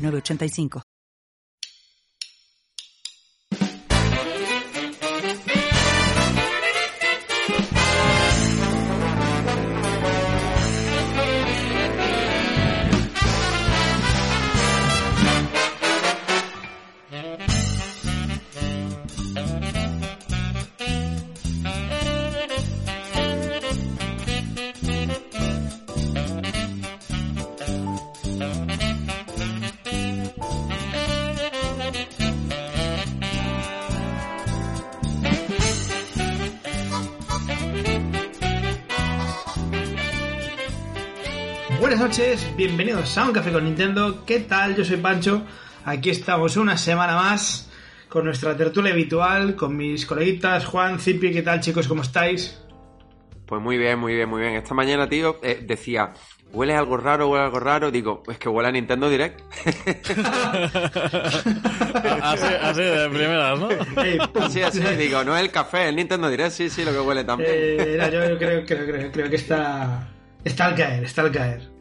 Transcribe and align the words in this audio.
8985. 0.00 0.89
Noches, 42.10 42.44
bienvenidos 42.56 43.16
a 43.18 43.24
Un 43.24 43.32
Café 43.32 43.52
con 43.52 43.62
Nintendo. 43.62 44.24
¿Qué 44.26 44.40
tal? 44.40 44.74
Yo 44.74 44.84
soy 44.84 44.96
Pancho. 44.96 45.46
Aquí 45.84 46.10
estamos 46.10 46.56
una 46.56 46.76
semana 46.76 47.14
más 47.14 47.70
con 48.08 48.24
nuestra 48.24 48.56
tertulia 48.56 48.92
habitual, 48.92 49.54
con 49.54 49.76
mis 49.76 50.06
coleguitas 50.06 50.66
Juan, 50.66 50.98
Cipi. 50.98 51.30
¿Qué 51.30 51.42
tal, 51.42 51.60
chicos? 51.60 51.86
¿Cómo 51.86 52.02
estáis? 52.02 52.60
Pues 53.46 53.62
muy 53.62 53.78
bien, 53.78 53.96
muy 54.00 54.16
bien, 54.16 54.28
muy 54.28 54.40
bien. 54.40 54.54
Esta 54.54 54.74
mañana, 54.74 55.08
tío, 55.08 55.38
eh, 55.40 55.62
decía, 55.64 56.12
huele 56.52 56.74
algo 56.74 56.96
raro, 56.96 57.28
huele 57.28 57.44
algo 57.44 57.60
raro. 57.60 57.92
Digo, 57.92 58.24
es 58.28 58.38
que 58.38 58.48
huele 58.48 58.70
a 58.70 58.72
Nintendo 58.72 59.08
Direct. 59.08 59.40
así, 62.22 62.46
así 62.60 62.82
de 62.82 63.08
primeras, 63.08 63.56
¿no? 63.56 63.68
Así, 64.40 64.62
así, 64.62 64.80
digo, 64.96 65.22
no 65.22 65.36
es 65.36 65.42
el 65.42 65.52
café, 65.52 65.88
el 65.88 65.94
Nintendo 65.94 66.28
Direct, 66.28 66.50
sí, 66.50 66.70
sí, 66.70 66.84
lo 66.84 66.90
que 66.90 66.98
huele 66.98 67.22
también. 67.22 67.50
Eh, 67.52 67.96
no, 68.00 68.10
yo 68.10 68.36
creo, 68.36 68.66
creo, 68.66 68.84
creo, 68.84 69.12
creo 69.12 69.30
que 69.30 69.36
está, 69.36 70.08
está 70.42 70.66
al 70.66 70.74
caer, 70.74 71.04
está 71.04 71.22
al 71.22 71.30
caer. 71.30 71.79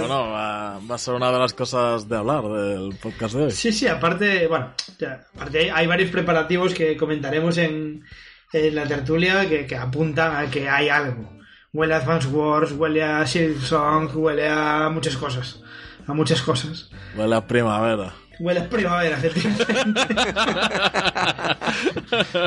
Bueno, 0.00 0.30
va, 0.30 0.78
va 0.78 0.94
a 0.94 0.98
ser 0.98 1.14
una 1.14 1.32
de 1.32 1.38
las 1.38 1.54
cosas 1.54 2.08
de 2.08 2.16
hablar 2.16 2.44
del 2.44 2.94
podcast 3.00 3.34
de 3.34 3.44
hoy. 3.44 3.50
Sí, 3.50 3.72
sí, 3.72 3.86
aparte, 3.86 4.46
bueno, 4.46 4.72
ya, 4.98 5.26
aparte 5.34 5.58
hay, 5.58 5.68
hay 5.70 5.86
varios 5.86 6.10
preparativos 6.10 6.74
que 6.74 6.96
comentaremos 6.96 7.58
en, 7.58 8.04
en 8.52 8.74
la 8.74 8.86
tertulia 8.86 9.48
que, 9.48 9.66
que 9.66 9.76
apuntan 9.76 10.36
a 10.36 10.50
que 10.50 10.68
hay 10.68 10.88
algo. 10.88 11.32
Huele 11.72 11.94
a 11.94 11.98
Advance 11.98 12.28
Wars, 12.28 12.72
huele 12.72 13.02
a 13.02 13.26
Silksong, 13.26 14.10
huele 14.14 14.48
a 14.48 14.88
muchas 14.88 15.16
cosas. 15.16 15.60
A 16.06 16.14
muchas 16.14 16.40
cosas. 16.40 16.88
Huele 17.16 17.34
a 17.34 17.46
primavera. 17.46 18.14
Huele 18.38 18.60
a 18.60 18.68
primavera, 18.68 19.18
efectivamente. 19.18 20.00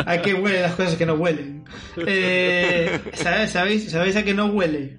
¿A 0.05 0.21
qué 0.21 0.33
huelen 0.33 0.61
las 0.61 0.75
cosas 0.75 0.95
que 0.95 1.05
no 1.05 1.15
huelen? 1.15 1.65
Eh, 1.97 2.99
¿sabéis, 3.13 3.51
sabéis, 3.51 3.91
¿Sabéis 3.91 4.15
a 4.15 4.23
qué 4.23 4.33
no 4.33 4.45
huele? 4.47 4.97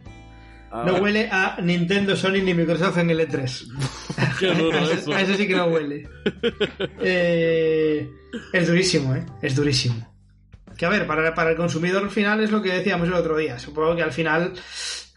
A 0.71 0.85
No 0.85 0.97
huele 0.97 1.29
a 1.31 1.59
Nintendo, 1.61 2.17
Sony 2.17 2.43
ni 2.45 2.55
Microsoft 2.55 2.99
en 2.99 3.11
el 3.11 3.21
E3. 3.21 4.39
Qué 4.39 4.55
duro 4.55 4.79
a, 4.79 4.93
eso. 4.93 5.13
a 5.13 5.21
eso 5.21 5.35
sí 5.35 5.47
que 5.47 5.57
no 5.57 5.67
huele. 5.67 6.09
Eh, 7.01 8.09
es 8.53 8.69
durísimo, 8.69 9.15
¿eh? 9.15 9.27
Es 9.43 9.57
durísimo. 9.57 10.09
Que 10.77 10.87
a 10.87 10.91
ver, 10.91 11.07
para, 11.07 11.35
para 11.35 11.51
el 11.51 11.57
consumidor 11.57 12.09
final 12.11 12.43
es 12.43 12.51
lo 12.51 12.63
que 12.63 12.73
decíamos 12.73 13.09
el 13.09 13.15
otro 13.15 13.37
día. 13.37 13.59
Supongo 13.59 13.97
que 13.97 14.03
al 14.03 14.13
final 14.13 14.53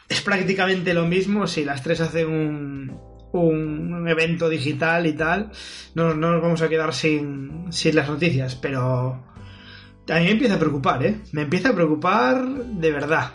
es 0.10 0.22
prácticamente 0.22 0.94
lo 0.94 1.06
mismo 1.06 1.48
si 1.48 1.64
las 1.64 1.84
tres 1.84 2.02
hacen 2.02 2.28
un, 2.28 3.00
un 3.34 4.08
evento 4.08 4.50
digital 4.50 5.06
y 5.08 5.14
tal. 5.14 5.52
No, 5.96 6.14
no 6.14 6.32
nos 6.32 6.42
vamos 6.42 6.62
a 6.62 6.70
quedar 6.70 6.94
sin, 6.94 7.72
sin 7.72 7.96
las 7.96 8.10
noticias, 8.10 8.56
pero 8.56 9.24
a 10.10 10.20
mí 10.20 10.26
me 10.26 10.32
empieza 10.32 10.56
a 10.56 10.60
preocupar, 10.60 11.06
¿eh? 11.06 11.22
Me 11.32 11.44
empieza 11.44 11.70
a 11.70 11.76
preocupar 11.76 12.44
de 12.46 12.92
verdad. 12.92 13.32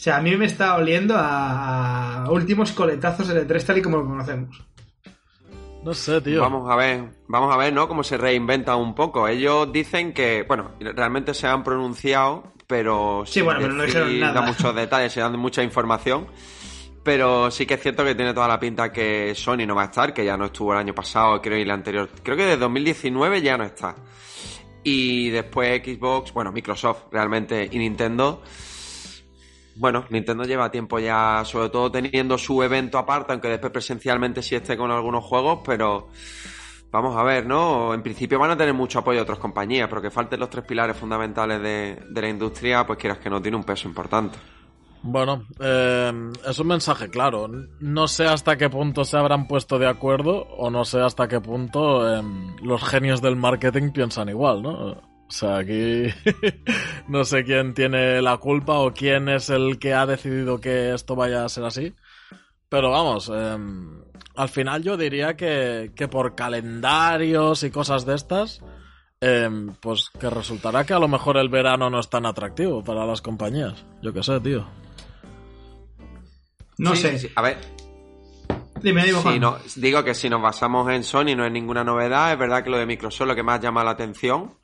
O 0.00 0.02
sea, 0.02 0.16
a 0.16 0.22
mí 0.22 0.34
me 0.34 0.46
está 0.46 0.76
oliendo 0.76 1.14
a, 1.14 2.24
a 2.24 2.30
últimos 2.30 2.72
coletazos 2.72 3.28
de 3.28 3.46
E3 3.46 3.64
tal 3.66 3.76
y 3.78 3.82
como 3.82 3.98
lo 3.98 4.06
conocemos. 4.06 4.64
No 5.84 5.92
sé, 5.92 6.22
tío. 6.22 6.40
Vamos 6.40 6.70
a 6.70 6.74
ver, 6.76 7.04
vamos 7.28 7.54
a 7.54 7.58
ver, 7.58 7.70
¿no? 7.74 7.86
Cómo 7.86 8.02
se 8.02 8.16
reinventa 8.16 8.76
un 8.76 8.94
poco. 8.94 9.28
Ellos 9.28 9.70
dicen 9.70 10.14
que, 10.14 10.46
bueno, 10.48 10.70
realmente 10.80 11.34
se 11.34 11.46
han 11.48 11.62
pronunciado, 11.62 12.44
pero 12.66 13.24
Sí, 13.26 13.34
sin 13.34 13.44
bueno, 13.44 13.60
pero 13.60 13.74
no 13.74 13.82
dijeron 13.82 14.18
nada. 14.20 14.32
da 14.32 14.40
muchos 14.40 14.74
detalles, 14.74 15.12
se 15.12 15.20
dan 15.20 15.38
mucha 15.38 15.62
información. 15.62 16.28
Pero 17.02 17.50
sí 17.50 17.66
que 17.66 17.74
es 17.74 17.82
cierto 17.82 18.02
que 18.02 18.14
tiene 18.14 18.32
toda 18.32 18.48
la 18.48 18.58
pinta 18.58 18.90
que 18.90 19.34
Sony 19.34 19.66
no 19.66 19.74
va 19.74 19.82
a 19.82 19.86
estar, 19.86 20.14
que 20.14 20.24
ya 20.24 20.34
no 20.38 20.46
estuvo 20.46 20.72
el 20.72 20.78
año 20.78 20.94
pasado, 20.94 21.42
creo, 21.42 21.58
y 21.58 21.62
el 21.62 21.70
anterior. 21.70 22.08
Creo 22.22 22.38
que 22.38 22.46
de 22.46 22.56
2019 22.56 23.42
ya 23.42 23.58
no 23.58 23.64
está. 23.64 23.96
Y 24.82 25.28
después 25.28 25.82
Xbox, 25.84 26.32
bueno, 26.32 26.52
Microsoft 26.52 27.02
realmente 27.12 27.68
y 27.70 27.76
Nintendo. 27.78 28.42
Bueno, 29.80 30.04
Nintendo 30.10 30.44
lleva 30.44 30.70
tiempo 30.70 30.98
ya, 30.98 31.42
sobre 31.46 31.70
todo 31.70 31.90
teniendo 31.90 32.36
su 32.36 32.62
evento 32.62 32.98
aparte, 32.98 33.32
aunque 33.32 33.48
después 33.48 33.72
presencialmente 33.72 34.42
sí 34.42 34.54
esté 34.54 34.76
con 34.76 34.90
algunos 34.90 35.24
juegos, 35.24 35.60
pero 35.64 36.08
vamos 36.90 37.16
a 37.16 37.22
ver, 37.22 37.46
¿no? 37.46 37.94
En 37.94 38.02
principio 38.02 38.38
van 38.38 38.50
a 38.50 38.58
tener 38.58 38.74
mucho 38.74 38.98
apoyo 38.98 39.20
de 39.20 39.22
otras 39.22 39.38
compañías, 39.38 39.88
pero 39.88 40.02
que 40.02 40.10
falten 40.10 40.38
los 40.38 40.50
tres 40.50 40.66
pilares 40.66 40.98
fundamentales 40.98 41.62
de, 41.62 41.98
de 42.10 42.20
la 42.20 42.28
industria, 42.28 42.86
pues 42.86 42.98
quieras 42.98 43.20
que 43.20 43.30
no, 43.30 43.40
tiene 43.40 43.56
un 43.56 43.64
peso 43.64 43.88
importante. 43.88 44.36
Bueno, 45.02 45.46
eh, 45.58 46.12
es 46.46 46.58
un 46.58 46.66
mensaje 46.66 47.08
claro. 47.08 47.48
No 47.80 48.06
sé 48.06 48.26
hasta 48.26 48.58
qué 48.58 48.68
punto 48.68 49.06
se 49.06 49.16
habrán 49.16 49.48
puesto 49.48 49.78
de 49.78 49.88
acuerdo 49.88 50.42
o 50.58 50.68
no 50.68 50.84
sé 50.84 51.00
hasta 51.00 51.26
qué 51.26 51.40
punto 51.40 52.06
em, 52.14 52.54
los 52.62 52.82
genios 52.84 53.22
del 53.22 53.36
marketing 53.36 53.92
piensan 53.92 54.28
igual, 54.28 54.62
¿no? 54.62 55.09
O 55.30 55.32
sea, 55.32 55.58
aquí 55.58 56.06
no 57.08 57.24
sé 57.24 57.44
quién 57.44 57.72
tiene 57.72 58.20
la 58.20 58.36
culpa 58.38 58.80
o 58.80 58.92
quién 58.92 59.28
es 59.28 59.48
el 59.48 59.78
que 59.78 59.94
ha 59.94 60.04
decidido 60.04 60.60
que 60.60 60.92
esto 60.92 61.14
vaya 61.14 61.44
a 61.44 61.48
ser 61.48 61.64
así. 61.64 61.94
Pero 62.68 62.90
vamos, 62.90 63.30
em, 63.32 64.02
al 64.34 64.48
final 64.48 64.82
yo 64.82 64.96
diría 64.96 65.36
que, 65.36 65.92
que 65.94 66.08
por 66.08 66.34
calendarios 66.34 67.62
y 67.62 67.70
cosas 67.70 68.04
de 68.06 68.16
estas, 68.16 68.60
em, 69.20 69.72
pues 69.80 70.10
que 70.18 70.28
resultará 70.28 70.84
que 70.84 70.94
a 70.94 70.98
lo 70.98 71.06
mejor 71.06 71.36
el 71.36 71.48
verano 71.48 71.88
no 71.90 72.00
es 72.00 72.10
tan 72.10 72.26
atractivo 72.26 72.82
para 72.82 73.06
las 73.06 73.22
compañías. 73.22 73.84
Yo 74.02 74.12
qué 74.12 74.24
sé, 74.24 74.40
tío. 74.40 74.66
No 76.78 76.96
Sí, 76.96 77.02
sé. 77.02 77.18
sí, 77.20 77.30
A 77.36 77.42
ver, 77.42 77.58
Dime, 78.82 79.04
dime, 79.04 79.20
si 79.20 79.38
no, 79.38 79.58
digo 79.76 80.02
que 80.02 80.14
si 80.14 80.28
nos 80.30 80.40
basamos 80.42 80.90
en 80.90 81.04
Sony 81.04 81.36
no 81.36 81.44
es 81.44 81.52
ninguna 81.52 81.84
novedad, 81.84 82.32
es 82.32 82.38
verdad 82.38 82.64
que 82.64 82.70
lo 82.70 82.78
de 82.78 82.86
Microsoft 82.86 83.28
lo 83.28 83.34
que 83.36 83.42
más 83.42 83.60
llama 83.60 83.84
la 83.84 83.90
atención. 83.90 84.54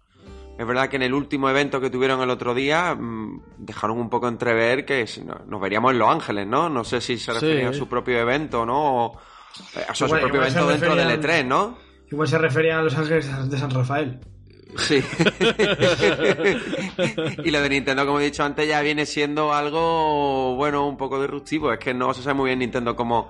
Es 0.59 0.67
verdad 0.67 0.89
que 0.89 0.97
en 0.97 1.03
el 1.03 1.13
último 1.15 1.51
evento 1.51 1.81
que 1.81 1.91
tuvieron 1.91 2.21
el 2.23 2.31
otro 2.31 2.55
día 2.55 2.95
mm, 2.95 3.43
dejaron 3.59 3.99
un 3.99 4.09
poco 4.09 4.29
entrever 4.29 4.85
que 4.87 5.05
nos 5.47 5.61
veríamos 5.61 5.93
en 5.93 5.99
Los 5.99 6.09
Ángeles, 6.09 6.47
¿no? 6.47 6.69
No 6.71 6.85
sé 6.85 7.01
si 7.01 7.19
se 7.19 7.33
Sí. 7.35 7.47
refería 7.47 7.69
a 7.71 7.75
su 7.75 7.89
propio 7.89 8.19
evento, 8.19 8.65
¿no? 8.65 9.07
O, 9.07 9.19
eh, 9.77 9.81
Igual- 9.83 9.95
su 9.95 10.09
propio 10.09 10.41
evento 10.43 10.67
dentro 10.69 10.97
del 10.97 11.09
referían- 11.09 11.45
E3, 11.45 11.47
¿no? 11.47 11.79
Igual 12.11 12.29
se 12.29 12.39
referían 12.39 12.79
a 12.79 12.83
Los 12.83 12.97
Ángeles 12.97 13.51
de 13.51 13.59
San 13.59 13.71
Rafael. 13.71 14.21
Sí. 14.79 15.03
y 17.45 17.51
lo 17.51 17.61
de 17.61 17.69
Nintendo, 17.69 18.07
como 18.07 18.21
he 18.21 18.25
dicho 18.25 18.45
antes, 18.45 18.69
ya 18.69 18.81
viene 18.83 19.07
siendo 19.07 19.53
algo, 19.55 20.55
bueno, 20.57 20.87
un 20.87 20.97
poco 20.97 21.21
disruptivo. 21.21 21.73
Es 21.73 21.79
que 21.79 21.95
no 21.95 22.13
se 22.15 22.23
sabe 22.23 22.35
muy 22.35 22.47
bien 22.49 22.59
Nintendo 22.61 22.95
cómo, 22.97 23.29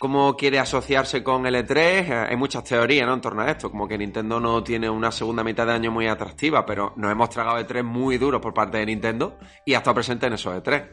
cómo 0.00 0.34
quiere 0.34 0.58
asociarse 0.58 1.22
con 1.22 1.44
el 1.46 1.54
E3. 1.54 1.76
Eh, 1.76 2.26
Hay 2.30 2.36
muchas 2.36 2.64
teorías 2.64 3.06
¿no? 3.06 3.12
en 3.12 3.20
torno 3.20 3.42
a 3.42 3.50
esto, 3.50 3.70
como 3.70 3.86
que 3.86 3.98
Nintendo 3.98 4.40
no 4.40 4.64
tiene 4.64 4.88
una 4.88 5.12
segunda 5.12 5.44
mitad 5.44 5.66
de 5.66 5.74
año 5.74 5.92
muy 5.92 6.08
atractiva, 6.08 6.64
pero 6.64 6.94
nos 6.96 7.12
hemos 7.12 7.28
tragado 7.28 7.58
E3 7.58 7.84
muy 7.84 8.16
duros 8.16 8.40
por 8.40 8.54
parte 8.54 8.78
de 8.78 8.86
Nintendo 8.86 9.36
y 9.66 9.74
ha 9.74 9.78
estado 9.78 9.94
presente 9.94 10.26
en 10.26 10.32
esos 10.32 10.54
E 10.54 10.62
E3. 10.62 10.88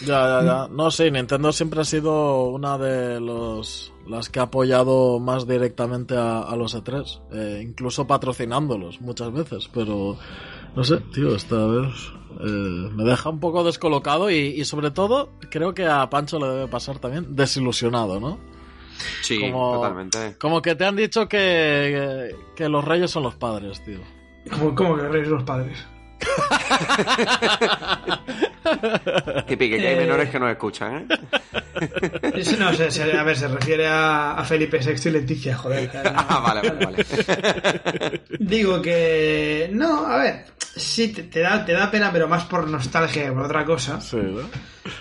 Ya, 0.00 0.06
ya, 0.26 0.44
ya. 0.44 0.68
No, 0.72 0.90
sí, 0.90 1.08
Nintendo 1.08 1.52
siempre 1.52 1.82
ha 1.82 1.84
sido 1.84 2.46
una 2.46 2.76
de 2.78 3.20
los, 3.20 3.92
las 4.08 4.28
que 4.28 4.40
ha 4.40 4.42
apoyado 4.42 5.20
más 5.20 5.46
directamente 5.46 6.16
a, 6.16 6.40
a 6.40 6.56
los 6.56 6.74
E3, 6.74 7.20
eh, 7.30 7.60
incluso 7.62 8.04
patrocinándolos 8.08 9.00
muchas 9.00 9.32
veces, 9.32 9.70
pero 9.72 10.16
no 10.74 10.82
sé, 10.82 10.96
tío, 11.14 11.36
esta 11.36 11.64
vez 11.66 11.94
eh, 12.40 12.90
me 12.92 13.04
deja 13.04 13.30
un 13.30 13.40
poco 13.40 13.64
descolocado 13.64 14.30
y, 14.30 14.36
y 14.36 14.64
sobre 14.64 14.90
todo 14.90 15.30
creo 15.50 15.74
que 15.74 15.86
a 15.86 16.08
Pancho 16.10 16.38
le 16.38 16.46
debe 16.48 16.68
pasar 16.68 16.98
también 16.98 17.34
desilusionado, 17.36 18.20
¿no? 18.20 18.38
Sí, 19.22 19.40
Como- 19.40 19.74
totalmente. 19.74 20.36
Como 20.38 20.62
que 20.62 20.74
te 20.74 20.84
han 20.84 20.96
dicho 20.96 21.28
que, 21.28 22.34
que 22.54 22.68
los 22.68 22.84
reyes 22.84 23.10
son 23.10 23.24
los 23.24 23.34
padres, 23.34 23.82
tío. 23.84 23.98
Como, 24.50 24.74
como 24.74 24.96
que 24.96 25.08
reyes 25.08 25.28
los 25.28 25.42
padres. 25.42 25.76
Típico, 29.46 29.76
que 29.76 29.86
hay 29.88 29.94
Eh. 29.94 30.00
menores 30.00 30.30
que 30.30 30.38
nos 30.38 30.50
escuchan, 30.50 31.06
¿eh? 31.10 31.18
No, 32.58 32.72
se- 32.72 32.90
se- 32.90 33.12
a 33.16 33.22
ver, 33.22 33.36
se 33.36 33.48
refiere 33.48 33.86
a, 33.86 34.32
a 34.34 34.44
Felipe 34.44 34.78
VI 34.78 35.08
y 35.08 35.12
Leticia, 35.12 35.56
joder. 35.56 35.90
Ah, 36.04 36.40
vale, 36.46 36.68
vale, 36.70 36.86
vale. 36.86 38.20
Digo 38.38 38.80
que. 38.80 39.68
No, 39.72 40.06
a 40.06 40.18
ver. 40.18 40.44
Sí, 40.76 41.08
te, 41.12 41.24
te 41.24 41.40
da, 41.40 41.64
te 41.64 41.72
da 41.72 41.88
pena, 41.90 42.10
pero 42.12 42.26
más 42.26 42.44
por 42.44 42.68
nostalgia 42.68 43.24
que 43.26 43.32
por 43.32 43.42
otra 43.44 43.64
cosa. 43.64 44.00
Sí, 44.00 44.16
¿no? 44.16 44.40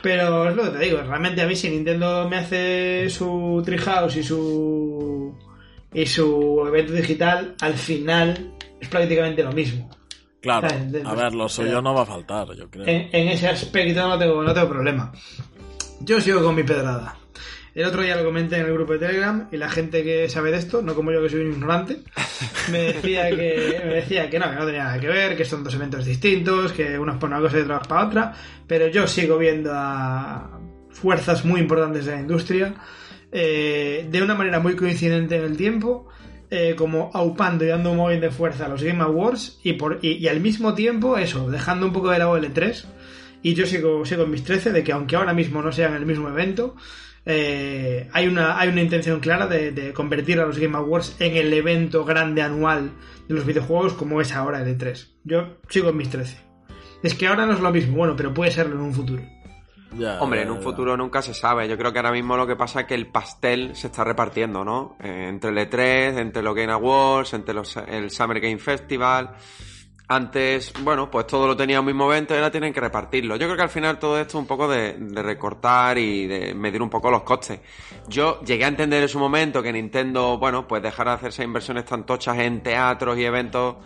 Pero 0.03 0.49
es 0.49 0.55
lo 0.55 0.63
que 0.65 0.69
te 0.69 0.79
digo, 0.85 1.01
realmente 1.01 1.41
a 1.41 1.47
mí 1.47 1.55
si 1.55 1.69
Nintendo 1.69 2.27
me 2.29 2.37
hace 2.37 3.09
su 3.09 3.61
Treehouse 3.65 4.17
y 4.17 4.23
su. 4.23 5.35
y 5.93 6.05
su 6.05 6.63
evento 6.67 6.93
digital, 6.93 7.55
al 7.61 7.73
final 7.73 8.53
es 8.79 8.87
prácticamente 8.87 9.41
lo 9.43 9.51
mismo. 9.51 9.89
Claro, 10.43 10.67
a 11.05 11.15
ver, 11.15 11.33
lo 11.33 11.47
suyo 11.47 11.81
no 11.81 11.93
va 11.93 12.01
a 12.01 12.05
faltar, 12.05 12.53
yo 12.53 12.69
creo. 12.69 12.85
En, 12.85 13.07
en 13.13 13.29
ese 13.29 13.47
aspecto 13.47 14.05
no 14.05 14.19
tengo, 14.19 14.43
no 14.43 14.53
tengo 14.53 14.67
problema. 14.67 15.09
Yo 16.01 16.19
sigo 16.19 16.43
con 16.43 16.53
mi 16.53 16.63
pedrada. 16.63 17.15
El 17.73 17.85
otro 17.85 18.01
día 18.01 18.17
lo 18.17 18.25
comenté 18.25 18.57
en 18.57 18.65
el 18.65 18.73
grupo 18.73 18.91
de 18.91 18.99
Telegram 18.99 19.47
y 19.53 19.55
la 19.55 19.69
gente 19.69 20.03
que 20.03 20.27
sabe 20.27 20.51
de 20.51 20.57
esto, 20.57 20.81
no 20.81 20.95
como 20.95 21.13
yo 21.13 21.23
que 21.23 21.29
soy 21.29 21.43
un 21.43 21.53
ignorante, 21.53 22.01
me 22.73 22.79
decía 22.79 23.29
que, 23.29 23.81
me 23.85 23.93
decía 23.93 24.29
que 24.29 24.37
no, 24.37 24.49
que 24.49 24.55
no 24.57 24.65
tenía 24.65 24.83
nada 24.83 24.99
que 24.99 25.07
ver, 25.07 25.37
que 25.37 25.45
son 25.45 25.63
dos 25.63 25.73
eventos 25.75 26.03
distintos, 26.03 26.73
que 26.73 26.99
unos 26.99 27.15
para 27.15 27.37
una 27.37 27.41
cosa 27.41 27.59
y 27.59 27.61
otros 27.61 27.87
para 27.87 28.05
otra, 28.05 28.33
pero 28.67 28.89
yo 28.89 29.07
sigo 29.07 29.37
viendo 29.37 29.71
a 29.73 30.59
fuerzas 30.89 31.45
muy 31.45 31.61
importantes 31.61 32.03
de 32.03 32.11
la 32.11 32.19
industria 32.19 32.75
eh, 33.31 34.07
de 34.11 34.21
una 34.21 34.35
manera 34.35 34.59
muy 34.59 34.75
coincidente 34.75 35.37
en 35.37 35.43
el 35.45 35.55
tiempo, 35.55 36.09
eh, 36.55 36.75
como 36.75 37.09
aupando 37.15 37.65
y 37.65 37.69
dando 37.69 37.89
un 37.89 37.97
móvil 37.97 38.21
de 38.21 38.29
fuerza 38.29 38.67
a 38.67 38.69
los 38.69 38.83
Game 38.83 39.01
Awards 39.01 39.59
y, 39.63 39.73
por, 39.73 39.97
y, 40.03 40.27
al 40.27 40.39
mismo 40.39 40.75
tiempo 40.75 41.17
eso, 41.17 41.49
dejando 41.49 41.87
un 41.87 41.93
poco 41.93 42.11
de 42.11 42.19
lado 42.19 42.37
el 42.37 42.53
E3 42.53 42.85
y 43.41 43.55
yo 43.55 43.65
sigo, 43.65 44.05
sigo 44.05 44.21
en 44.25 44.29
mis 44.29 44.43
13 44.43 44.71
de 44.71 44.83
que 44.83 44.91
aunque 44.91 45.15
ahora 45.15 45.33
mismo 45.33 45.63
no 45.63 45.71
sean 45.71 45.95
el 45.95 46.05
mismo 46.05 46.29
evento, 46.29 46.75
eh, 47.25 48.07
hay, 48.13 48.27
una, 48.27 48.59
hay 48.59 48.69
una 48.69 48.83
intención 48.83 49.19
clara 49.19 49.47
de, 49.47 49.71
de 49.71 49.93
convertir 49.93 50.39
a 50.39 50.45
los 50.45 50.59
Game 50.59 50.77
Awards 50.77 51.15
en 51.17 51.37
el 51.37 51.51
evento 51.53 52.05
grande 52.05 52.43
anual 52.43 52.91
de 53.27 53.33
los 53.33 53.47
videojuegos 53.47 53.93
como 53.93 54.21
es 54.21 54.33
ahora 54.33 54.61
el 54.61 54.77
E3. 54.77 55.07
Yo 55.23 55.57
sigo 55.69 55.89
en 55.89 55.97
mis 55.97 56.09
13. 56.11 56.37
Es 57.01 57.15
que 57.15 57.25
ahora 57.25 57.47
no 57.47 57.53
es 57.53 57.61
lo 57.61 57.71
mismo, 57.71 57.97
bueno, 57.97 58.15
pero 58.15 58.31
puede 58.31 58.51
serlo 58.51 58.75
en 58.75 58.81
un 58.81 58.93
futuro. 58.93 59.23
Ya, 59.97 60.21
Hombre, 60.21 60.39
ya, 60.39 60.45
en 60.45 60.51
un 60.51 60.57
ya. 60.57 60.63
futuro 60.63 60.97
nunca 60.97 61.21
se 61.21 61.33
sabe. 61.33 61.67
Yo 61.67 61.77
creo 61.77 61.91
que 61.91 61.99
ahora 61.99 62.11
mismo 62.11 62.35
lo 62.37 62.47
que 62.47 62.55
pasa 62.55 62.81
es 62.81 62.85
que 62.87 62.95
el 62.95 63.07
pastel 63.07 63.75
se 63.75 63.87
está 63.87 64.03
repartiendo, 64.03 64.63
¿no? 64.63 64.95
Eh, 65.01 65.27
entre 65.29 65.51
el 65.51 65.57
E3, 65.57 66.17
entre 66.19 66.41
los 66.43 66.55
Game 66.55 66.71
Awards, 66.71 67.33
entre 67.33 67.53
los, 67.53 67.75
el 67.77 68.09
Summer 68.11 68.39
Game 68.39 68.57
Festival. 68.57 69.35
Antes, 70.05 70.73
bueno, 70.83 71.09
pues 71.09 71.25
todo 71.25 71.47
lo 71.47 71.55
tenía 71.55 71.75
en 71.77 71.79
un 71.79 71.85
mismo 71.85 72.11
evento 72.11 72.33
y 72.33 72.37
ahora 72.37 72.51
tienen 72.51 72.73
que 72.73 72.81
repartirlo. 72.81 73.35
Yo 73.37 73.45
creo 73.47 73.55
que 73.55 73.63
al 73.63 73.69
final 73.69 73.97
todo 73.97 74.19
esto 74.19 74.37
es 74.37 74.41
un 74.41 74.45
poco 74.47 74.67
de, 74.67 74.93
de 74.99 75.23
recortar 75.23 75.97
y 75.97 76.27
de 76.27 76.53
medir 76.53 76.81
un 76.81 76.89
poco 76.89 77.09
los 77.09 77.23
costes. 77.23 77.61
Yo 78.07 78.41
llegué 78.41 78.65
a 78.65 78.67
entender 78.67 79.01
en 79.01 79.09
su 79.09 79.17
momento 79.17 79.63
que 79.63 79.71
Nintendo, 79.71 80.37
bueno, 80.37 80.67
pues 80.67 80.83
dejara 80.83 81.11
de 81.11 81.15
hacerse 81.17 81.43
inversiones 81.43 81.85
tan 81.85 82.05
tochas 82.05 82.37
en 82.37 82.61
teatros 82.61 83.17
y 83.17 83.23
eventos 83.23 83.77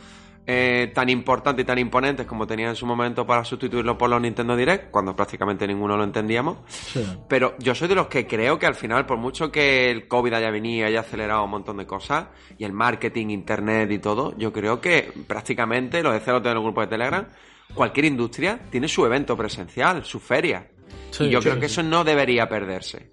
eh, 0.50 0.92
tan 0.96 1.10
importantes 1.10 1.64
y 1.64 1.66
tan 1.66 1.78
imponentes 1.78 2.26
como 2.26 2.48
tenía 2.48 2.70
en 2.70 2.76
su 2.78 2.86
momento 2.86 3.26
para 3.28 3.44
sustituirlo 3.44 3.98
por 3.98 4.10
los 4.10 4.22
Nintendo 4.22 4.56
Direct, 4.56 4.90
cuando 4.92 5.14
prácticamente 5.14 5.68
ninguno 5.68 5.98
lo 5.98 6.06
entendíamos. 6.06 6.60
Sí. 6.70 7.06
Pero 7.28 7.56
yo 7.60 7.76
soy 7.76 7.90
de 7.90 7.96
los 7.96 8.08
que 8.08 8.26
creo 8.26 8.58
que 8.58 8.66
al 8.66 8.76
final, 8.76 9.06
por 9.06 9.18
mucho 9.18 9.52
que 9.52 9.92
el 9.92 10.08
COVID 10.08 10.32
haya 10.34 10.50
venido 10.50 10.86
y 10.86 10.90
haya 10.90 11.02
acelerado 11.02 11.44
un 11.44 11.50
montón 11.52 11.76
de 11.78 11.86
cosas, 11.86 12.28
y 12.58 12.64
el 12.64 12.72
marketing, 12.72 13.28
internet 13.28 13.92
y 13.92 14.00
todo, 14.00 14.34
yo 14.38 14.54
creo 14.54 14.80
que 14.80 15.12
prácticamente, 15.28 16.02
lo 16.02 16.14
decía 16.14 16.32
el 16.32 16.38
otro 16.40 16.52
en 16.52 16.58
el 16.58 16.64
grupo 16.64 16.80
de 16.80 16.88
Telegram, 16.88 17.28
cualquier 17.74 18.06
industria 18.06 18.58
tiene 18.72 18.88
su 18.88 19.06
evento 19.06 19.36
presencial, 19.36 20.06
su 20.06 20.20
feria. 20.22 20.66
Sí, 21.12 21.26
y 21.26 21.30
yo 21.30 21.42
sí, 21.42 21.50
creo 21.50 21.60
que 21.60 21.66
eso 21.66 21.84
no 21.84 22.06
debería 22.06 22.48
perderse. 22.48 23.12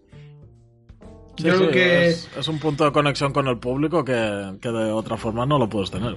Sí, 1.36 1.42
Yo 1.44 1.56
creo 1.56 1.66
sí, 1.66 1.72
que- 1.74 2.06
es, 2.06 2.30
es 2.38 2.46
un 2.46 2.60
punto 2.60 2.84
de 2.84 2.92
conexión 2.92 3.32
con 3.32 3.48
el 3.48 3.58
público 3.58 4.04
que, 4.04 4.56
que 4.62 4.68
de 4.68 4.92
otra 4.92 5.16
forma 5.16 5.44
no 5.44 5.58
lo 5.58 5.68
puedes 5.68 5.90
tener. 5.90 6.14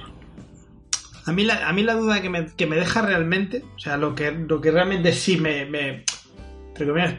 A 1.27 1.33
mí 1.33 1.43
la, 1.43 1.67
a 1.67 1.73
la 1.73 1.93
duda 1.93 2.21
que 2.21 2.29
me, 2.29 2.45
que 2.47 2.65
me 2.65 2.77
deja 2.77 3.01
realmente, 3.01 3.63
o 3.75 3.79
sea, 3.79 3.97
lo 3.97 4.15
que, 4.15 4.31
lo 4.31 4.61
que 4.61 4.71
realmente 4.71 5.11
sí 5.11 5.37
me, 5.37 5.65
me 5.65 6.05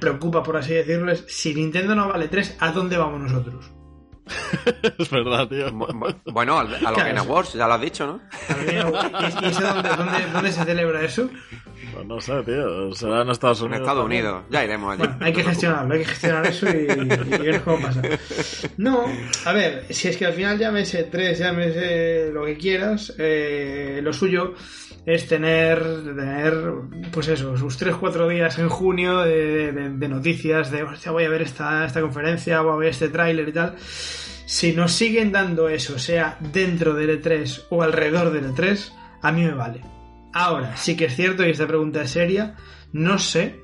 preocupa, 0.01 0.43
por 0.43 0.57
así 0.57 0.73
decirlo, 0.73 1.13
es 1.13 1.25
si 1.29 1.55
Nintendo 1.55 1.95
no 1.95 2.09
vale 2.09 2.29
3, 2.29 2.57
¿a 2.59 2.73
dónde 2.73 2.97
vamos 2.97 3.21
nosotros? 3.21 3.71
es 4.99 5.11
verdad, 5.11 5.49
tío. 5.49 5.71
Bu- 5.73 5.89
bu- 5.93 6.17
Bueno, 6.33 6.59
al- 6.59 6.67
a 6.69 6.71
los 6.71 6.79
Claro. 6.81 6.97
Game 6.97 7.19
Awards, 7.21 7.53
ya 7.55 7.67
lo 7.67 7.75
has 7.75 7.81
dicho, 7.81 8.07
¿no? 8.07 8.21
¿Y, 8.71 9.47
eso 9.47 9.61
dónde, 9.63 9.89
dónde, 9.97 10.19
dónde 10.33 10.53
se 10.53 10.65
celebra 10.65 11.03
eso? 11.03 11.29
Pues 11.95 12.07
no 12.07 12.21
sé, 12.21 12.43
tío. 12.43 12.93
Será 12.95 13.23
en 13.23 13.31
Estados 13.31 13.61
En 13.61 13.67
Unidos. 13.67 13.81
Estados 13.83 14.03
también. 14.03 14.25
Unidos, 14.27 14.45
ya 14.51 14.65
iremos 14.65 14.93
allí. 14.93 14.99
Bueno, 15.09 15.17
hay 15.25 15.33
que 15.33 15.45
gestionarlo, 15.45 15.95
hay 15.95 16.01
que 16.01 16.07
gestionar 16.07 16.47
eso 16.47 16.67
y, 16.69 16.87
y 17.35 17.39
ver 17.39 17.63
cómo 17.63 17.81
pasa. 17.81 18.03
No, 18.77 19.05
a 19.45 19.53
ver, 19.53 19.87
si 19.91 20.09
es 20.09 20.17
que 20.17 20.27
al 20.27 20.33
final 20.35 20.59
llámese 20.59 21.05
3, 21.05 21.39
llámese 21.39 22.31
lo 22.33 22.45
que 22.45 22.57
quieras, 22.57 23.15
eh, 23.19 24.01
lo 24.03 24.13
suyo 24.13 24.55
es 25.15 25.27
tener, 25.27 25.83
tener 26.05 26.53
pues 27.13 27.29
eso, 27.29 27.57
sus 27.57 27.81
3-4 27.81 28.29
días 28.29 28.59
en 28.59 28.69
junio 28.69 29.21
de, 29.21 29.73
de- 29.73 29.91
de 29.91 30.09
noticias, 30.09 30.71
de 30.71 30.83
hostia, 30.83 31.13
voy 31.13 31.25
a 31.25 31.29
ver 31.31 31.41
esta, 31.43 31.87
esta 31.87 32.01
conferencia, 32.03 32.61
voy 32.61 32.73
a 32.75 32.77
ver 32.77 32.89
este 32.91 33.09
tráiler 33.09 33.49
y 33.49 33.53
tal. 33.53 33.75
Si 33.79 34.73
nos 34.73 34.93
siguen 34.93 35.33
dando 35.33 35.69
eso, 35.69 35.99
sea 35.99 36.37
dentro 36.53 36.95
del 36.95 37.23
E3 37.23 37.65
o 37.71 37.83
alrededor 37.83 38.31
del 38.33 38.53
E3, 38.55 38.93
a 39.23 39.33
mí 39.33 39.43
me 39.43 39.53
vale. 39.55 39.81
Ahora, 40.35 40.77
sí 40.77 40.95
que 40.97 41.07
es 41.07 41.17
cierto, 41.17 41.45
y 41.47 41.51
esta 41.51 41.67
pregunta 41.67 42.03
es 42.03 42.11
seria, 42.11 42.57
no 42.93 43.19
sé 43.19 43.61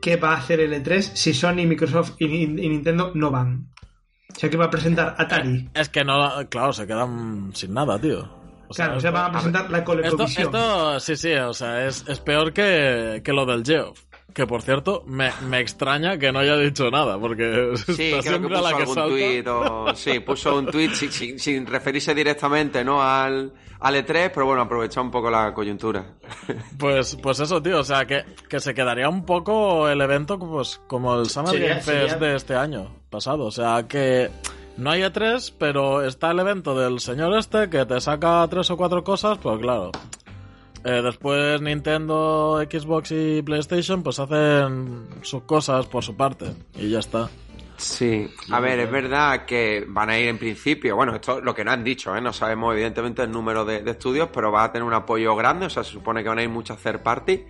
qué 0.00 0.16
va 0.16 0.30
a 0.34 0.36
hacer 0.38 0.60
el 0.60 0.72
E3 0.72 1.00
si 1.00 1.34
Sony, 1.34 1.66
Microsoft 1.66 2.12
y, 2.20 2.46
Nintendo 2.46 3.10
no 3.14 3.30
van. 3.32 3.68
O 4.34 4.38
sea, 4.38 4.48
que 4.48 4.56
va 4.56 4.66
a 4.66 4.70
presentar 4.70 5.16
Atari. 5.18 5.70
Es 5.74 5.88
que 5.88 6.04
no, 6.04 6.30
claro, 6.48 6.72
se 6.72 6.86
quedan 6.86 7.50
sin 7.54 7.74
nada, 7.74 7.98
tío. 8.00 8.37
O 8.68 8.74
sea, 8.74 8.84
Claro, 8.86 8.98
o 8.98 9.00
sea, 9.00 9.10
van 9.10 9.24
a 9.26 9.32
presentar 9.32 9.70
la 9.70 9.78
esto, 9.78 9.86
ColecoVision. 9.92 10.44
esto, 10.46 11.00
sí, 11.00 11.16
sí, 11.16 11.32
o 11.34 11.52
sea, 11.54 11.86
es, 11.86 12.04
es 12.06 12.20
peor 12.20 12.52
que, 12.52 13.22
que 13.24 13.32
lo 13.32 13.46
del 13.46 13.64
Geoff. 13.64 14.04
Que 14.34 14.46
por 14.46 14.60
cierto, 14.62 15.02
me, 15.06 15.30
me 15.48 15.58
extraña 15.58 16.18
que 16.18 16.30
no 16.30 16.38
haya 16.40 16.54
dicho 16.56 16.90
nada, 16.90 17.18
porque 17.18 17.72
Sí, 17.96 18.12
está 18.12 18.28
creo 18.28 18.42
que 18.42 18.48
puso 18.48 18.60
la 18.62 18.68
que 18.70 18.76
algún 18.82 18.94
salta. 18.94 19.08
tuit 19.10 19.46
o... 19.48 19.86
Sí, 19.96 20.20
puso 20.20 20.56
un 20.58 20.66
tuit 20.66 20.92
sin, 20.92 21.10
sin- 21.10 21.38
sin 21.38 21.66
referirse 21.66 22.14
directamente, 22.14 22.84
¿no? 22.84 23.02
Al, 23.02 23.52
al 23.80 23.94
E3, 23.96 24.30
pero 24.32 24.44
bueno, 24.46 24.60
aprovechó 24.62 25.00
un 25.00 25.10
poco 25.10 25.30
la 25.30 25.52
coyuntura. 25.54 26.04
Pues, 26.78 27.16
pues 27.20 27.40
eso, 27.40 27.60
tío, 27.62 27.80
o 27.80 27.84
sea, 27.84 28.06
que, 28.06 28.24
que 28.48 28.60
se 28.60 28.74
quedaría 28.74 29.08
un 29.08 29.24
poco 29.24 29.88
el 29.88 30.00
evento 30.00 30.38
pues, 30.38 30.80
como 30.86 31.18
el 31.18 31.28
Summer 31.28 31.58
Game 31.58 31.80
Fest 31.80 32.20
de 32.20 32.36
este 32.36 32.54
año 32.54 32.94
pasado. 33.10 33.46
O 33.46 33.50
sea, 33.50 33.88
que 33.88 34.30
no 34.78 34.90
hay 34.90 35.02
E3, 35.02 35.54
pero 35.58 36.02
está 36.04 36.30
el 36.30 36.38
evento 36.38 36.78
del 36.78 37.00
señor 37.00 37.36
este 37.36 37.68
que 37.68 37.84
te 37.84 38.00
saca 38.00 38.46
tres 38.48 38.70
o 38.70 38.76
cuatro 38.76 39.02
cosas, 39.02 39.36
pues 39.38 39.58
claro. 39.58 39.90
Eh, 40.84 41.02
después 41.02 41.60
Nintendo, 41.60 42.60
Xbox 42.70 43.10
y 43.10 43.42
PlayStation 43.42 44.02
pues 44.04 44.20
hacen 44.20 45.08
sus 45.22 45.42
cosas 45.42 45.86
por 45.86 46.04
su 46.04 46.16
parte 46.16 46.54
y 46.76 46.90
ya 46.90 47.00
está. 47.00 47.28
Sí, 47.76 48.28
a 48.50 48.58
ver, 48.58 48.80
es 48.80 48.90
verdad 48.90 49.44
que 49.44 49.84
van 49.86 50.10
a 50.10 50.18
ir 50.18 50.28
en 50.28 50.38
principio, 50.38 50.96
bueno, 50.96 51.14
esto 51.14 51.38
es 51.38 51.44
lo 51.44 51.54
que 51.54 51.64
no 51.64 51.70
han 51.70 51.84
dicho, 51.84 52.14
¿eh? 52.16 52.20
no 52.20 52.32
sabemos 52.32 52.74
evidentemente 52.74 53.22
el 53.22 53.30
número 53.30 53.64
de, 53.64 53.82
de 53.82 53.90
estudios, 53.92 54.30
pero 54.32 54.50
va 54.50 54.64
a 54.64 54.72
tener 54.72 54.84
un 54.84 54.94
apoyo 54.94 55.36
grande, 55.36 55.66
o 55.66 55.70
sea, 55.70 55.84
se 55.84 55.92
supone 55.92 56.22
que 56.22 56.28
van 56.28 56.38
a 56.38 56.42
ir 56.42 56.48
muchas 56.48 56.78
third 56.78 57.02
party. 57.02 57.44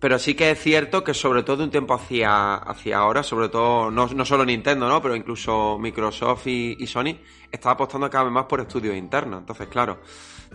Pero 0.00 0.18
sí 0.18 0.34
que 0.34 0.50
es 0.52 0.58
cierto 0.58 1.04
que 1.04 1.12
sobre 1.12 1.42
todo 1.42 1.58
de 1.58 1.64
un 1.64 1.70
tiempo 1.70 1.92
hacia, 1.94 2.54
hacia 2.54 2.96
ahora, 2.98 3.22
sobre 3.22 3.50
todo, 3.50 3.90
no, 3.90 4.06
no 4.06 4.24
solo 4.24 4.46
Nintendo, 4.46 4.88
¿no? 4.88 5.02
Pero 5.02 5.14
incluso 5.14 5.78
Microsoft 5.78 6.46
y, 6.46 6.74
y 6.78 6.86
Sony, 6.86 7.16
está 7.52 7.72
apostando 7.72 8.08
cada 8.08 8.24
vez 8.24 8.32
más 8.32 8.46
por 8.46 8.60
estudios 8.60 8.96
internos. 8.96 9.40
Entonces, 9.40 9.68
claro, 9.68 9.98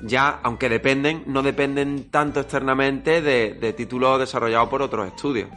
ya, 0.01 0.39
aunque 0.43 0.67
dependen, 0.67 1.23
no 1.27 1.43
dependen 1.43 2.09
tanto 2.09 2.39
externamente 2.39 3.21
de, 3.21 3.53
de 3.53 3.73
títulos 3.73 4.19
desarrollados 4.19 4.67
por 4.67 4.81
otros 4.81 5.05
estudios. 5.07 5.47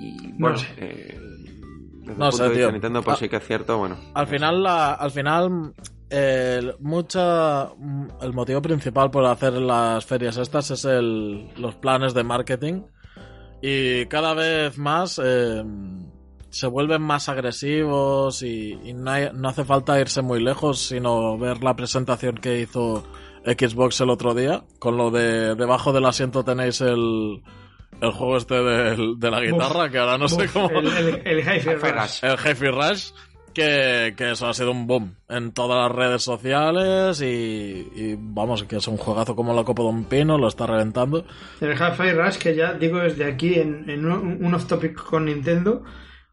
Y 0.00 0.32
bueno, 0.32 0.58
sé. 0.58 0.66
eh, 0.76 1.18
desde 2.02 2.18
No 2.18 2.26
el 2.26 2.32
sé, 2.32 2.38
punto 2.38 2.42
de 2.42 2.48
vista 2.50 2.66
tío. 2.66 2.72
Nintendo, 2.72 3.02
pues 3.02 3.18
sí 3.18 3.28
que 3.28 3.36
es 3.36 3.46
cierto, 3.46 3.78
bueno. 3.78 3.96
Al 4.12 4.26
final, 4.26 4.62
la, 4.62 4.94
al 4.94 5.10
final, 5.10 5.72
el, 6.14 6.74
mucha, 6.80 7.68
el 8.22 8.32
motivo 8.32 8.62
principal 8.62 9.10
por 9.10 9.24
hacer 9.26 9.54
las 9.54 10.04
ferias 10.04 10.36
estas 10.36 10.70
es 10.70 10.84
el, 10.84 11.48
los 11.56 11.74
planes 11.76 12.14
de 12.14 12.22
marketing 12.24 12.82
y 13.62 14.06
cada 14.06 14.34
vez 14.34 14.78
más 14.78 15.20
eh, 15.24 15.64
se 16.50 16.66
vuelven 16.66 17.02
más 17.02 17.28
agresivos 17.28 18.42
y, 18.42 18.78
y 18.84 18.92
no, 18.94 19.10
hay- 19.10 19.30
no 19.34 19.48
hace 19.48 19.64
falta 19.64 19.98
irse 20.00 20.22
muy 20.22 20.40
lejos, 20.42 20.78
sino 20.80 21.36
ver 21.38 21.64
la 21.64 21.74
presentación 21.74 22.36
que 22.36 22.60
hizo 22.60 23.04
Xbox 23.44 24.00
el 24.00 24.10
otro 24.10 24.34
día, 24.34 24.64
con 24.78 24.96
lo 24.96 25.10
de 25.10 25.54
debajo 25.54 25.92
del 25.92 26.04
asiento 26.06 26.44
tenéis 26.44 26.80
el, 26.80 27.42
el 28.00 28.10
juego 28.12 28.36
este 28.36 28.54
del- 28.62 29.18
de, 29.18 29.30
la 29.30 29.40
guitarra, 29.40 29.86
Uf, 29.86 29.90
que 29.92 29.98
ahora 29.98 30.18
no 30.18 30.28
sé 30.28 30.46
cómo... 30.48 30.70
El, 30.70 30.86
el, 30.88 31.22
el 31.26 31.38
Hi-Fi 31.40 31.70
Hi-Fi 31.70 31.88
Rush. 31.90 31.92
Rush. 32.00 32.18
El 32.24 32.36
Heavy 32.38 32.68
Rush, 32.68 33.10
que, 33.54 34.14
que 34.16 34.32
eso 34.32 34.46
ha 34.46 34.54
sido 34.54 34.72
un 34.72 34.86
boom 34.86 35.14
en 35.28 35.52
todas 35.52 35.88
las 35.88 35.96
redes 35.96 36.22
sociales 36.22 37.22
y, 37.22 37.24
y 37.94 38.16
vamos, 38.18 38.64
que 38.64 38.76
es 38.76 38.88
un 38.88 38.96
juegazo 38.96 39.34
como 39.34 39.54
la 39.54 39.64
Copa 39.64 39.82
de 39.82 39.88
un 39.88 40.04
Pino, 40.04 40.36
lo 40.36 40.48
está 40.48 40.66
reventando. 40.66 41.24
El 41.60 41.72
Hi-Fi 41.72 42.12
Rush, 42.12 42.36
que 42.38 42.54
ya 42.54 42.74
digo 42.74 42.98
desde 42.98 43.24
aquí 43.24 43.54
en, 43.54 43.88
en 43.88 44.04
un, 44.04 44.44
un 44.44 44.54
off-topic 44.54 45.02
con 45.02 45.24
Nintendo, 45.24 45.84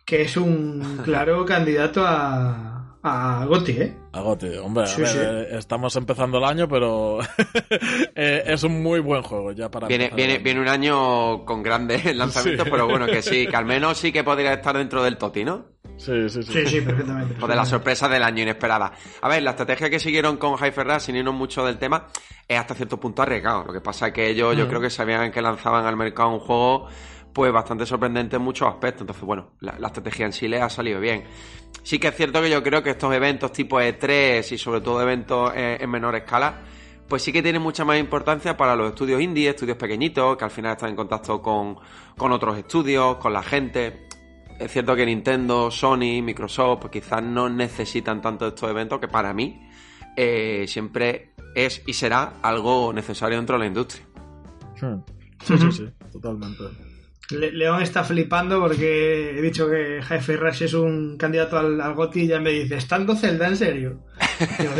que 0.06 0.24
es 0.24 0.36
un 0.36 1.00
claro 1.06 1.46
candidato 1.46 2.04
a, 2.06 2.81
a 3.04 3.46
GOTY, 3.48 3.72
¿eh? 3.72 3.98
Agote, 4.14 4.60
hombre, 4.60 4.84
a 4.84 4.96
ver, 4.98 5.08
sí. 5.08 5.18
eh, 5.20 5.48
estamos 5.58 5.96
empezando 5.96 6.38
el 6.38 6.44
año, 6.44 6.68
pero 6.68 7.20
eh, 8.16 8.44
es 8.46 8.64
un 8.64 8.82
muy 8.84 9.00
buen 9.00 9.22
juego 9.24 9.52
ya 9.54 9.70
para 9.72 9.88
Viene, 9.88 10.10
viene, 10.16 10.34
el 10.34 10.38
año. 10.38 10.44
viene 10.44 10.60
un 10.62 10.68
año 10.68 11.46
con 11.46 11.64
grandes 11.64 12.04
lanzamientos, 12.16 12.66
Sí. 12.66 12.72
pero 12.72 12.88
bueno, 12.88 13.06
que 13.08 13.22
sí, 13.22 13.48
que 13.48 13.56
al 13.56 13.66
menos 13.66 13.98
sí 13.98 14.12
que 14.12 14.24
podría 14.24 14.54
estar 14.54 14.78
dentro 14.78 15.04
del 15.04 15.18
Toti, 15.18 15.44
¿no? 15.44 15.66
Sí, 15.98 16.30
sí, 16.30 16.42
sí. 16.44 16.52
Sí, 16.54 16.66
sí, 16.68 16.82
perfectamente. 16.82 17.36
O 17.42 17.48
de 17.48 17.56
la 17.56 17.66
sorpresa 17.66 18.08
del 18.10 18.24
año 18.24 18.42
inesperada. 18.44 18.92
A 19.22 19.28
ver, 19.30 19.44
la 19.44 19.52
estrategia 19.52 19.90
que 19.90 20.00
siguieron 20.00 20.38
con 20.38 20.54
Hyper 20.54 20.88
Rush, 20.88 21.00
sin 21.02 21.16
irnos 21.16 21.34
mucho 21.36 21.64
del 21.66 21.78
tema, 21.78 22.08
es 22.48 22.60
hasta 22.60 22.74
cierto 22.74 23.00
punto 23.00 23.22
arriesgado. 23.22 23.66
Lo 23.66 23.74
que 23.74 23.82
pasa 23.82 24.08
es 24.08 24.14
que 24.14 24.30
ellos, 24.30 24.56
yo 24.58 24.68
creo 24.68 24.82
que 24.82 24.90
sabían 24.90 25.32
que 25.32 25.42
lanzaban 25.42 25.86
al 25.86 25.96
mercado 25.98 26.30
un 26.30 26.40
juego, 26.40 26.88
pues 27.34 27.52
bastante 27.52 27.86
sorprendente 27.86 28.36
en 28.36 28.42
muchos 28.42 28.68
aspectos. 28.68 29.02
Entonces, 29.02 29.24
bueno, 29.24 29.52
la, 29.60 29.78
la 29.80 29.88
estrategia 29.88 30.26
en 30.26 30.34
sí 30.34 30.48
les 30.48 30.62
ha 30.62 30.70
salido 30.70 31.00
bien. 31.00 31.24
Sí 31.84 32.00
que 32.00 32.10
es 32.10 32.16
cierto 32.16 32.42
que 32.42 32.50
yo 32.50 32.62
creo 32.62 32.84
que 32.84 32.92
estos 32.92 33.14
eventos 33.14 33.52
tipo 33.52 33.80
E3 33.80 34.52
y 34.52 34.58
sobre 34.58 34.82
todo 34.82 35.02
eventos 35.02 35.52
eh, 35.56 35.78
en 35.80 35.90
menor 35.90 36.16
escala, 36.16 36.62
pues 37.08 37.24
sí 37.24 37.32
que 37.34 37.42
tienen 37.42 37.62
mucha 37.62 37.84
más 37.84 38.00
importancia 38.00 38.56
para 38.56 38.76
los 38.76 38.90
estudios 38.90 39.22
indie, 39.22 39.50
estudios 39.50 39.78
pequeñitos, 39.78 40.38
que 40.38 40.46
al 40.46 40.52
final 40.52 40.74
están 40.74 40.92
en 40.92 40.96
contacto 40.96 41.42
con, 41.42 41.78
con 42.18 42.32
otros 42.32 42.58
estudios, 42.58 43.18
con 43.18 43.34
la 43.34 43.44
gente. 43.44 44.08
Es 44.60 44.72
cierto 44.72 44.96
que 44.96 45.06
Nintendo, 45.06 45.72
Sony, 45.72 46.22
Microsoft, 46.22 46.82
pues 46.82 46.92
quizás 46.92 47.24
no 47.24 47.50
necesitan 47.50 48.22
tanto 48.22 48.46
de 48.46 48.50
estos 48.50 48.70
eventos 48.70 49.00
que 49.00 49.08
para 49.08 49.34
mí 49.34 49.68
eh, 50.16 50.66
siempre 50.68 51.34
es 51.56 51.82
y 51.88 51.94
será 51.94 52.34
algo 52.44 52.94
necesario 52.94 53.38
dentro 53.38 53.56
de 53.56 53.60
la 53.60 53.66
industria. 53.66 54.06
Hmm. 54.80 55.02
Sí, 55.44 55.58
sí, 55.58 55.72
sí, 55.72 55.90
totalmente. 56.12 56.91
Le- 57.32 57.52
León 57.52 57.82
está 57.82 58.04
flipando 58.04 58.60
porque 58.60 59.38
he 59.38 59.42
dicho 59.42 59.70
que 59.70 60.00
Hi-Fi 60.00 60.36
Rush 60.36 60.64
es 60.64 60.74
un 60.74 61.18
candidato 61.18 61.58
al, 61.58 61.80
al 61.82 61.94
GOTY 61.94 62.22
y 62.22 62.28
ya 62.28 62.40
me 62.40 62.52
dice, 62.52 62.76
¿estando 62.76 63.16
Zelda 63.16 63.48
en 63.48 63.58
serio? 63.58 64.00
Digo, 64.60 64.72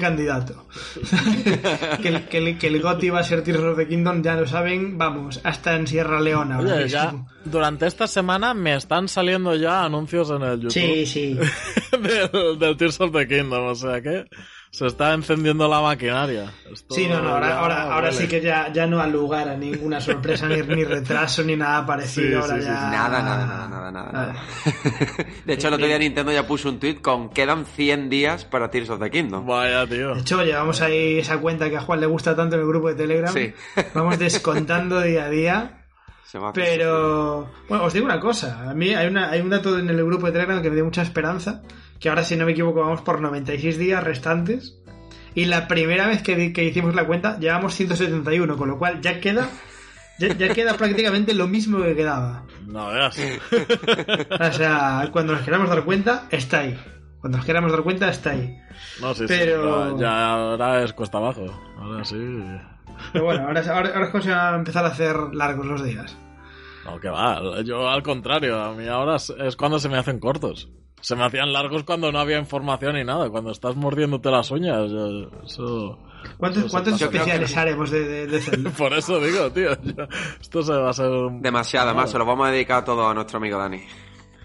candidato. 0.00 0.66
que, 2.02 2.08
el, 2.08 2.22
que, 2.28 2.38
el, 2.38 2.58
que 2.58 2.66
el 2.68 2.80
GOTY 2.80 3.10
va 3.10 3.20
a 3.20 3.24
ser 3.24 3.42
Tears 3.42 3.60
of 3.60 3.76
the 3.76 3.86
Kingdom, 3.86 4.22
ya 4.22 4.36
lo 4.36 4.46
saben, 4.46 4.96
vamos, 4.98 5.40
hasta 5.44 5.76
en 5.76 5.86
Sierra 5.86 6.20
Leona. 6.20 6.58
Oye, 6.60 6.88
ya 6.88 7.14
durante 7.44 7.86
esta 7.86 8.06
semana 8.06 8.54
me 8.54 8.74
están 8.74 9.08
saliendo 9.08 9.54
ya 9.54 9.84
anuncios 9.84 10.30
en 10.30 10.42
el 10.42 10.60
YouTube 10.60 10.72
Sí, 10.72 11.06
sí. 11.06 11.38
del, 11.92 12.58
del 12.58 12.76
Tears 12.76 13.00
of 13.00 13.12
the 13.12 13.26
Kingdom, 13.26 13.66
o 13.66 13.74
sea 13.74 14.00
que 14.00 14.24
se 14.70 14.86
está 14.86 15.12
encendiendo 15.14 15.66
la 15.68 15.80
maquinaria. 15.80 16.52
Esto 16.72 16.94
Sí, 16.94 17.06
no, 17.08 17.20
no, 17.20 17.30
ahora, 17.30 17.48
ya 17.48 17.92
ahora, 17.92 18.12
sí 18.12 18.28
que 18.28 18.40
ya, 18.40 18.72
ya 18.72 18.86
no 18.86 19.00
ha 19.00 19.06
lugar 19.08 19.48
a 19.48 19.56
ninguna 19.56 20.00
sorpresa, 20.00 20.48
ni, 20.48 20.62
ni 20.62 20.84
retraso, 20.84 21.42
ni 21.42 21.56
nada 21.56 21.84
parecido. 21.84 22.28
Sí, 22.28 22.34
ahora 22.34 22.54
sí, 22.54 22.62
sí, 22.62 22.68
ya... 22.68 22.90
Nada, 22.90 23.22
nada, 23.22 23.46
nada, 23.46 23.68
nada, 23.68 23.90
nada. 23.90 24.12
Nada. 24.12 24.32
nada. 24.32 24.44
de 25.44 25.52
hecho, 25.52 25.68
el 25.68 25.74
otro 25.74 25.86
día 25.86 25.98
Nintendo 25.98 26.30
ya 26.30 26.46
puso 26.46 26.68
un 26.68 26.78
tweet 26.78 27.00
con 27.00 27.30
quedan 27.30 27.66
100 27.66 28.08
días 28.08 28.44
para 28.44 28.70
Tears 28.70 28.90
of 28.90 29.00
the 29.00 29.10
Kingdom. 29.10 29.44
Vaya, 29.44 29.86
tío. 29.88 30.14
De 30.14 30.20
hecho, 30.20 30.42
llevamos 30.44 30.80
ahí 30.80 31.18
esa 31.18 31.38
cuenta 31.38 31.68
que 31.68 31.76
a 31.76 31.80
Juan 31.80 32.00
le 32.00 32.06
gusta 32.06 32.36
tanto 32.36 32.54
en 32.54 32.62
el 32.62 32.68
grupo 32.68 32.88
de 32.88 32.94
Telegram. 32.94 33.32
Sí. 33.32 33.52
Vamos 33.92 34.18
descontando 34.20 35.00
día 35.00 35.24
a 35.24 35.30
día. 35.30 35.79
Se 36.30 36.38
va 36.38 36.50
a 36.50 36.52
Pero, 36.52 37.50
bueno, 37.68 37.84
os 37.84 37.92
digo 37.92 38.06
una 38.06 38.20
cosa. 38.20 38.70
A 38.70 38.74
mí 38.74 38.94
hay, 38.94 39.08
una, 39.08 39.30
hay 39.30 39.40
un 39.40 39.50
dato 39.50 39.76
en 39.76 39.90
el 39.90 40.04
grupo 40.04 40.26
de 40.26 40.32
Telegram 40.32 40.62
que 40.62 40.68
me 40.68 40.76
dio 40.76 40.84
mucha 40.84 41.02
esperanza. 41.02 41.62
Que 41.98 42.08
ahora, 42.08 42.22
si 42.22 42.36
no 42.36 42.46
me 42.46 42.52
equivoco, 42.52 42.80
vamos 42.80 43.00
por 43.00 43.20
96 43.20 43.76
días 43.78 44.04
restantes. 44.04 44.78
Y 45.34 45.46
la 45.46 45.66
primera 45.66 46.06
vez 46.06 46.22
que, 46.22 46.52
que 46.52 46.64
hicimos 46.64 46.94
la 46.94 47.04
cuenta, 47.04 47.36
llevamos 47.40 47.74
171, 47.74 48.56
con 48.56 48.68
lo 48.68 48.78
cual 48.78 49.00
ya 49.00 49.18
queda. 49.20 49.48
Ya, 50.20 50.28
ya 50.28 50.54
queda 50.54 50.74
prácticamente 50.74 51.34
lo 51.34 51.48
mismo 51.48 51.82
que 51.82 51.96
quedaba. 51.96 52.44
No 52.64 52.90
veas. 52.90 53.18
O 54.40 54.52
sea, 54.52 55.08
cuando 55.12 55.32
nos 55.32 55.42
queramos 55.42 55.68
dar 55.68 55.84
cuenta, 55.84 56.26
está 56.30 56.60
ahí. 56.60 56.78
Cuando 57.20 57.38
nos 57.38 57.46
queramos 57.46 57.72
dar 57.72 57.82
cuenta, 57.82 58.08
está 58.08 58.30
ahí. 58.30 58.56
No, 59.00 59.14
sí, 59.14 59.24
Pero- 59.26 59.90
sí. 59.90 59.96
Ya, 60.00 60.06
ya 60.06 60.32
ahora 60.32 60.84
es 60.84 60.92
cuesta 60.92 61.18
abajo. 61.18 61.46
Ahora 61.76 62.04
sí. 62.04 62.16
Pero 63.12 63.24
bueno, 63.24 63.46
ahora, 63.46 63.60
ahora, 63.60 63.88
ahora 63.94 64.04
es 64.04 64.10
cuando 64.10 64.22
se 64.28 64.30
van 64.30 64.54
a 64.54 64.56
empezar 64.58 64.84
a 64.84 64.88
hacer 64.88 65.16
largos 65.32 65.66
los 65.66 65.82
días. 65.84 66.16
No, 66.84 66.98
que 66.98 67.08
va. 67.08 67.60
Yo 67.62 67.88
al 67.88 68.02
contrario, 68.02 68.58
a 68.62 68.72
mí 68.74 68.86
ahora 68.88 69.16
es, 69.16 69.30
es 69.38 69.56
cuando 69.56 69.78
se 69.78 69.88
me 69.88 69.98
hacen 69.98 70.18
cortos. 70.18 70.68
Se 71.02 71.16
me 71.16 71.24
hacían 71.24 71.52
largos 71.52 71.84
cuando 71.84 72.12
no 72.12 72.18
había 72.18 72.38
información 72.38 72.94
ni 72.94 73.04
nada. 73.04 73.30
Cuando 73.30 73.50
estás 73.52 73.74
mordiéndote 73.76 74.30
las 74.30 74.50
uñas. 74.50 74.90
yo- 74.90 75.30
Eso. 75.44 75.98
¿Cuántos, 76.36 76.64
eso 76.64 76.70
cuántos 76.70 76.98
que- 76.98 77.04
especiales 77.06 77.56
haremos 77.56 77.90
de, 77.90 78.04
de, 78.04 78.26
de 78.26 78.40
Zelda? 78.40 78.70
Por 78.78 78.92
eso 78.92 79.18
digo, 79.20 79.50
tío. 79.50 79.70
yo- 79.82 80.06
esto 80.40 80.62
se 80.62 80.72
va 80.74 80.90
a 80.90 80.92
ser 80.92 81.08
un... 81.08 81.40
Demasiado, 81.40 81.88
además, 81.88 82.10
se 82.10 82.18
lo 82.18 82.26
vamos 82.26 82.48
a 82.48 82.50
dedicar 82.50 82.84
todo 82.84 83.08
a 83.08 83.14
nuestro 83.14 83.38
amigo 83.38 83.56
Dani. 83.58 83.80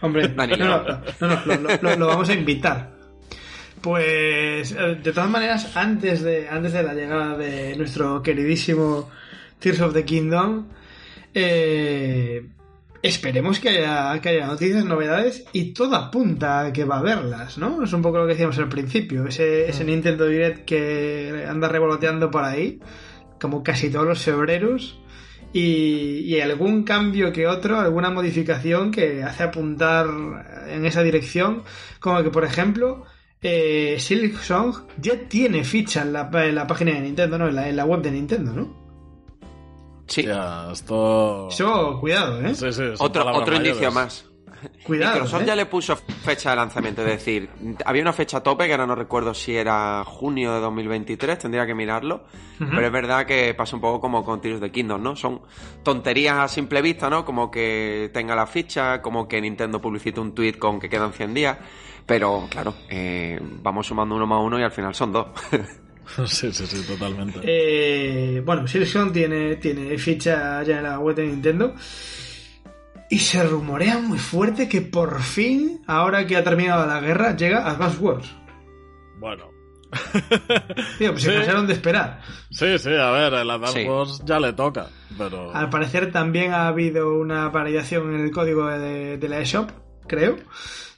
Hombre, 0.02 0.30
no, 0.30 0.36
Dani, 0.36 0.54
no, 0.58 0.66
no. 0.66 0.84
no, 0.84 1.28
no, 1.28 1.36
no, 1.46 1.56
lo, 1.56 1.78
lo- 1.90 1.96
lo 1.98 2.08
vamos 2.08 2.30
a 2.30 2.34
invitar. 2.34 2.95
Pues, 3.86 4.72
eh, 4.72 5.00
de 5.04 5.14
todas 5.14 5.30
maneras, 5.30 5.78
antes 5.78 6.24
de, 6.24 6.50
antes 6.50 6.74
de 6.74 6.82
la 6.82 6.96
llegada 6.96 7.38
de 7.38 7.76
nuestro 7.78 8.24
queridísimo 8.24 9.12
Tears 9.60 9.80
of 9.82 9.94
the 9.94 10.04
Kingdom, 10.04 10.70
eh, 11.36 12.48
esperemos 13.04 13.60
que 13.60 13.70
haya, 13.70 14.20
que 14.20 14.30
haya 14.30 14.48
noticias, 14.48 14.84
novedades 14.86 15.46
y 15.54 15.72
todo 15.72 15.96
apunta 15.96 16.62
a 16.62 16.74
que 16.74 16.84
va 16.84 16.96
a 16.96 17.00
haberlas, 17.02 17.60
¿no? 17.60 17.84
Es 17.84 17.94
un 17.94 18.02
poco 18.02 18.18
lo 18.18 18.24
que 18.26 18.32
decíamos 18.32 18.58
al 18.58 18.70
principio, 18.70 19.28
ese, 19.28 19.70
ese 19.70 19.86
Nintendo 19.86 20.26
Direct 20.26 20.66
que 20.66 21.46
anda 21.48 21.68
revoloteando 21.68 22.32
por 22.32 22.44
ahí, 22.44 22.80
como 23.40 23.62
casi 23.62 23.92
todos 23.92 24.08
los 24.08 24.20
febreros. 24.20 25.00
Y, 25.54 26.22
y 26.26 26.42
algún 26.42 26.84
cambio 26.84 27.32
que 27.32 27.46
otro, 27.46 27.80
alguna 27.80 28.10
modificación 28.10 28.90
que 28.90 29.22
hace 29.22 29.44
apuntar 29.44 30.08
en 30.70 30.88
esa 30.88 31.04
dirección, 31.04 31.62
como 32.00 32.24
que 32.24 32.32
por 32.32 32.44
ejemplo 32.44 33.06
eh, 33.46 34.00
Silk 34.00 34.42
Song 34.42 34.74
ya 35.00 35.28
tiene 35.28 35.64
ficha 35.64 36.02
en 36.02 36.14
la, 36.14 36.30
en 36.34 36.56
la 36.56 36.68
página 36.68 36.92
de 36.92 37.02
Nintendo, 37.02 37.38
¿no? 37.38 37.48
En 37.48 37.56
la, 37.56 37.70
en 37.70 37.76
la 37.76 37.86
web 37.86 38.02
de 38.02 38.12
Nintendo, 38.12 38.52
¿no? 38.54 38.86
Sí, 40.08 40.24
Ya, 40.24 40.70
esto... 40.72 41.48
Eso, 41.50 42.00
cuidado, 42.00 42.42
¿eh? 42.42 42.54
Sí, 42.54 42.72
sí, 42.72 42.84
son 42.96 42.96
otro, 43.00 43.26
otro 43.36 43.56
indicio 43.56 43.92
más. 43.92 44.26
Cuidado. 44.84 45.14
Microsoft 45.14 45.42
¿eh? 45.42 45.46
ya 45.46 45.56
le 45.56 45.66
puso 45.66 45.96
fecha 45.96 46.52
de 46.52 46.56
lanzamiento, 46.56 47.02
es 47.02 47.08
decir, 47.08 47.50
había 47.86 48.02
una 48.02 48.14
fecha 48.14 48.42
tope 48.42 48.66
que 48.66 48.72
ahora 48.72 48.88
no 48.88 48.96
recuerdo 48.96 49.34
si 49.34 49.56
era 49.56 50.04
junio 50.06 50.54
de 50.54 50.60
2023, 50.60 51.38
tendría 51.40 51.66
que 51.66 51.76
mirarlo, 51.76 52.24
pero 52.58 52.86
es 52.86 52.92
verdad 52.92 53.26
que 53.26 53.54
pasa 53.54 53.76
un 53.76 53.82
poco 53.82 54.02
como 54.02 54.24
con 54.24 54.42
Tears 54.42 54.60
the 54.60 54.72
Kingdom, 54.72 55.04
¿no? 55.04 55.16
Son 55.16 55.42
tonterías 55.84 56.38
a 56.38 56.48
simple 56.48 56.82
vista, 56.82 57.10
¿no? 57.10 57.26
Como 57.26 57.52
que 57.52 58.10
tenga 58.14 58.36
la 58.36 58.48
ficha, 58.48 59.02
como 59.02 59.28
que 59.28 59.42
Nintendo 59.42 59.82
publicite 59.82 60.20
un 60.20 60.34
tweet 60.34 60.54
con 60.54 60.80
que 60.80 60.90
quedan 60.90 61.14
100 61.14 61.34
días, 61.34 61.58
pero 62.06 62.48
claro, 62.50 62.74
eh, 62.90 63.40
vamos 63.62 63.88
sumando 63.88 64.16
uno 64.16 64.28
más 64.28 64.42
uno 64.44 64.60
y 64.60 64.64
al 64.64 64.72
final 64.72 64.94
son 64.94 65.12
dos. 65.14 65.28
sí, 66.28 66.52
sí, 66.52 66.66
sí, 66.68 66.84
totalmente. 66.88 67.40
Eh, 67.44 68.42
bueno, 68.46 68.68
Silk 68.68 68.86
Song 68.86 69.12
tiene, 69.12 69.56
tiene 69.58 69.98
ficha 69.98 70.62
ya 70.64 70.78
en 70.78 70.84
la 70.84 71.00
web 71.00 71.16
de 71.16 71.26
Nintendo. 71.28 71.74
Y 73.10 73.20
se 73.20 73.44
rumorea 73.44 74.00
muy 74.00 74.18
fuerte 74.18 74.68
que 74.68 74.82
por 74.82 75.22
fin, 75.22 75.82
ahora 75.88 76.26
que 76.26 76.36
ha 76.38 76.44
terminado 76.44 76.86
la 76.88 77.00
guerra, 77.00 77.36
llega 77.36 77.70
Advance 77.70 77.98
Wars. 78.00 78.36
Bueno. 79.20 79.46
Tío, 80.98 81.12
pues 81.12 81.24
se 81.24 81.30
Sí. 81.32 81.36
cansaron 81.38 81.68
de 81.68 81.74
esperar. 81.74 82.20
Sí, 82.50 82.78
sí, 82.80 82.90
a 82.90 83.12
ver, 83.12 83.34
el 83.34 83.50
Advance 83.50 83.84
Sí. 83.84 83.88
Wars 83.88 84.22
ya 84.26 84.40
le 84.40 84.54
toca, 84.54 84.88
pero... 85.18 85.56
Al 85.56 85.70
parecer 85.70 86.12
también 86.12 86.52
ha 86.54 86.68
habido 86.68 87.14
una 87.18 87.48
variación 87.50 88.14
en 88.16 88.22
el 88.22 88.32
código 88.32 88.68
de, 88.68 89.18
de 89.18 89.30
la 89.30 89.40
eShop, 89.40 89.70
creo, 90.08 90.38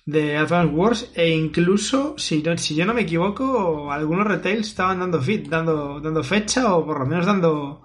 de 0.08 0.38
Advance 0.38 0.74
Wars 0.74 1.12
e 1.16 1.30
incluso, 1.30 2.16
si, 2.18 2.42
no, 2.42 2.58
si 2.58 2.74
yo 2.76 2.86
no 2.86 2.94
me 2.96 3.02
equivoco, 3.02 3.92
algunos 3.92 4.26
retails 4.26 4.68
estaban 4.68 5.00
dando 5.00 5.22
fit, 5.22 5.48
dando, 5.50 6.00
dando 6.00 6.24
fecha 6.24 6.74
o 6.76 6.84
por 6.86 7.00
lo 7.02 7.06
menos 7.06 7.26
dando 7.26 7.84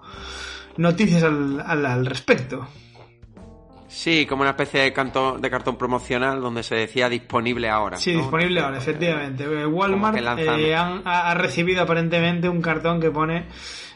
noticias 0.77 1.21
al, 1.23 1.61
al, 1.65 1.85
al 1.85 2.05
respecto. 2.05 2.65
Sí, 3.87 4.25
como 4.25 4.41
una 4.41 4.51
especie 4.51 4.81
de, 4.81 4.93
canto, 4.93 5.37
de 5.37 5.49
cartón 5.51 5.77
promocional 5.77 6.41
donde 6.41 6.63
se 6.63 6.73
decía 6.75 7.09
disponible 7.09 7.69
ahora. 7.69 7.97
Sí, 7.97 8.13
¿no? 8.13 8.21
disponible 8.21 8.59
ahora, 8.61 8.77
efectivamente. 8.79 9.43
Eh, 9.43 9.65
Walmart 9.67 10.17
eh, 10.39 10.75
han- 10.75 11.01
ha, 11.05 11.29
ha 11.29 11.33
recibido 11.35 11.83
aparentemente 11.83 12.49
un 12.49 12.59
cartón 12.61 12.99
que 12.99 13.11
pone 13.11 13.45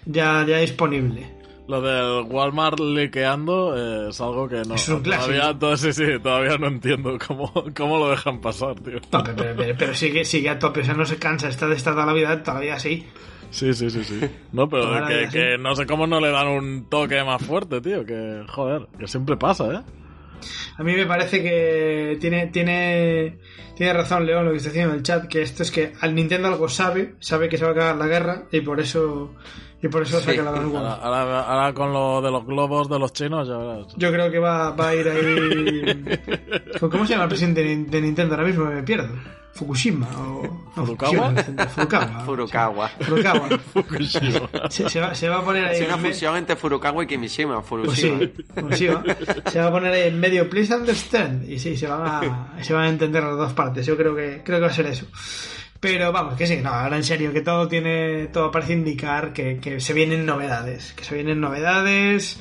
ya, 0.05 0.45
ya 0.45 0.57
disponible. 0.57 1.36
Lo 1.67 1.81
del 1.81 2.31
Walmart 2.31 2.79
liqueando 2.79 3.75
eh, 3.75 4.09
es 4.09 4.21
algo 4.21 4.47
que 4.47 4.61
no... 4.65 4.75
Es 4.75 4.87
un 4.87 5.01
clásico. 5.01 5.33
Todavía, 5.33 5.59
to- 5.59 5.75
sí, 5.77 5.91
sí, 5.91 6.03
todavía 6.23 6.57
no 6.57 6.67
entiendo 6.67 7.17
cómo, 7.27 7.51
cómo 7.75 7.97
lo 7.99 8.09
dejan 8.09 8.39
pasar, 8.39 8.75
tío. 8.79 8.99
No, 9.11 9.23
pero, 9.23 9.35
pero- 9.35 9.55
pero- 9.57 9.75
pero 9.77 9.93
sigue, 9.93 10.23
sigue 10.23 10.49
a 10.49 10.59
tope, 10.59 10.79
o 10.79 10.83
sea, 10.85 10.93
no 10.93 11.05
se 11.05 11.17
cansa, 11.17 11.49
está 11.49 11.67
de 11.67 11.75
esta 11.75 11.91
toda 11.91 12.05
la 12.05 12.13
vida, 12.13 12.41
todavía 12.41 12.79
sí. 12.79 13.05
Sí, 13.49 13.73
sí, 13.73 13.89
sí, 13.89 14.03
sí. 14.03 14.19
No, 14.53 14.67
pero 14.69 15.05
que, 15.07 15.25
sí. 15.27 15.31
que 15.33 15.57
no 15.57 15.75
sé 15.75 15.85
cómo 15.85 16.05
no 16.07 16.19
le 16.21 16.31
dan 16.31 16.47
un 16.47 16.89
toque 16.89 17.23
más 17.23 17.41
fuerte, 17.45 17.79
tío. 17.81 18.05
Que, 18.05 18.43
joder, 18.47 18.87
que 18.99 19.07
siempre 19.07 19.35
pasa, 19.37 19.65
¿eh? 19.73 19.81
A 20.77 20.83
mí 20.83 20.93
me 20.93 21.05
parece 21.05 21.41
que 21.41 22.17
tiene, 22.21 22.47
tiene, 22.47 23.39
tiene 23.75 23.93
razón 23.93 24.25
León 24.25 24.45
lo 24.45 24.51
que 24.51 24.57
está 24.57 24.69
diciendo 24.69 24.91
en 24.93 24.97
el 24.99 25.03
chat, 25.03 25.27
que 25.27 25.41
esto 25.41 25.63
es 25.63 25.71
que 25.71 25.93
al 25.99 26.13
Nintendo 26.13 26.47
algo 26.49 26.69
sabe, 26.69 27.15
sabe 27.19 27.49
que 27.49 27.57
se 27.57 27.63
va 27.63 27.71
a 27.71 27.73
acabar 27.73 27.95
la 27.95 28.07
guerra 28.07 28.43
y 28.51 28.61
por 28.61 28.79
eso 28.79 29.33
y 29.81 29.87
por 29.89 30.01
eso 30.03 30.19
Sí. 30.19 30.25
saca 30.25 30.43
la 30.43 30.51
Dark 30.51 30.63
Ahora, 30.65 30.79
World. 30.79 30.99
ahora, 31.03 31.41
ahora 31.41 31.73
con 31.73 31.93
lo 31.93 32.21
de 32.21 32.31
los 32.31 32.45
globos 32.45 32.89
de 32.89 32.99
los 32.99 33.13
chinos, 33.13 33.47
ya 33.47 33.57
verás. 33.57 33.87
Yo 33.95 34.11
creo 34.11 34.31
que 34.31 34.39
va, 34.39 34.71
va 34.71 34.87
a 34.89 34.95
ir 34.95 35.07
ahí. 35.07 36.17
¿Cómo 36.79 37.05
se 37.05 37.13
llama 37.13 37.23
el 37.23 37.29
presidente 37.29 37.63
de 37.63 38.01
Nintendo 38.01 38.35
ahora 38.35 38.47
mismo? 38.47 38.65
Me 38.65 38.83
pierdo. 38.83 39.09
Fukushima 39.53 40.07
o. 40.19 40.43
no, 40.75 40.85
¿Furukawa? 40.85 41.31
Fukushima, 41.31 41.65
Furukawa. 42.25 42.25
Furukawa. 42.25 42.87
Furukawa. 42.89 43.49
Fukushima. 43.73 44.49
Se, 44.69 44.87
se 44.87 44.99
va, 45.01 45.15
se 45.15 45.27
va 45.29 45.39
a 45.39 45.41
poner 45.43 45.65
ahí. 45.65 45.79
Es 45.81 45.87
una 45.87 45.97
fusión 45.97 46.37
entre 46.37 46.55
Furukawa 46.55 47.03
y 47.03 47.07
Kimishima. 47.07 47.55
Pues 47.61 47.67
Furushima. 47.67 48.19
sí, 48.19 48.33
Fukushima. 48.53 49.03
Se 49.51 49.59
va 49.59 49.67
a 49.67 49.71
poner 49.71 49.93
ahí 49.93 50.09
en 50.09 50.19
medio, 50.19 50.47
please 50.47 50.75
understand. 50.75 51.49
Y 51.49 51.57
sí, 51.57 51.75
se 51.75 51.87
van 51.87 52.01
a, 52.05 52.63
se 52.63 52.71
van 52.73 52.83
a 52.83 52.89
entender 52.89 53.23
las 53.23 53.35
dos 53.35 53.53
partes. 53.53 53.83
Yo 53.87 53.97
creo 53.97 54.15
que, 54.15 54.41
creo 54.45 54.59
que 54.59 54.65
va 54.65 54.67
a 54.67 54.73
ser 54.73 54.85
eso. 54.87 55.07
Pero 55.79 56.11
vamos, 56.11 56.35
que 56.35 56.47
sí, 56.47 56.57
no, 56.57 56.69
ahora 56.69 56.97
en 56.97 57.03
serio, 57.03 57.31
que 57.31 57.41
todo 57.41 57.67
tiene, 57.67 58.27
todo 58.27 58.49
parece 58.51 58.73
indicar 58.73 59.31
que, 59.33 59.59
que 59.59 59.79
se 59.79 59.93
vienen 59.93 60.25
novedades. 60.25 60.93
Que 60.93 61.03
se 61.03 61.13
vienen 61.15 61.39
novedades, 61.39 62.39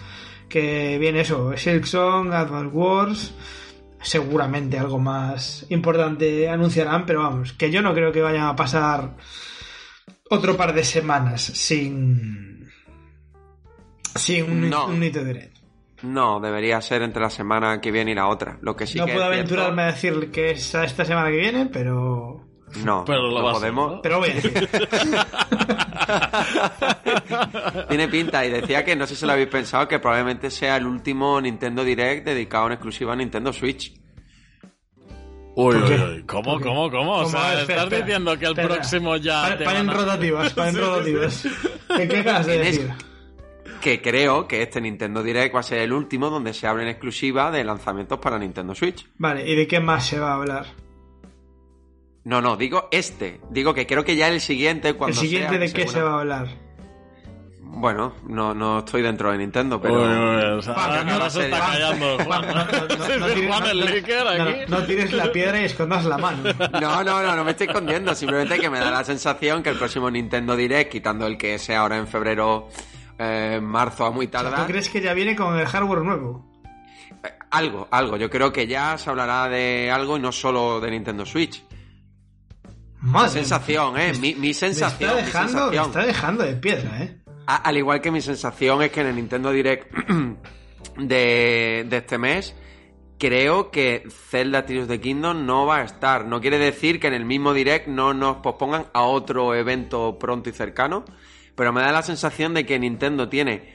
que 0.49 0.97
viene 0.99 1.21
eso, 1.21 1.57
Silksong, 1.57 2.33
Advance 2.33 2.69
Wars. 2.75 3.35
Seguramente 4.01 4.79
algo 4.79 4.99
más 4.99 5.67
importante 5.71 6.49
anunciarán, 6.49 7.07
pero 7.07 7.23
vamos, 7.23 7.53
que 7.55 7.71
yo 7.71 7.83
no 7.83 7.93
creo 7.93 8.13
que 8.13 8.21
vayan 8.23 8.47
a 8.47 8.57
pasar 8.57 9.17
otro 10.31 10.57
par 10.57 10.73
de 10.75 10.85
semanas 10.85 11.43
sin. 11.43 12.69
sin 14.15 14.51
un, 14.51 14.71
No. 14.71 14.87
un 14.87 15.03
hito. 15.03 15.21
No, 16.03 16.41
debería 16.41 16.81
ser 16.83 17.03
entre 17.03 17.23
la 17.23 17.31
semana 17.31 17.81
que 17.81 17.91
viene 17.91 18.13
y 18.13 18.15
la 18.15 18.29
otra. 18.29 18.59
Lo 18.61 18.77
que 18.77 18.87
sí 18.87 18.99
no 18.99 19.07
que 19.07 19.13
puedo 19.13 19.25
cierto- 19.27 19.35
aventurarme 19.55 19.83
a 19.83 19.87
decir 19.87 20.31
que 20.31 20.51
es 20.53 20.75
a 20.75 20.85
esta 20.85 21.05
semana 21.05 21.31
que 21.31 21.37
viene, 21.39 21.67
pero. 21.67 22.46
No, 22.85 23.05
Pero 23.07 23.29
lo 23.31 23.43
no 23.43 23.53
podemos. 23.53 23.93
¿no? 23.93 24.03
Pero 24.03 24.19
voy 24.19 24.31
a 24.31 24.35
decir. 24.35 24.69
Tiene 27.89 28.09
pinta 28.09 28.45
y 28.45 28.51
decía 28.51 28.85
que 28.85 28.97
no 28.97 29.07
sé 29.07 29.17
si 29.17 29.27
lo 29.27 29.33
habéis 29.33 29.49
pensado 29.49 29.89
que 29.89 29.99
probablemente 29.99 30.51
sea 30.51 30.77
el 30.77 30.87
último 30.87 31.41
Nintendo 31.41 31.85
Direct 31.85 32.25
dedicado 32.27 32.67
en 32.67 32.73
exclusiva 32.73 33.13
a 33.13 33.17
Nintendo 33.17 33.53
Switch. 33.53 33.93
Uy, 35.59 35.75
¿Por 35.75 35.77
uy, 35.85 35.93
uy. 36.17 36.23
¿Cómo, 36.27 36.61
cómo, 36.61 36.91
cómo? 36.91 37.13
O 37.17 37.27
sea, 37.27 37.61
Espera, 37.61 37.61
estás 37.63 37.85
espera, 37.85 38.05
diciendo 38.05 38.39
que 38.39 38.45
el 38.45 38.51
espera. 38.53 38.69
próximo 38.75 39.17
ya. 39.17 39.43
Pa- 39.43 39.57
te 39.57 39.65
Paren 39.65 39.87
van 39.87 39.97
a- 39.97 40.01
rotativas, 40.01 40.55
rotativas. 40.77 41.49
¿Qué, 41.97 42.09
qué 42.09 42.19
acabas 42.19 42.47
de 42.47 42.59
decir? 42.59 42.91
Que 43.81 44.03
creo 44.03 44.47
que 44.49 44.63
este 44.63 44.81
Nintendo 44.81 45.23
Direct 45.23 45.55
va 45.55 45.61
a 45.61 45.63
ser 45.63 45.79
el 45.79 45.93
último 45.93 46.29
donde 46.29 46.53
se 46.53 46.67
abre 46.67 46.83
en 46.83 46.89
exclusiva 46.91 47.51
de 47.51 47.65
lanzamientos 47.65 48.19
para 48.19 48.39
Nintendo 48.39 48.75
Switch. 48.75 49.07
Vale, 49.17 49.49
¿y 49.49 49.55
de 49.55 49.67
qué 49.67 49.81
más 49.81 50.05
se 50.07 50.19
va 50.19 50.33
a 50.33 50.35
hablar? 50.35 50.67
No, 52.27 52.43
no, 52.43 52.57
digo 52.57 52.89
este. 52.91 53.41
Digo 53.51 53.73
que 53.73 53.87
creo 53.87 54.05
que 54.05 54.17
ya 54.17 54.27
el 54.29 54.41
siguiente 54.41 54.89
¿El 54.89 54.97
cuando 54.97 55.21
siguiente 55.21 55.51
sea, 55.51 55.59
de 55.61 55.73
qué 55.73 55.87
se 55.87 56.03
va 56.03 56.17
a 56.17 56.21
hablar? 56.21 56.49
Bueno, 57.63 58.15
no, 58.27 58.53
no 58.53 58.81
estoy 58.81 59.03
dentro 59.03 59.31
de 59.31 59.39
Nintendo, 59.39 59.81
pero... 59.81 59.95
Uy, 59.95 60.09
uy, 60.09 60.45
o 60.59 60.63
sea, 60.63 60.75
Juan, 60.75 60.91
ahora, 60.91 61.05
no, 61.19 61.31
se 61.31 61.45
está 61.45 61.61
callando. 61.61 62.19
Juan, 62.25 62.47
No, 62.49 62.67
tires- 64.87 65.11
el 65.13 65.17
la 65.17 65.31
piedra 65.31 65.61
y 65.61 65.65
escondas 65.67 66.05
la 66.05 66.19
mano. 66.19 66.43
No, 66.81 67.05
no, 67.05 67.23
no, 67.23 67.37
no 67.37 67.45
me 67.45 67.53
estoy 67.53 67.69
escondiendo. 67.69 68.13
Simplemente 68.15 68.59
que 68.59 68.71
me 68.71 68.81
da 68.81 68.91
la 68.91 69.05
sensación 69.05 69.63
que 69.63 69.71
el 69.71 69.77
próximo 69.77 70.11
Nintendo 70.11 70.57
Direct, 70.57 70.91
quitando 70.91 71.27
el 71.27 71.37
que 71.39 71.59
sea 71.61 71.81
ahora 71.81 71.97
en 71.99 72.09
febrero, 72.09 72.69
eh, 73.19 73.61
marzo 73.63 74.05
a 74.07 74.11
muy 74.11 74.27
O 74.27 74.31
sea, 74.31 74.43
tardar, 74.43 74.67
¿Tú 74.67 74.73
crees 74.73 74.89
que 74.89 75.01
ya 75.01 75.15
viene 75.15 75.37
con 75.37 75.57
el 75.59 75.67
hardware 75.67 76.01
nuevo? 76.03 76.45
eh, 77.23 77.35
algo, 77.51 77.87
algo. 77.91 78.17
Yo 78.17 78.31
creo 78.31 78.53
que 78.53 78.67
ya 78.67 78.97
se 78.99 79.11
hablará 79.11 79.49
de 79.49 79.91
algo 79.93 80.17
y 80.17 80.21
no 80.21 80.33
solo 80.33 80.81
de 80.81 80.91
Nintendo 80.91 81.25
Switch. 81.27 81.63
Madre 83.01 83.31
Sensación, 83.31 83.99
eh. 83.99 84.13
Mi, 84.21 84.35
mi 84.35 84.49
Me 84.49 84.55
sensación, 84.55 85.11
está 85.11 85.21
mi 85.21 85.27
dejando, 85.27 85.71
me 85.71 85.77
está 85.77 86.07
dejando 86.07 86.43
de 86.45 86.55
piedra, 86.55 87.03
¿eh? 87.03 87.17
A- 87.47 87.57
al 87.57 87.77
igual 87.77 88.01
que 88.01 88.11
mi 88.11 88.21
sensación 88.21 88.83
es 88.83 88.91
que 88.91 89.01
en 89.03 89.07
el 89.09 89.17
Nintendo 89.17 89.51
Direct 89.53 89.93
de, 90.99 91.87
de 91.89 91.97
este 91.97 92.19
mes, 92.19 92.55
creo 93.19 93.71
que 93.71 94.05
Zelda 94.31 94.65
Tears 94.67 94.83
of 94.85 94.89
the 94.89 95.01
Kingdom 95.01 95.47
no 95.47 95.67
va 95.67 95.79
a 95.79 95.83
estar. 95.85 96.27
No 96.27 96.41
quiere 96.41 96.59
decir 96.59 96.99
que 97.01 97.07
en 97.09 97.15
el 97.15 97.25
mismo 97.25 97.53
Direct 97.55 97.87
no 97.89 98.15
nos 98.15 98.37
pospongan 98.39 98.87
a 98.93 99.03
otro 99.03 99.55
evento 99.55 100.19
pronto 100.19 100.51
y 100.51 100.53
cercano, 100.53 101.05
pero 101.55 101.73
me 101.73 101.81
da 101.83 101.93
la 101.93 102.03
sensación 102.03 102.55
de 102.55 102.67
que 102.67 102.79
Nintendo 102.79 103.29
tiene 103.29 103.75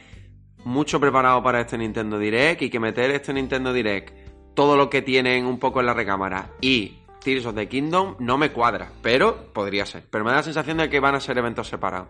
mucho 0.63 0.99
preparado 0.99 1.41
para 1.41 1.61
este 1.61 1.77
Nintendo 1.77 2.19
Direct 2.19 2.61
y 2.61 2.69
que 2.69 2.79
meter 2.79 3.09
este 3.11 3.33
Nintendo 3.33 3.73
Direct 3.73 4.13
todo 4.53 4.75
lo 4.75 4.89
que 4.89 5.01
tienen 5.01 5.45
un 5.45 5.59
poco 5.59 5.79
en 5.79 5.85
la 5.87 5.93
recámara 5.93 6.51
y 6.59 6.99
Tears 7.23 7.45
of 7.45 7.55
the 7.55 7.67
Kingdom 7.67 8.15
no 8.19 8.37
me 8.37 8.51
cuadra, 8.51 8.91
pero 9.01 9.51
podría 9.53 9.85
ser. 9.85 10.03
Pero 10.09 10.23
me 10.23 10.31
da 10.31 10.37
la 10.37 10.43
sensación 10.43 10.77
de 10.77 10.89
que 10.89 10.99
van 10.99 11.15
a 11.15 11.19
ser 11.19 11.37
eventos 11.37 11.67
separados. 11.67 12.09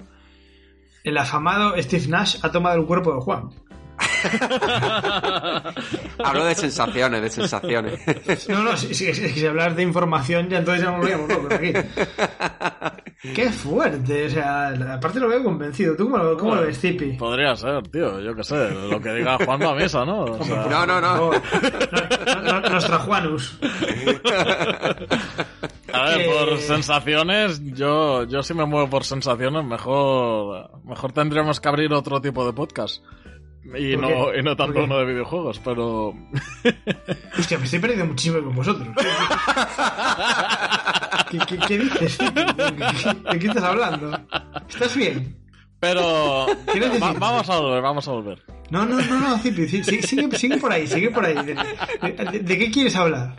El 1.04 1.18
afamado 1.18 1.74
Steve 1.82 2.08
Nash 2.08 2.38
ha 2.42 2.52
tomado 2.52 2.80
el 2.80 2.86
cuerpo 2.86 3.14
de 3.14 3.22
Juan. 3.22 3.50
Hablo 6.24 6.46
de 6.46 6.56
sensaciones, 6.56 7.22
de 7.22 7.30
sensaciones. 7.30 8.00
No, 8.50 8.64
no, 8.64 8.78
si, 8.78 8.94
si, 8.94 9.14
si, 9.14 9.30
si 9.30 9.46
hablas 9.46 9.76
de 9.76 9.84
información, 9.84 10.50
ya 10.50 10.60
entonces 10.60 10.84
ya 10.84 10.92
nos 10.92 11.00
volvíamos 11.00 11.30
locos 11.30 11.54
aquí. 11.54 11.74
Qué 13.22 13.52
fuerte, 13.52 14.26
o 14.26 14.30
sea, 14.32 14.70
aparte 14.96 15.20
lo 15.20 15.28
veo 15.28 15.44
convencido. 15.44 15.96
¿Tú 15.96 16.06
cómo 16.10 16.18
lo, 16.18 16.36
cómo 16.38 16.56
lo 16.56 16.64
ves, 16.64 16.80
Zipi? 16.80 17.14
Podría 17.14 17.56
ser, 17.56 17.84
tío, 17.90 18.20
yo 18.20 18.34
qué 18.36 18.44
sé. 18.44 18.72
Lo 18.72 19.00
que 19.00 19.14
diga 19.14 19.38
Juan 19.46 19.62
va 19.62 19.70
a 19.72 19.76
misa, 19.76 20.04
¿no? 20.04 20.24
O 20.24 20.44
sea, 20.44 20.66
No, 20.68 20.86
no, 20.88 21.00
no. 21.00 21.32
No- 21.32 22.62
no- 22.62 22.70
Nuestra 22.70 22.98
Juanus. 22.98 23.60
A 25.94 26.04
ver, 26.06 26.26
por 26.26 26.58
sensaciones, 26.60 27.62
yo, 27.76 28.24
yo 28.24 28.42
si 28.44 28.54
me 28.54 28.66
muevo 28.66 28.90
por 28.90 29.04
sensaciones, 29.04 29.64
mejor, 29.66 30.72
mejor 30.86 31.12
tendríamos 31.12 31.60
que 31.60 31.70
abrir 31.70 31.94
otro 31.94 32.22
tipo 32.22 32.46
de 32.46 32.54
podcast. 32.54 33.04
Y 33.64 33.96
¿Por 33.96 34.02
no, 34.10 34.36
y 34.36 34.42
no 34.42 34.56
tanto 34.56 34.84
uno 34.84 34.98
de 35.00 35.06
videojuegos, 35.06 35.60
pero... 35.64 36.10
Hostia, 37.38 37.58
me 37.60 37.66
estoy 37.66 37.80
perdiendo 37.80 38.06
muchísimo 38.08 38.44
con 38.44 38.56
vosotros. 38.56 38.88
¿Qué, 41.30 41.38
qué, 41.48 41.58
qué 41.68 41.78
dices? 41.80 42.18
¿De 42.18 43.40
qué 43.40 43.48
estás 43.48 43.64
hablando? 43.64 44.20
¿Estás 44.70 44.96
bien? 44.96 45.38
Pero... 45.80 46.48
Va- 47.02 47.14
vamos 47.14 47.50
a 47.50 47.60
volver, 47.60 47.82
vamos 47.82 48.08
a 48.08 48.12
volver. 48.12 48.44
No, 48.70 48.86
no, 48.86 49.00
no, 49.02 49.20
no, 49.20 49.38
Zipi, 49.38 49.68
sí- 49.68 49.84
sí- 49.84 50.02
sigue, 50.02 50.36
sigue 50.38 50.58
por 50.58 50.72
ahí, 50.72 50.88
sigue 50.88 51.10
por 51.12 51.26
ahí. 51.26 51.36
¿De, 51.36 51.54
de- 52.32 52.40
de 52.40 52.58
qué 52.58 52.72
quieres 52.72 52.96
hablar? 52.96 53.36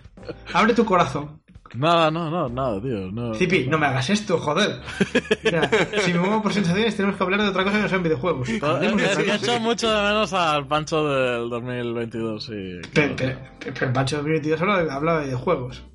Abre 0.53 0.75
tu 0.75 0.85
corazón. 0.85 1.41
Nada, 1.75 2.11
no, 2.11 2.31
no, 2.31 2.49
nada, 2.49 2.81
tío. 2.81 3.11
No, 3.11 3.35
Zipi, 3.35 3.67
no 3.67 3.79
me 3.79 3.87
hagas 3.87 4.11
esto, 4.11 4.39
joder. 4.39 4.81
Mira, 5.43 5.71
si 6.05 6.13
me 6.13 6.21
muevo 6.21 6.43
por 6.43 6.53
sensaciones, 6.53 6.95
tenemos 6.97 7.17
que 7.17 7.23
hablar 7.23 7.41
de 7.43 7.49
otra 7.49 7.65
cosa 7.65 7.77
que 7.77 7.83
no 7.83 7.89
sean 7.89 8.03
videojuegos. 8.03 8.49
He, 8.49 9.35
hecho 9.35 9.59
mucho 9.59 9.91
de 9.91 10.03
menos 10.03 10.33
al 10.35 10.67
Pancho 10.67 11.09
del 11.09 11.49
2022, 11.49 12.45
sí. 12.45 12.81
Pero, 12.93 13.17
pero, 13.17 13.39
pero 13.59 13.87
el 13.87 13.93
Pancho 13.93 14.17
2022 14.17 14.59
solo 14.59 14.73
hablaba 14.73 15.21
de 15.21 15.27
videojuegos. 15.27 15.83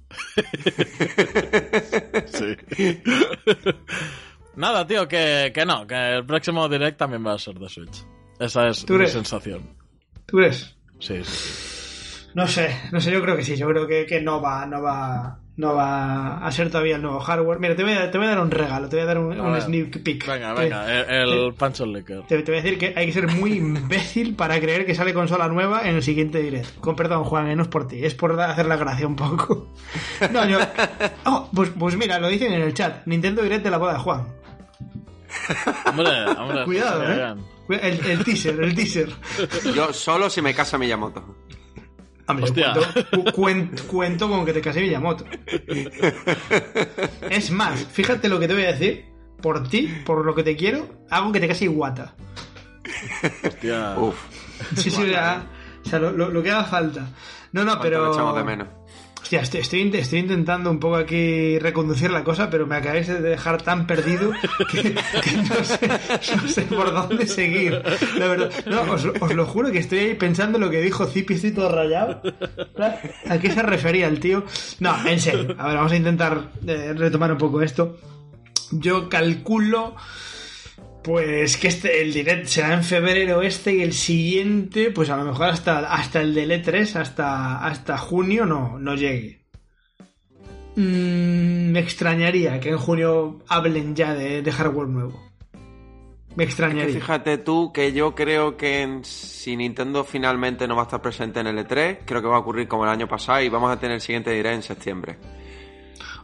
Sí. 2.27 2.57
Nada, 4.55 4.87
tío, 4.87 5.07
que, 5.07 5.51
que 5.53 5.65
no, 5.65 5.85
que 5.85 6.15
el 6.15 6.25
próximo 6.25 6.67
direct 6.67 6.97
también 6.97 7.25
va 7.25 7.33
a 7.33 7.39
ser 7.39 7.55
de 7.55 7.69
Switch. 7.69 8.05
Esa 8.39 8.67
es 8.67 8.85
¿Tú 8.85 8.93
mi 8.93 9.07
sensación. 9.07 9.61
¿Tú 10.25 10.37
crees? 10.37 10.75
Sí, 10.99 11.23
sí, 11.23 11.23
sí. 11.23 12.27
No 12.33 12.47
sé, 12.47 12.75
no 12.91 12.99
sé, 12.99 13.11
yo 13.11 13.21
creo 13.21 13.35
que 13.35 13.43
sí, 13.43 13.55
yo 13.55 13.67
creo 13.67 13.87
que, 13.87 14.05
que 14.05 14.21
no 14.21 14.41
va, 14.41 14.65
no 14.65 14.81
va, 14.81 15.39
no 15.57 15.73
va 15.75 16.37
a 16.37 16.51
ser 16.51 16.69
todavía 16.69 16.95
el 16.97 17.01
nuevo 17.01 17.19
hardware. 17.19 17.59
Mira, 17.59 17.75
te 17.75 17.83
voy 17.83 17.93
a, 17.93 18.09
te 18.11 18.17
voy 18.17 18.27
a 18.27 18.29
dar 18.29 18.39
un 18.39 18.51
regalo, 18.51 18.87
te 18.89 18.95
voy 18.95 19.03
a 19.03 19.05
dar 19.07 19.17
un, 19.17 19.39
A 19.39 19.43
un 19.43 19.53
ver. 19.53 19.61
sneak 19.63 20.03
peek. 20.03 20.25
Venga, 20.27 20.53
venga, 20.53 21.01
el, 21.03 21.29
el 21.33 21.53
Pancho 21.55 21.85
Licker. 21.85 22.21
Te, 22.27 22.43
te 22.43 22.51
voy 22.51 22.59
a 22.59 22.63
decir 22.63 22.77
que 22.77 22.93
hay 22.95 23.07
que 23.07 23.11
ser 23.13 23.27
muy 23.27 23.53
imbécil 23.53 24.35
para 24.35 24.59
creer 24.59 24.85
que 24.85 24.93
sale 24.95 25.13
consola 25.13 25.47
nueva 25.47 25.87
en 25.89 25.95
el 25.95 26.03
siguiente 26.03 26.39
direct. 26.41 26.79
Con 26.79 26.95
perdón, 26.95 27.23
Juan, 27.23 27.47
eh, 27.49 27.55
no 27.55 27.63
es 27.63 27.69
por 27.69 27.87
ti, 27.87 28.05
es 28.05 28.13
por 28.13 28.39
hacer 28.39 28.67
la 28.67 28.77
gracia 28.77 29.07
un 29.07 29.15
poco. 29.15 29.73
No, 30.31 30.47
yo. 30.47 30.59
Oh, 31.25 31.49
pues, 31.53 31.71
pues 31.77 31.95
mira, 31.97 32.19
lo 32.19 32.27
dicen 32.27 32.53
en 32.53 32.61
el 32.61 32.73
chat: 32.73 33.05
Nintendo 33.07 33.41
Direct 33.41 33.63
de 33.63 33.71
la 33.71 33.77
boda 33.77 33.93
de 33.93 33.99
Juan. 33.99 34.27
Hombre, 35.87 36.25
hombre. 36.37 36.63
Cuidado, 36.65 37.03
eh. 37.03 37.35
El, 37.69 38.05
el 38.05 38.23
teaser, 38.23 38.61
el 38.63 38.73
teaser. 38.75 39.09
Yo 39.75 39.91
solo 39.91 40.29
si 40.29 40.41
me 40.41 40.53
casa 40.53 40.77
Miyamoto. 40.77 41.35
Hombre, 42.27 42.45
yo 42.47 42.53
cuento, 42.53 42.81
cu- 43.11 43.23
cuen- 43.41 43.81
cuento 43.87 44.29
con 44.29 44.45
que 44.45 44.53
te 44.53 44.61
case 44.61 44.81
Miyamoto. 44.81 45.25
Es 47.29 47.51
más, 47.51 47.85
fíjate 47.85 48.27
lo 48.29 48.39
que 48.39 48.47
te 48.47 48.53
voy 48.53 48.63
a 48.63 48.73
decir. 48.73 49.05
Por 49.41 49.67
ti, 49.69 50.01
por 50.05 50.25
lo 50.25 50.33
que 50.33 50.41
te 50.43 50.55
quiero, 50.55 50.87
hago 51.11 51.31
que 51.31 51.39
te 51.39 51.47
case 51.47 51.65
Iwata. 51.65 52.15
Hostia. 53.43 53.95
Uf, 53.97 54.15
Sí, 54.75 54.89
sí, 54.89 55.03
o 55.03 55.05
sea, 55.05 55.43
o 55.85 55.87
sea, 55.87 55.99
lo, 55.99 56.11
lo- 56.11 56.29
lo 56.29 56.41
que 56.41 56.49
haga 56.51 56.63
falta. 56.63 57.07
No, 57.51 57.63
no, 57.63 57.77
cuánto 57.77 57.77
lo 57.77 57.81
pero. 57.83 58.13
echamos 58.13 58.35
de 58.35 58.43
menos. 58.43 58.67
Hostia, 59.21 59.41
estoy, 59.41 59.59
estoy, 59.93 60.19
intentando 60.19 60.71
un 60.71 60.79
poco 60.79 60.95
aquí 60.95 61.59
reconducir 61.59 62.11
la 62.11 62.23
cosa, 62.23 62.49
pero 62.49 62.65
me 62.65 62.77
acabáis 62.77 63.07
de 63.07 63.19
dejar 63.19 63.61
tan 63.61 63.85
perdido 63.85 64.31
que, 64.71 64.95
no, 64.95 66.47
sé, 66.47 66.61
por 66.63 66.93
dónde 66.93 67.27
seguir. 67.27 67.81
La 68.17 68.27
verdad. 68.27 68.51
Os 69.19 69.35
lo 69.35 69.45
juro 69.45 69.71
que 69.71 69.79
estoy 69.79 69.99
ahí 69.99 70.13
pensando 70.13 70.57
lo 70.59 70.69
que 70.69 70.81
dijo 70.81 71.05
Zipi, 71.05 71.33
estoy 71.33 71.51
todo 71.51 71.69
rayado. 71.69 72.21
¿A 73.29 73.37
qué 73.37 73.51
se 73.51 73.61
refería 73.61 74.07
el 74.07 74.19
tío? 74.19 74.45
No, 74.79 74.95
en 75.05 75.19
serio. 75.19 75.55
A 75.57 75.67
ver, 75.67 75.75
vamos 75.75 75.91
a 75.91 75.97
intentar 75.97 76.51
eh, 76.65 76.93
retomar 76.95 77.31
un 77.31 77.37
poco 77.37 77.61
esto. 77.61 77.97
Yo 78.71 79.09
calculo. 79.09 79.95
Pues 81.07 81.55
que 81.55 81.69
este, 81.69 82.01
el 82.01 82.11
direct 82.11 82.47
será 82.47 82.73
en 82.73 82.83
febrero 82.83 83.41
este 83.41 83.73
y 83.75 83.81
el 83.81 83.93
siguiente, 83.93 84.91
pues 84.91 85.09
a 85.09 85.15
lo 85.15 85.23
mejor 85.23 85.45
hasta, 85.47 85.79
hasta 85.93 86.19
el 86.19 86.33
del 86.33 86.51
E3, 86.51 86.97
hasta, 86.97 87.65
hasta 87.65 87.97
junio 87.97 88.45
no, 88.45 88.77
no 88.77 88.93
llegue. 88.93 89.39
Mm, 90.75 91.71
me 91.71 91.79
extrañaría 91.79 92.59
que 92.59 92.71
en 92.71 92.77
junio 92.77 93.39
hablen 93.47 93.95
ya 93.95 94.13
de, 94.13 94.41
de 94.41 94.51
hardware 94.51 94.89
nuevo. 94.89 95.23
Me 96.35 96.43
Es 96.43 96.49
extrañaría. 96.49 96.87
que 96.87 96.99
fíjate 96.99 97.37
tú 97.37 97.71
que 97.71 97.93
yo 97.93 98.13
creo 98.13 98.57
que 98.57 98.81
en- 98.81 99.05
si 99.05 99.55
Nintendo 99.55 100.03
finalmente 100.03 100.67
no 100.67 100.75
va 100.75 100.81
a 100.81 100.85
estar 100.87 101.01
presente 101.01 101.39
en 101.39 101.47
el 101.47 101.57
E3, 101.57 101.99
creo 102.05 102.21
que 102.21 102.27
va 102.27 102.35
a 102.35 102.39
ocurrir 102.39 102.67
como 102.67 102.83
el 102.83 102.89
año 102.89 103.07
pasado 103.07 103.41
y 103.41 103.47
vamos 103.47 103.71
a 103.71 103.79
tener 103.79 103.95
el 103.95 104.01
siguiente 104.01 104.31
direct 104.31 104.55
en 104.55 104.61
septiembre. 104.61 105.17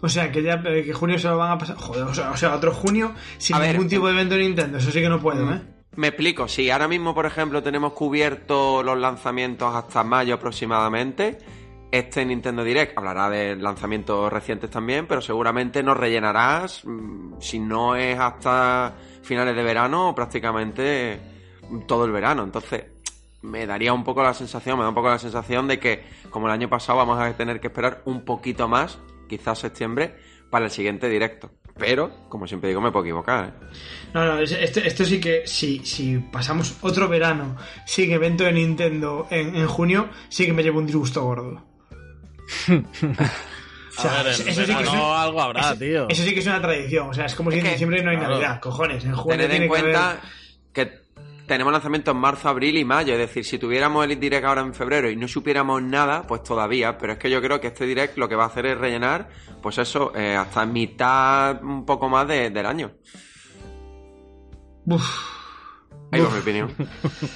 O 0.03 0.09
sea, 0.09 0.29
que 0.33 0.43
ya 0.43 0.61
eh, 0.65 0.83
que 0.83 0.91
junio 0.91 1.17
se 1.17 1.29
lo 1.29 1.37
van 1.37 1.51
a 1.51 1.57
pasar. 1.57 1.77
Joder, 1.77 2.03
o 2.03 2.13
sea, 2.13 2.31
o 2.31 2.35
sea, 2.35 2.53
otro 2.53 2.73
junio 2.73 3.13
sin 3.37 3.55
A 3.55 3.59
ver, 3.59 3.71
ningún 3.71 3.87
tipo 3.87 4.05
de 4.05 4.11
evento 4.11 4.35
de 4.35 4.41
Nintendo. 4.41 4.77
Eso 4.77 4.91
sí 4.91 4.99
que 4.99 5.07
no 5.07 5.21
puedo, 5.21 5.49
¿eh? 5.49 5.61
Me 5.95 6.07
explico, 6.09 6.49
si 6.49 6.69
ahora 6.69 6.89
mismo, 6.89 7.15
por 7.15 7.25
ejemplo, 7.25 7.63
tenemos 7.63 7.93
cubiertos 7.93 8.83
los 8.83 8.97
lanzamientos 8.97 9.73
hasta 9.73 10.03
mayo 10.03 10.35
aproximadamente, 10.35 11.37
este 11.89 12.25
Nintendo 12.25 12.65
Direct 12.65 12.97
hablará 12.97 13.29
de 13.29 13.55
lanzamientos 13.55 14.33
recientes 14.33 14.69
también, 14.69 15.07
pero 15.07 15.21
seguramente 15.21 15.81
nos 15.81 15.95
rellenarás, 15.95 16.83
mm, 16.83 17.35
si 17.39 17.59
no 17.59 17.95
es 17.95 18.19
hasta 18.19 18.95
finales 19.21 19.55
de 19.55 19.63
verano, 19.63 20.13
prácticamente 20.13 21.21
todo 21.87 22.03
el 22.03 22.11
verano. 22.11 22.43
Entonces, 22.43 22.85
me 23.41 23.65
daría 23.65 23.93
un 23.93 24.03
poco 24.03 24.21
la 24.21 24.33
sensación, 24.33 24.77
me 24.77 24.83
da 24.83 24.89
un 24.89 24.95
poco 24.95 25.09
la 25.09 25.19
sensación 25.19 25.69
de 25.69 25.79
que, 25.79 26.03
como 26.29 26.47
el 26.47 26.51
año 26.51 26.67
pasado, 26.67 26.97
vamos 26.97 27.19
a 27.21 27.31
tener 27.37 27.61
que 27.61 27.67
esperar 27.67 28.01
un 28.03 28.25
poquito 28.25 28.67
más, 28.67 28.99
quizás 29.27 29.59
septiembre, 29.59 30.15
para 30.49 30.65
el 30.65 30.71
siguiente 30.71 31.09
directo. 31.09 31.51
Pero, 31.77 32.27
como 32.29 32.45
siempre 32.45 32.69
digo, 32.69 32.81
me 32.81 32.91
puedo 32.91 33.03
equivocar. 33.05 33.45
¿eh? 33.45 33.65
No, 34.13 34.25
no, 34.25 34.39
es- 34.39 34.51
esto, 34.51 34.79
esto 34.79 35.03
sí 35.05 35.19
que, 35.19 35.47
si, 35.47 35.79
si 35.83 36.17
pasamos 36.19 36.75
otro 36.81 37.07
verano 37.09 37.55
sin 37.87 38.11
evento 38.11 38.43
de 38.43 38.51
Nintendo 38.53 39.27
en, 39.31 39.55
en 39.55 39.67
junio, 39.67 40.09
sí 40.29 40.45
que 40.45 40.53
me 40.53 40.61
llevo 40.61 40.77
un 40.79 40.85
disgusto 40.85 41.23
gordo. 41.23 41.63
O 43.95 44.01
sea, 44.01 44.19
a 44.21 44.23
ver, 44.23 44.31
eso- 44.33 44.43
sí 44.43 44.55
que 44.55 44.81
es 44.81 44.89
un- 44.89 44.95
algo 44.97 45.39
habrá, 45.41 45.61
eso- 45.61 45.77
tío. 45.77 46.09
Eso 46.09 46.23
sí 46.23 46.33
que 46.33 46.39
es 46.39 46.47
una 46.47 46.59
tradición. 46.61 47.09
O 47.09 47.13
sea, 47.13 47.25
es 47.25 47.35
como 47.35 47.51
si 47.51 47.57
Es 47.57 47.63
en 47.63 47.65
que- 47.67 47.71
diciembre 47.73 48.01
no 48.03 48.09
hay 48.09 48.17
claro. 48.17 48.33
Navidad. 48.33 48.59
Cojones, 48.59 49.05
en 49.05 49.13
junio 49.15 49.37
Tened 49.37 49.49
tiene 49.51 49.65
en 49.65 49.71
que 49.71 49.77
haber- 49.79 49.93
cuenta 49.93 50.21
tenemos 51.47 51.71
lanzamiento 51.73 52.11
en 52.11 52.17
marzo, 52.17 52.49
abril 52.49 52.77
y 52.77 52.85
mayo. 52.85 53.13
Es 53.13 53.19
decir, 53.19 53.43
si 53.45 53.57
tuviéramos 53.57 54.05
el 54.05 54.19
direct 54.19 54.45
ahora 54.45 54.61
en 54.61 54.73
febrero 54.73 55.09
y 55.09 55.15
no 55.15 55.27
supiéramos 55.27 55.81
nada, 55.81 56.25
pues 56.27 56.43
todavía. 56.43 56.97
Pero 56.97 57.13
es 57.13 57.19
que 57.19 57.29
yo 57.29 57.41
creo 57.41 57.59
que 57.61 57.67
este 57.67 57.85
direct 57.85 58.17
lo 58.17 58.27
que 58.29 58.35
va 58.35 58.43
a 58.45 58.47
hacer 58.47 58.65
es 58.65 58.77
rellenar, 58.77 59.29
pues 59.61 59.77
eso, 59.77 60.13
eh, 60.15 60.35
hasta 60.35 60.65
mitad, 60.65 61.63
un 61.63 61.85
poco 61.85 62.09
más 62.09 62.27
de- 62.27 62.49
del 62.49 62.65
año. 62.65 62.91
Uf, 64.85 65.03
Ahí 66.11 66.21
va 66.21 66.29
mi 66.29 66.39
opinión. 66.39 66.71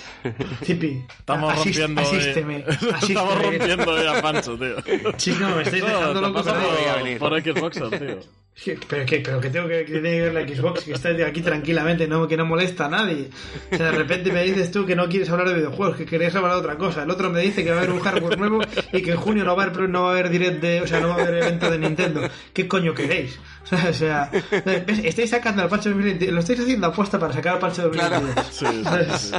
Zipi, 0.63 1.03
Estamos 1.19 1.53
asist- 1.53 1.63
rompiendo 1.81 2.01
hoy- 2.01 2.07
asísteme, 2.17 2.57
Estamos 2.67 2.93
asísteme. 2.93 3.41
rompiendo 3.57 3.91
hoy 3.91 4.05
a 4.07 4.21
Pancho, 4.21 4.57
tío. 4.57 5.11
Chico, 5.17 5.45
me 5.55 5.61
estáis 5.63 5.83
dejando 5.83 6.21
loco 6.21 6.43
por, 6.43 7.17
por 7.19 7.41
Xboxer, 7.41 7.89
tío. 7.99 8.19
¿Qué- 8.63 8.77
¿Pero 8.87 9.05
qué? 9.05 9.19
¿Pero 9.19 9.39
qué 9.39 9.49
tengo 9.51 9.67
que, 9.67 9.85
que 9.85 9.91
tiene 9.93 10.09
que 10.11 10.21
ver 10.29 10.33
la 10.33 10.41
Xbox? 10.55 10.83
Que 10.83 10.93
está 10.93 11.09
aquí 11.25 11.41
tranquilamente, 11.41 12.07
no, 12.07 12.27
que 12.27 12.35
no 12.35 12.43
molesta 12.45 12.85
a 12.85 12.89
nadie. 12.89 13.29
O 13.71 13.77
sea, 13.77 13.91
de 13.91 13.97
repente 13.97 14.31
me 14.31 14.43
dices 14.43 14.71
tú 14.71 14.83
que 14.85 14.95
no 14.95 15.07
quieres 15.07 15.29
hablar 15.29 15.49
de 15.49 15.53
videojuegos, 15.55 15.95
que 15.95 16.05
queréis 16.07 16.33
hablar 16.35 16.53
de 16.53 16.57
otra 16.59 16.75
cosa. 16.75 17.03
El 17.03 17.11
otro 17.11 17.29
me 17.29 17.41
dice 17.41 17.63
que 17.63 17.69
va 17.69 17.75
a 17.77 17.79
haber 17.81 17.91
un 17.93 17.99
hardware 17.99 18.39
nuevo 18.39 18.61
y 18.91 19.01
que 19.03 19.11
en 19.11 19.17
junio 19.17 19.43
no 19.45 19.55
va 19.55 19.63
a 19.63 19.65
haber, 19.67 19.87
no 19.89 20.01
va 20.03 20.09
a 20.09 20.11
haber 20.13 20.29
direct 20.29 20.59
de, 20.59 20.81
o 20.81 20.87
sea, 20.87 20.99
no 20.99 21.09
va 21.09 21.15
a 21.15 21.21
haber 21.21 21.43
evento 21.43 21.69
de 21.69 21.77
Nintendo. 21.77 22.21
¿Qué 22.51 22.67
coño 22.67 22.95
queréis? 22.95 23.37
O 23.63 23.67
sea, 23.67 23.89
o 23.89 23.93
sea, 23.93 24.31
¿ves? 24.65 24.99
estáis 25.03 25.29
sacando 25.29 25.61
al 25.61 25.69
parche 25.69 25.89
2020, 25.89 26.31
lo 26.31 26.39
estáis 26.39 26.59
haciendo 26.59 26.87
apuesta 26.87 27.19
para 27.19 27.33
sacar 27.33 27.53
al 27.55 27.59
parche 27.59 27.83
2022. 27.83 28.45
Sí, 28.49 28.65
sí, 28.65 29.17
sí. 29.17 29.35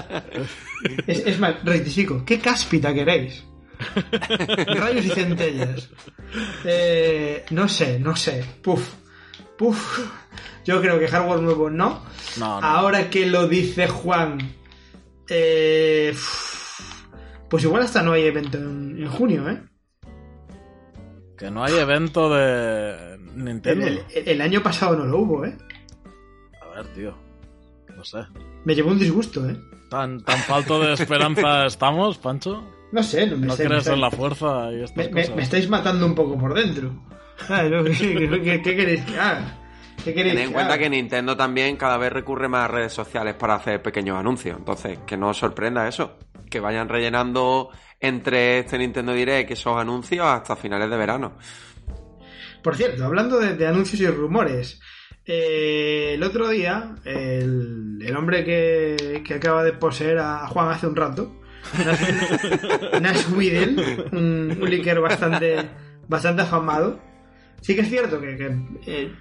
Es, 1.09 1.27
es 1.27 1.39
más, 1.41 1.55
rectifico, 1.65 2.25
¿qué 2.25 2.39
cáspita 2.39 2.95
queréis? 2.95 3.43
Rayos 4.77 5.05
y 5.07 5.11
centellas. 5.11 5.89
Eh, 6.65 7.45
no 7.51 7.69
sé, 7.69 7.99
no 7.99 8.15
sé. 8.17 8.45
Puf, 8.63 8.95
puf. 9.59 10.01
Yo 10.65 10.81
creo 10.81 10.99
que 10.99 11.09
hardware 11.09 11.41
nuevo 11.41 11.69
no. 11.71 12.03
No, 12.39 12.61
no. 12.61 12.67
Ahora 12.67 13.11
que 13.11 13.27
lo 13.27 13.47
dice 13.49 13.89
Juan, 13.89 14.39
eh, 15.29 16.11
uf, 16.15 17.05
pues 17.51 17.65
igual 17.65 17.83
hasta 17.83 18.03
no 18.03 18.13
hay 18.13 18.25
evento 18.25 18.59
en, 18.59 18.97
en 19.03 19.09
junio, 19.09 19.49
¿eh? 19.51 19.61
Que 21.37 21.51
no 21.51 21.63
hay 21.65 21.75
evento 21.75 22.29
de 22.35 23.19
Nintendo. 23.37 23.87
el- 23.87 24.03
el 24.15 24.41
año 24.41 24.63
pasado 24.63 24.97
no 24.97 25.05
lo 25.05 25.19
hubo, 25.19 25.45
¿eh? 25.45 25.57
A 26.63 26.69
ver, 26.77 26.87
tío. 26.95 27.15
No 27.97 28.05
sé. 28.05 28.19
Me 28.65 28.75
llevó 28.75 28.91
un 28.91 28.99
disgusto, 28.99 29.49
¿eh? 29.49 29.57
¿Tan, 29.89 30.21
tan 30.23 30.39
falto 30.41 30.81
de 30.81 30.93
esperanza 30.95 31.67
estamos, 31.67 32.19
Pancho? 32.19 32.63
No 32.93 33.03
sé, 33.03 33.27
no 33.27 33.37
me 33.37 33.47
¿No 33.49 33.55
sé, 33.57 33.65
me 33.65 33.69
crees 33.71 33.87
en 33.89 34.01
la 34.01 34.11
fuerza 34.11 34.73
y 34.73 34.83
estas 34.83 34.97
Me, 34.97 35.09
me- 35.13 35.21
cosas? 35.23 35.37
me 35.37 35.43
estáis 35.43 35.69
matando 35.69 36.07
un 36.07 36.15
poco 36.15 36.37
por 36.39 36.55
dentro. 36.55 36.91
¿Sabes? 37.47 37.99
¿Qué, 37.99 38.61
queréis 38.63 39.05
que 39.05 39.19
haga? 39.19 39.57
¿Qué 40.05 40.15
queréis 40.15 40.35
Tened 40.35 40.43
en 40.45 40.49
que 40.49 40.55
cuenta 40.55 40.75
haga? 40.75 40.83
que 40.83 40.91
Nintendo 40.91 41.37
también 41.37 41.77
cada 41.77 41.97
vez 41.99 42.13
recurre 42.13 42.49
más 42.49 42.65
a 42.65 42.69
redes 42.69 42.93
sociales 42.93 43.35
para 43.35 43.55
hacer 43.55 43.83
pequeños 43.83 44.17
anuncios. 44.19 44.57
Entonces, 44.59 44.99
que 45.07 45.17
no 45.17 45.29
os 45.31 45.37
sorprenda 45.39 45.87
eso. 45.89 46.19
Que 46.51 46.61
vayan 46.61 46.89
rellenando 46.89 47.71
entre 48.01 48.61
este 48.61 48.79
Nintendo 48.79 49.13
Direct 49.13 49.51
esos 49.51 49.77
anuncios 49.77 50.25
hasta 50.27 50.57
finales 50.57 50.89
de 50.91 50.97
verano. 50.97 51.37
Por 52.63 52.77
cierto, 52.77 53.05
hablando 53.05 53.39
de, 53.39 53.55
de 53.55 53.67
anuncios 53.67 54.01
y 54.01 54.07
rumores, 54.09 54.81
eh, 55.27 56.13
el 56.15 56.23
otro 56.23 56.49
día, 56.49 56.95
el, 57.05 57.99
el 58.03 58.17
hombre 58.17 58.45
que, 58.45 59.23
que 59.27 59.35
acaba 59.35 59.63
de 59.63 59.73
poseer 59.75 60.19
a 60.19 60.47
Juan 60.49 60.69
hace 60.69 60.87
un 60.87 60.97
rato, 60.97 61.41
Nash- 61.77 63.01
Nash 63.01 63.27
un, 64.13 64.59
un 64.61 64.71
liquor 64.71 65.01
bastante, 65.01 65.69
bastante 66.09 66.43
afamado, 66.43 66.99
sí 67.61 67.75
que 67.75 67.83
es 67.83 67.89
cierto 67.89 68.21
que, 68.21 68.37
que, 68.37 68.57
eh, 68.87 69.13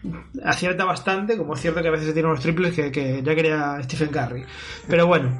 acierta 0.44 0.86
bastante, 0.86 1.38
como 1.38 1.54
es 1.54 1.62
cierto 1.62 1.82
que 1.82 1.88
a 1.88 1.92
veces 1.92 2.14
tiene 2.14 2.30
unos 2.30 2.42
triples 2.42 2.74
que, 2.74 2.92
que 2.92 3.22
ya 3.24 3.36
quería 3.36 3.82
Stephen 3.84 4.10
Curry. 4.10 4.46
Pero 4.88 5.08
bueno, 5.08 5.38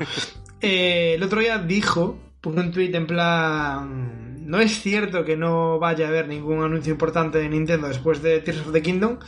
eh, 0.62 1.14
el 1.16 1.24
otro 1.24 1.40
día 1.40 1.58
dijo, 1.60 2.18
puso 2.42 2.60
un 2.60 2.72
tweet 2.72 2.96
en 2.96 3.08
plan, 3.08 4.48
no 4.48 4.60
es 4.60 4.82
cierto 4.82 5.24
que 5.24 5.38
no 5.38 5.80
vaya 5.80 6.06
a 6.06 6.10
haber 6.10 6.28
ningún 6.28 6.64
anuncio 6.64 6.92
importante 6.92 7.38
de 7.38 7.50
Nintendo 7.50 7.88
después 7.88 8.22
de 8.22 8.40
Tears 8.40 8.62
of 8.62 8.72
the 8.72 8.82
Kingdom 8.82 9.20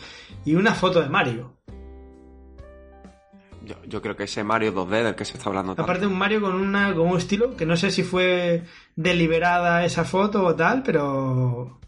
y 0.45 0.55
una 0.55 0.73
foto 0.73 1.01
de 1.01 1.09
Mario. 1.09 1.53
Yo, 3.65 3.75
yo 3.85 4.01
creo 4.01 4.15
que 4.15 4.23
ese 4.23 4.43
Mario 4.43 4.73
2D 4.73 5.03
del 5.03 5.15
que 5.15 5.25
se 5.25 5.37
está 5.37 5.49
hablando 5.49 5.75
tanto. 5.75 5.83
Aparte 5.83 6.07
un 6.07 6.17
Mario 6.17 6.41
con, 6.41 6.55
una, 6.55 6.95
con 6.95 7.07
un 7.07 7.17
estilo 7.17 7.55
que 7.55 7.67
no 7.67 7.77
sé 7.77 7.91
si 7.91 8.01
fue 8.01 8.63
deliberada 8.95 9.85
esa 9.85 10.05
foto 10.05 10.43
o 10.43 10.55
tal, 10.55 10.81
pero 10.81 11.79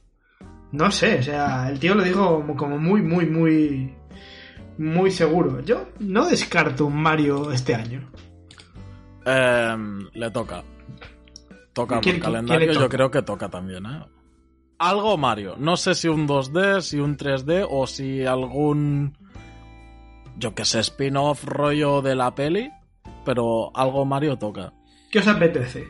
no 0.72 0.92
sé, 0.92 1.20
o 1.20 1.24
sea, 1.24 1.70
el 1.70 1.80
tío 1.80 1.96
lo 1.96 2.04
dijo 2.04 2.46
como, 2.58 2.78
muy, 2.78 3.02
muy, 3.02 3.26
muy, 3.26 3.94
muy 4.78 5.12
seguro. 5.12 5.60
Yo 5.62 5.88
no 6.00 6.28
descarto 6.28 6.86
un 6.86 6.96
Mario 7.02 7.52
este 7.52 7.76
año. 7.76 8.10
Em, 9.26 10.08
le 10.14 10.32
toca. 10.32 10.64
Toca 11.74 11.96
por 11.96 12.04
¿Quién- 12.04 12.16
quién 12.16 12.20
calendario, 12.24 12.68
le 12.68 12.74
yo 12.74 12.90
creo 12.90 13.12
que 13.12 13.22
toca 13.22 13.50
también, 13.50 13.86
¿eh? 13.86 14.06
Algo 14.80 15.16
Mario. 15.18 15.56
No 15.58 15.78
sé 15.78 15.94
si 15.94 16.08
un 16.08 16.28
2D, 16.28 16.82
si 16.82 17.00
un 17.00 17.16
3D 17.18 17.66
o 17.70 17.86
si 17.86 18.26
algún. 18.26 19.16
Yo 20.38 20.56
que 20.56 20.66
sé, 20.66 20.80
spin-off 20.80 21.44
rollo 21.46 22.02
de 22.02 22.16
la 22.16 22.34
peli. 22.34 22.72
Pero 23.24 23.72
algo 23.76 24.06
Mario 24.06 24.38
toca. 24.38 24.74
¿Qué 25.12 25.20
os 25.20 25.28
apetece? 25.28 25.86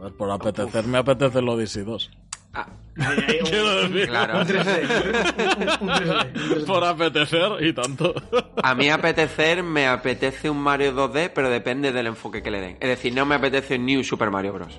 A 0.00 0.04
ver, 0.04 0.16
por 0.16 0.30
apetecer, 0.30 0.86
me 0.86 0.96
apetece 0.98 1.40
el 1.40 1.48
Odyssey 1.48 1.84
2. 1.84 2.10
Ah, 2.54 2.66
un, 2.96 4.06
claro. 4.06 4.40
un 4.40 4.46
3D. 4.46 5.80
Un, 5.80 5.88
un 5.88 5.94
3D, 5.94 6.32
un 6.34 6.50
3D. 6.58 6.66
por 6.66 6.84
apetecer 6.84 7.50
y 7.60 7.72
tanto. 7.72 8.14
A 8.62 8.74
mí 8.74 8.90
apetecer, 8.90 9.62
me 9.62 9.86
apetece 9.86 10.50
un 10.50 10.58
Mario 10.58 10.94
2D, 10.94 11.30
pero 11.34 11.48
depende 11.48 11.92
del 11.92 12.08
enfoque 12.08 12.42
que 12.42 12.50
le 12.50 12.60
den. 12.60 12.76
Es 12.80 12.88
decir, 12.88 13.14
no 13.14 13.24
me 13.24 13.36
apetece 13.36 13.76
un 13.76 13.86
New 13.86 14.04
Super 14.04 14.30
Mario 14.30 14.52
Bros. 14.52 14.78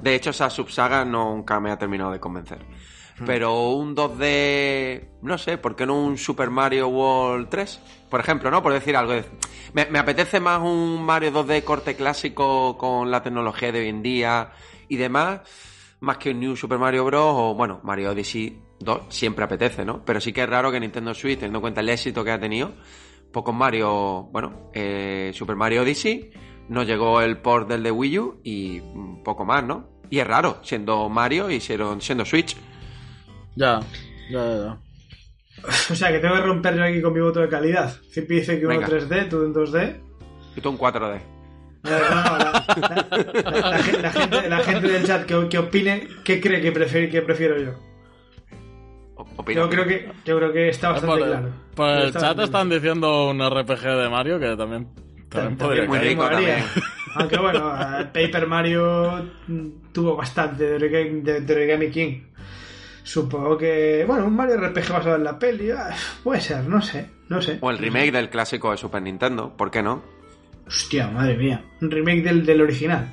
De 0.00 0.14
hecho, 0.14 0.30
esa 0.30 0.48
subsaga 0.48 1.04
nunca 1.04 1.60
me 1.60 1.70
ha 1.70 1.76
terminado 1.78 2.12
de 2.12 2.20
convencer. 2.20 2.64
Pero 3.26 3.70
un 3.70 3.96
2D, 3.96 5.08
no 5.22 5.38
sé, 5.38 5.58
¿por 5.58 5.74
qué 5.74 5.84
no 5.86 6.00
un 6.00 6.16
Super 6.16 6.50
Mario 6.50 6.86
World 6.86 7.48
3? 7.48 7.80
Por 8.08 8.20
ejemplo, 8.20 8.48
¿no? 8.48 8.62
Por 8.62 8.72
decir 8.72 8.96
algo. 8.96 9.12
Me, 9.72 9.86
me 9.86 9.98
apetece 9.98 10.38
más 10.38 10.60
un 10.60 11.02
Mario 11.02 11.32
2D 11.32 11.64
corte 11.64 11.96
clásico 11.96 12.78
con 12.78 13.10
la 13.10 13.20
tecnología 13.20 13.72
de 13.72 13.80
hoy 13.80 13.88
en 13.88 14.02
día 14.02 14.50
y 14.88 14.96
demás. 14.96 15.40
Más 16.00 16.18
que 16.18 16.30
un 16.30 16.40
New 16.40 16.56
Super 16.56 16.78
Mario 16.78 17.04
Bros. 17.04 17.34
o, 17.34 17.54
bueno, 17.54 17.80
Mario 17.82 18.10
Odyssey 18.10 18.58
2 18.80 19.02
siempre 19.08 19.44
apetece, 19.44 19.84
¿no? 19.84 20.04
Pero 20.04 20.20
sí 20.20 20.32
que 20.32 20.42
es 20.42 20.48
raro 20.48 20.70
que 20.70 20.80
Nintendo 20.80 21.14
Switch, 21.14 21.36
teniendo 21.36 21.58
en 21.58 21.62
cuenta 21.62 21.80
el 21.80 21.88
éxito 21.88 22.24
que 22.24 22.30
ha 22.30 22.38
tenido, 22.38 22.72
pues 23.32 23.44
con 23.44 23.56
Mario, 23.56 24.28
bueno, 24.32 24.70
eh, 24.72 25.32
Super 25.34 25.56
Mario 25.56 25.82
Odyssey, 25.82 26.30
nos 26.68 26.86
llegó 26.86 27.20
el 27.20 27.38
port 27.38 27.68
del 27.68 27.82
de 27.82 27.90
Wii 27.90 28.18
U 28.18 28.40
y 28.44 28.80
mm, 28.80 29.22
poco 29.22 29.44
más, 29.44 29.64
¿no? 29.64 29.88
Y 30.10 30.18
es 30.20 30.26
raro, 30.26 30.60
siendo 30.62 31.08
Mario 31.08 31.50
y 31.50 31.60
siendo, 31.60 32.00
siendo 32.00 32.24
Switch. 32.24 32.56
Ya, 33.56 33.80
ya, 34.30 34.44
ya. 34.44 34.56
ya. 34.56 34.78
O 35.90 35.94
sea, 35.94 36.12
que 36.12 36.20
tengo 36.20 36.36
que 36.36 36.42
romper 36.42 36.76
yo 36.76 36.84
aquí 36.84 37.02
con 37.02 37.12
mi 37.12 37.20
voto 37.20 37.40
de 37.40 37.48
calidad. 37.48 37.92
Zipi 38.12 38.36
dice 38.36 38.60
que 38.60 38.66
uno 38.66 38.78
Venga. 38.78 38.88
3D, 38.88 39.28
tú 39.28 39.42
en 39.42 39.52
2D. 39.52 40.00
Y 40.56 40.60
tú 40.60 40.70
un 40.70 40.78
4D. 40.78 41.37
La, 41.82 41.90
la- 41.98 42.38
la- 42.38 43.68
la 44.02 44.12
gen- 44.12 44.50
la 44.50 44.58
gente, 44.58 44.88
del 44.88 45.04
chat 45.06 45.24
que, 45.24 45.58
opine 45.58 46.08
qué 46.24 46.40
cree 46.40 46.60
que, 46.60 46.72
prefiere, 46.72 47.08
que 47.08 47.22
prefiero 47.22 47.58
yo. 47.60 47.72
Opina. 49.36 49.60
Yo 49.62 49.68
creo 49.68 49.84
que, 49.86 50.10
yo 50.24 50.36
creo 50.38 50.52
que 50.52 50.68
está 50.68 50.90
bastante 50.90 51.24
claro. 51.24 51.48
por 51.74 51.88
el 51.88 52.12
chat 52.12 52.38
están 52.38 52.68
diciendo 52.68 53.28
un 53.30 53.40
RPG 53.40 53.82
de 53.82 54.08
Mario 54.08 54.38
que 54.38 54.56
también, 54.56 54.88
también 55.28 55.56
podría 55.56 55.84
muy 55.86 55.98
rico 55.98 56.28
también. 56.28 56.64
Aunque 57.14 57.38
bueno, 57.38 57.72
eh, 58.00 58.04
Paper 58.12 58.46
Mario 58.46 59.30
mm, 59.46 59.92
tuvo 59.92 60.16
bastante 60.16 60.64
de 60.64 60.74
Origami, 60.76 61.20
de, 61.20 61.90
King. 61.90 62.22
Supongo 63.02 63.56
que, 63.56 64.04
bueno, 64.06 64.26
un 64.26 64.36
Mario 64.36 64.56
RPG 64.58 64.92
basado 64.92 65.16
en 65.16 65.24
la 65.24 65.38
peli, 65.38 65.70
ah, 65.70 65.94
puede 66.22 66.40
ser, 66.40 66.64
no 66.64 66.82
sé, 66.82 67.08
no 67.28 67.40
sé. 67.40 67.58
O 67.60 67.70
el 67.70 67.78
remake 67.78 68.12
del 68.12 68.28
clásico 68.28 68.70
de 68.70 68.76
Super 68.76 69.00
Nintendo, 69.02 69.56
¿por 69.56 69.70
qué 69.70 69.82
no? 69.82 70.17
Hostia, 70.68 71.08
madre 71.08 71.36
mía, 71.36 71.64
un 71.80 71.90
remake 71.90 72.22
del, 72.22 72.46
del 72.46 72.60
original. 72.60 73.12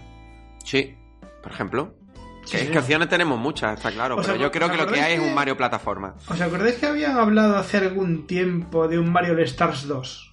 Sí, 0.63 0.95
por 1.41 1.51
ejemplo. 1.51 1.95
Sí, 2.43 2.57
es 2.57 2.63
sí. 2.63 2.67
que 2.69 2.77
opciones 2.79 3.09
tenemos 3.09 3.39
muchas, 3.39 3.75
está 3.77 3.91
claro. 3.91 4.17
O 4.17 4.23
sea, 4.23 4.33
pero 4.33 4.45
yo 4.45 4.51
creo 4.51 4.67
¿os 4.67 4.71
que 4.73 4.77
lo 4.77 4.87
que 4.87 5.01
hay 5.01 5.13
es 5.13 5.19
un 5.19 5.33
Mario 5.33 5.57
plataforma. 5.57 6.13
¿Os 6.27 6.39
acordáis 6.41 6.75
que 6.75 6.85
habían 6.85 7.17
hablado 7.17 7.57
hace 7.57 7.77
algún 7.77 8.27
tiempo 8.27 8.87
de 8.87 8.99
un 8.99 9.11
Mario 9.11 9.33
All 9.33 9.39
Stars 9.39 9.87
2? 9.87 10.31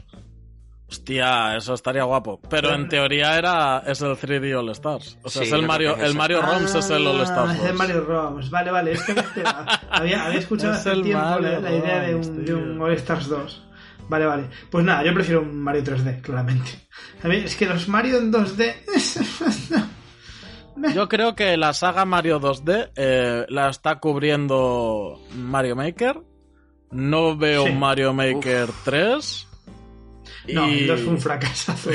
Hostia, 0.90 1.56
eso 1.56 1.72
estaría 1.72 2.02
guapo. 2.04 2.38
Pero 2.50 2.74
en 2.74 2.86
teoría 2.86 3.38
era 3.38 3.82
es 3.86 4.02
el 4.02 4.10
3D 4.14 4.54
All 4.58 4.68
Stars. 4.70 5.16
O 5.22 5.30
sea, 5.30 5.40
Sí, 5.42 5.48
es 5.48 5.54
el 5.54 5.62
Mario, 5.66 5.96
es 5.96 6.02
el. 6.02 6.14
Mario 6.14 6.42
ROMs 6.42 6.74
es 6.74 6.90
el 6.90 7.06
All 7.06 7.20
Ah, 7.20 7.24
Stars. 7.24 7.54
Es 7.54 7.60
el 7.62 7.68
2. 7.68 7.78
Mario 7.78 8.00
ROMs, 8.04 8.50
vale, 8.50 8.70
vale. 8.70 8.92
Es 8.92 9.02
que 9.04 9.14
había, 9.90 10.24
había 10.26 10.34
escuchado 10.38 10.74
Es 10.74 10.80
hace 10.80 11.00
tiempo 11.00 11.38
la, 11.40 11.72
idea 11.72 12.00
de 12.02 12.14
un, 12.14 12.44
de 12.44 12.54
un 12.54 12.82
All 12.82 12.92
Stars 12.92 13.26
2. 13.28 13.62
Vale, 14.08 14.26
vale. 14.26 14.48
Pues 14.70 14.84
nada, 14.84 15.04
yo 15.04 15.14
prefiero 15.14 15.42
un 15.42 15.60
Mario 15.62 15.82
3D, 15.84 16.20
claramente. 16.20 16.70
A 17.22 17.28
mí 17.28 17.36
es 17.36 17.56
que 17.56 17.66
los 17.66 17.88
Mario 17.88 18.18
en 18.18 18.32
2D. 18.32 18.74
Yo 20.94 21.08
creo 21.08 21.34
que 21.34 21.56
la 21.56 21.72
saga 21.74 22.04
Mario 22.04 22.40
2D 22.40 22.90
eh, 22.96 23.44
la 23.48 23.68
está 23.68 23.98
cubriendo 24.00 25.20
Mario 25.36 25.76
Maker. 25.76 26.20
No 26.90 27.36
veo 27.36 27.66
Sí. 27.66 27.72
un 27.72 27.78
Mario 27.78 28.12
Maker 28.14 28.68
3. 28.84 29.48
No, 30.54 30.68
y... 30.68 30.80
el 30.80 30.86
2 30.88 31.00
fue 31.00 31.12
un 31.12 31.20
fracasazo. 31.20 31.90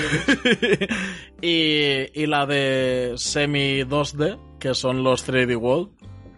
y, 1.42 2.22
y 2.22 2.26
la 2.28 2.46
de 2.46 3.14
semi 3.18 3.82
2D, 3.84 4.38
que 4.60 4.74
son 4.74 5.04
los 5.04 5.28
3D 5.28 5.58
World. 5.58 5.90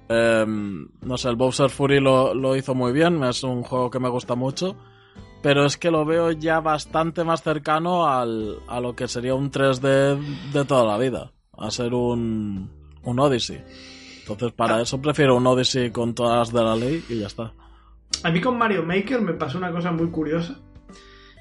Em, 0.10 0.88
no 1.02 1.18
sé, 1.18 1.30
el 1.30 1.36
Bowser 1.36 1.70
Fury 1.70 2.00
lo, 2.00 2.34
lo 2.34 2.56
hizo 2.56 2.74
muy 2.74 2.92
bien, 2.94 3.22
es 3.26 3.44
un 3.44 3.62
juego 3.64 3.92
que 3.92 4.00
me 4.00 4.10
gusta 4.10 4.36
mucho. 4.36 4.76
Pero 5.42 5.66
es 5.66 5.78
que 5.78 5.92
lo 5.92 6.06
veo 6.06 6.32
ya 6.32 6.60
bastante 6.60 7.24
más 7.24 7.44
cercano 7.44 8.08
al, 8.08 8.58
a 8.68 8.82
lo 8.82 8.96
que 8.96 9.08
sería 9.08 9.36
un 9.36 9.52
3D 9.52 10.52
de 10.52 10.66
toda 10.66 10.86
la 10.86 10.98
vida. 10.98 11.32
A 11.58 11.72
ser 11.72 11.94
un, 11.94 12.70
un 13.04 13.20
Odyssey. 13.20 13.62
Entonces, 14.20 14.52
para 14.52 14.82
eso 14.82 15.02
prefiero 15.02 15.38
un 15.38 15.48
Odyssey 15.48 15.92
con 15.92 16.14
todas 16.14 16.38
las 16.40 16.54
de 16.54 16.64
la 16.64 16.76
ley 16.76 17.04
y 17.10 17.20
ya 17.20 17.28
está. 17.28 17.54
A 18.24 18.32
mí 18.32 18.42
con 18.42 18.58
Mario 18.58 18.84
Maker 18.84 19.22
me 19.22 19.34
pasó 19.34 19.58
una 19.58 19.72
cosa 19.72 19.92
muy 19.92 20.10
curiosa. 20.10 20.60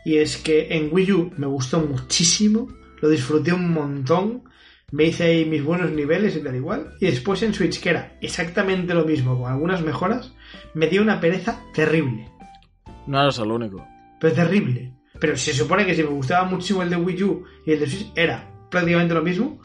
Y 0.05 0.17
es 0.17 0.37
que 0.37 0.69
en 0.71 0.89
Wii 0.93 1.13
U 1.13 1.33
me 1.37 1.47
gustó 1.47 1.81
muchísimo. 1.81 2.69
Lo 3.01 3.09
disfruté 3.09 3.53
un 3.53 3.73
montón. 3.73 4.45
Me 4.91 5.05
hice 5.05 5.25
ahí 5.25 5.45
mis 5.45 5.63
buenos 5.63 5.91
niveles 5.91 6.37
y 6.37 6.43
tal 6.43 6.57
igual. 6.57 6.95
Y 7.01 7.07
después 7.07 7.43
en 7.43 7.53
Switch, 7.53 7.81
que 7.81 7.91
era 7.91 8.17
exactamente 8.21 8.95
lo 8.95 9.05
mismo, 9.05 9.39
con 9.39 9.53
algunas 9.53 9.83
mejoras, 9.83 10.33
me 10.73 10.87
dio 10.87 11.03
una 11.03 11.21
pereza 11.21 11.63
terrible. 11.75 12.31
No 13.09 13.23
eres 13.23 13.39
el 13.39 13.51
único. 13.51 13.85
Pero 14.21 14.35
terrible. 14.35 14.95
Pero 15.19 15.37
se 15.37 15.53
supone 15.53 15.85
que 15.85 15.95
si 15.95 16.03
me 16.03 16.11
gustaba 16.11 16.49
muchísimo 16.49 16.83
el 16.83 16.91
de 16.91 16.97
Wii 16.97 17.23
U 17.25 17.45
y 17.67 17.73
el 17.73 17.81
de 17.81 17.87
Switch 17.89 18.13
era 18.15 18.49
prácticamente 18.71 19.15
lo 19.15 19.23
mismo, 19.23 19.61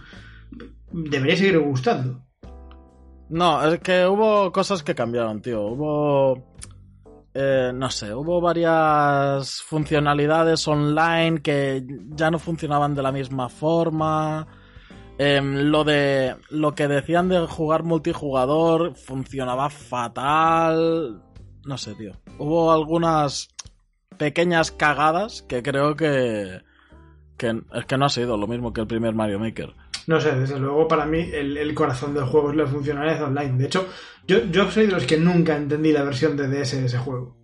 debería 0.91 1.35
seguir 1.35 1.59
gustando. 1.59 2.23
No, 3.29 3.63
es 3.67 3.79
que 3.81 4.05
hubo 4.05 4.51
cosas 4.51 4.81
que 4.83 4.95
cambiaron, 4.95 5.41
tío. 5.41 5.61
Hubo. 5.61 6.55
eh, 7.33 7.71
no 7.73 7.89
sé, 7.89 8.13
hubo 8.13 8.39
varias 8.41 9.61
funcionalidades 9.61 10.67
online 10.67 11.41
que 11.41 11.85
ya 12.15 12.31
no 12.31 12.39
funcionaban 12.39 12.95
de 12.95 13.01
la 13.03 13.11
misma 13.11 13.49
forma. 13.49 14.47
Em, 15.17 15.69
lo 15.69 15.83
de. 15.83 16.35
Lo 16.49 16.73
que 16.73 16.87
decían 16.87 17.29
de 17.29 17.39
jugar 17.47 17.83
multijugador 17.83 18.95
funcionaba 18.95 19.69
fatal. 19.69 21.21
No 21.65 21.77
sé, 21.77 21.93
tío. 21.95 22.11
Hubo 22.37 22.71
algunas 22.71 23.49
pequeñas 24.17 24.71
cagadas 24.71 25.41
que 25.43 25.61
creo 25.63 25.95
que. 25.95 26.61
que 27.37 27.61
es 27.73 27.85
que 27.85 27.97
no 27.97 28.05
ha 28.05 28.09
sido 28.09 28.37
lo 28.37 28.47
mismo 28.47 28.73
que 28.73 28.81
el 28.81 28.87
primer 28.87 29.13
Mario 29.13 29.39
Maker. 29.39 29.73
No 30.07 30.19
sé, 30.19 30.35
desde 30.35 30.59
luego 30.59 30.87
para 30.87 31.05
mí 31.05 31.29
el, 31.31 31.55
el 31.57 31.73
corazón 31.73 32.13
del 32.13 32.25
juego 32.25 32.51
es 32.51 32.57
la 32.57 32.67
funcionalidad 32.67 33.23
online. 33.23 33.57
De 33.57 33.65
hecho, 33.65 33.87
yo, 34.27 34.43
yo 34.51 34.69
soy 34.69 34.87
de 34.87 34.91
los 34.91 35.05
que 35.05 35.17
nunca 35.17 35.55
entendí 35.55 35.91
la 35.93 36.03
versión 36.03 36.35
de 36.35 36.47
DS 36.47 36.71
de 36.73 36.85
ese 36.87 36.97
juego. 36.97 37.37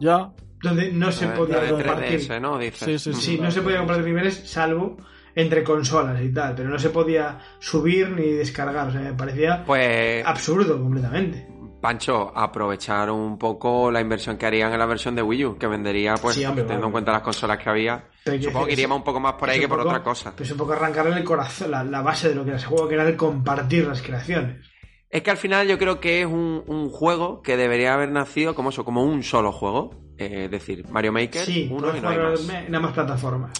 Ya, 0.00 0.30
Donde 0.62 0.92
no 0.92 1.10
se 1.10 1.26
podía 1.28 1.68
compartir. 1.70 2.20
3DS, 2.20 2.40
¿no? 2.40 2.58
Dices. 2.58 3.02
Sí, 3.02 3.12
sí, 3.12 3.20
Sí, 3.20 3.38
no 3.40 3.50
se 3.50 3.62
podía 3.62 3.78
compartir 3.78 4.04
niveles 4.04 4.34
salvo 4.48 4.98
entre 5.34 5.64
consolas 5.64 6.20
y 6.22 6.32
tal, 6.32 6.54
pero 6.54 6.68
no 6.68 6.78
se 6.78 6.90
podía 6.90 7.38
subir 7.58 8.10
ni 8.10 8.32
descargar. 8.32 8.88
O 8.88 8.92
sea, 8.92 9.00
me 9.00 9.14
parecía 9.14 9.64
Pues, 9.64 10.24
absurdo 10.26 10.78
completamente. 10.80 11.48
Pancho, 11.80 12.32
aprovechar 12.36 13.10
un 13.10 13.38
poco 13.38 13.90
la 13.90 14.00
inversión 14.00 14.36
que 14.36 14.46
harían 14.46 14.72
en 14.72 14.78
la 14.78 14.86
versión 14.86 15.14
de 15.14 15.22
Wii 15.22 15.44
U, 15.44 15.58
que 15.58 15.66
vendería, 15.68 16.14
pues, 16.14 16.34
Sí, 16.34 16.44
hombre, 16.44 16.64
teniendo 16.64 16.86
en 16.86 16.92
cuenta 16.92 17.12
las 17.12 17.22
consolas 17.22 17.58
que 17.58 17.68
había. 17.70 18.04
Pero 18.24 18.36
que 18.38 18.42
Supongo 18.44 18.66
que 18.66 18.72
iríamos 18.72 18.98
un 18.98 19.04
poco 19.04 19.20
más 19.20 19.34
por 19.34 19.48
ahí 19.48 19.56
Es 19.56 19.62
que 19.62 19.68
por 19.68 19.78
poco- 19.78 19.90
otra 19.90 20.02
cosa. 20.02 20.34
pues 20.36 20.50
un 20.50 20.58
poco 20.58 20.72
arrancarle 20.72 21.16
el 21.16 21.24
corazón, 21.24 21.70
la, 21.70 21.84
la 21.84 22.02
base 22.02 22.28
de 22.30 22.34
lo 22.34 22.42
que 22.42 22.50
era 22.50 22.58
ese 22.58 22.66
juego, 22.66 22.88
que 22.88 22.94
era 22.94 23.08
el 23.08 23.16
compartir 23.16 23.86
las 23.86 24.02
creaciones. 24.02 24.66
Es 25.10 25.22
que 25.22 25.30
al 25.30 25.36
final 25.38 25.66
yo 25.68 25.78
creo 25.78 26.00
que 26.00 26.20
es 26.20 26.26
un, 26.26 26.62
un 26.66 26.90
juego 26.90 27.40
que 27.42 27.56
debería 27.56 27.94
haber 27.94 28.10
nacido 28.10 28.54
como 28.54 28.70
eso, 28.70 28.84
como 28.84 29.04
un 29.04 29.22
solo 29.22 29.52
juego. 29.52 29.90
Eh, 30.18 30.46
es 30.46 30.50
decir, 30.50 30.84
Mario 30.90 31.12
Maker, 31.12 31.46
Sí, 31.46 31.68
uno 31.72 31.96
y 31.96 32.00
no 32.00 32.08
hay 32.08 32.18
más. 32.18 32.40
en 32.50 32.92
plataformas. 32.92 33.52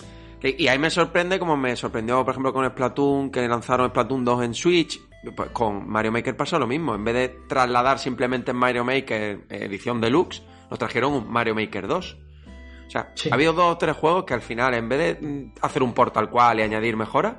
Y 0.43 0.69
ahí 0.69 0.79
me 0.79 0.91
sorprende 0.91 1.39
como 1.39 1.57
me 1.57 1.75
sorprendió, 1.75 2.23
por 2.25 2.33
ejemplo, 2.33 2.53
con 2.53 2.65
Splatoon, 2.69 3.31
que 3.31 3.47
lanzaron 3.49 3.89
Splatoon 3.91 4.25
2 4.25 4.45
en 4.45 4.55
Switch. 4.55 5.01
Pues 5.37 5.51
con 5.51 5.89
Mario 5.89 6.13
Maker 6.13 6.37
pasó 6.37 6.59
lo 6.59 6.67
mismo. 6.67 6.95
En 6.95 7.05
vez 7.05 7.15
de 7.15 7.29
trasladar 7.49 7.99
simplemente 7.99 8.51
en 8.53 8.57
Mario 8.57 8.85
Maker 8.85 9.47
eh, 9.49 9.65
edición 9.65 10.01
deluxe, 10.01 10.43
nos 10.71 10.79
trajeron 10.79 11.13
un 11.13 11.31
Mario 11.31 11.55
Maker 11.55 11.87
2. 11.87 12.17
O 12.87 12.91
sea, 12.91 13.13
Sí. 13.15 13.29
ha 13.31 13.35
habido 13.35 13.53
dos 13.53 13.75
o 13.75 13.79
tres 13.79 13.97
juegos 13.97 14.25
que 14.25 14.35
al 14.35 14.41
final, 14.43 14.73
en 14.75 14.89
vez 14.89 15.21
de 15.21 15.27
mm, 15.29 15.53
hacer 15.63 15.83
un 15.83 15.93
port 15.93 16.15
tal 16.15 16.31
cual 16.31 16.59
y 16.59 16.63
añadir 16.63 16.97
mejoras, 16.97 17.35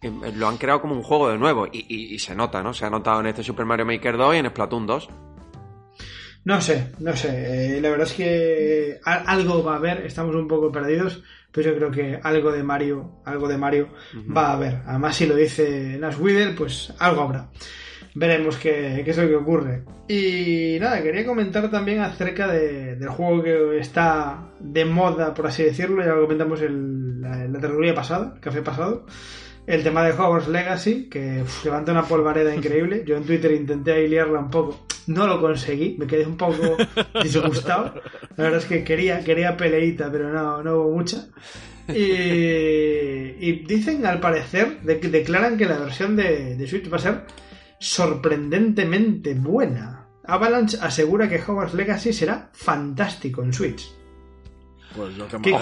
eh, 0.00 0.10
lo 0.34 0.48
han 0.48 0.56
creado 0.56 0.80
como 0.80 0.94
un 0.94 1.02
juego 1.02 1.28
de 1.28 1.38
nuevo. 1.38 1.66
Y, 1.66 1.84
y- 1.88 2.14
y 2.14 2.18
se 2.18 2.34
nota, 2.34 2.62
¿no? 2.62 2.72
Se 2.72 2.84
ha 2.86 2.90
notado 2.90 3.20
en 3.20 3.26
este 3.26 3.42
Super 3.42 3.66
Mario 3.66 3.84
Maker 3.86 4.16
2 4.16 4.34
y 4.34 4.38
en 4.38 4.46
Splatoon 4.48 4.86
2. 4.86 5.08
No 6.44 6.60
sé, 6.60 6.92
no 7.00 7.14
sé. 7.14 7.76
eh, 7.76 7.80
la 7.80 7.90
verdad 7.90 8.06
es 8.06 8.14
que 8.14 9.00
algo 9.04 9.62
va 9.62 9.74
a 9.74 9.76
haber. 9.76 10.06
Estamos 10.06 10.34
un 10.34 10.48
poco 10.48 10.72
perdidos, 10.72 11.22
pero 11.52 11.70
yo 11.72 11.76
creo 11.76 11.90
que 11.90 12.20
algo 12.22 12.52
de 12.52 12.62
Mario, 12.62 13.20
algo 13.24 13.48
de 13.48 13.58
Mario 13.58 13.88
va 14.36 14.48
a 14.48 14.52
haber. 14.54 14.78
Además, 14.86 15.16
si 15.16 15.26
lo 15.26 15.34
dice 15.36 15.96
Nash 15.98 16.18
Whedel, 16.18 16.54
pues 16.54 16.92
algo 16.98 17.22
habrá. 17.22 17.48
Veremos 18.14 18.56
qué, 18.56 19.02
qué 19.04 19.10
es 19.10 19.18
lo 19.18 19.28
que 19.28 19.36
ocurre. 19.36 19.84
Y 20.08 20.78
nada, 20.80 21.02
quería 21.02 21.24
comentar 21.26 21.70
también 21.70 22.00
acerca 22.00 22.48
de- 22.48 22.96
del 22.96 23.08
juego 23.10 23.42
que 23.42 23.78
está 23.78 24.50
de 24.58 24.84
moda, 24.84 25.34
por 25.34 25.46
así 25.46 25.62
decirlo. 25.62 26.02
Ya 26.04 26.14
lo 26.14 26.22
comentamos 26.22 26.60
en 26.62 27.20
la, 27.20 27.44
en 27.44 27.52
la 27.52 27.60
tertulia 27.60 27.94
pasada, 27.94 28.32
el 28.34 28.40
café 28.40 28.62
pasado. 28.62 29.06
El 29.68 29.82
tema 29.82 30.02
de 30.02 30.12
Hogwarts 30.12 30.48
Legacy, 30.48 31.10
que 31.10 31.42
uf, 31.42 31.62
levanta 31.62 31.92
una 31.92 32.02
polvareda 32.02 32.54
increíble. 32.54 33.04
Yo 33.06 33.18
en 33.18 33.24
Twitter 33.24 33.52
intenté 33.52 33.92
ahí 33.92 34.08
liarla 34.08 34.38
un 34.38 34.48
poco. 34.48 34.86
No 35.08 35.26
lo 35.26 35.42
conseguí, 35.42 35.94
me 35.98 36.06
quedé 36.06 36.24
un 36.24 36.38
poco 36.38 36.74
disgustado. 37.22 38.00
La 38.36 38.44
verdad 38.44 38.60
es 38.60 38.64
que 38.64 38.82
quería, 38.82 39.20
quería 39.20 39.58
peleita, 39.58 40.10
pero 40.10 40.32
no, 40.32 40.62
no 40.62 40.76
hubo 40.76 40.92
mucha. 40.92 41.26
Y, 41.86 42.00
y 42.02 43.64
dicen, 43.68 44.06
al 44.06 44.20
parecer, 44.20 44.80
de, 44.80 44.94
declaran 44.96 45.58
que 45.58 45.66
la 45.66 45.76
versión 45.76 46.16
de, 46.16 46.56
de 46.56 46.66
Switch 46.66 46.90
va 46.90 46.96
a 46.96 47.00
ser 47.00 47.24
sorprendentemente 47.78 49.34
buena. 49.34 50.08
Avalanche 50.24 50.78
asegura 50.80 51.28
que 51.28 51.42
Hogwarts 51.46 51.74
Legacy 51.74 52.14
será 52.14 52.48
fantástico 52.54 53.42
en 53.42 53.52
Switch. 53.52 53.86
pues 54.96 55.14
yo 55.14 55.28
que 55.28 55.42
¿Qué, 55.42 55.54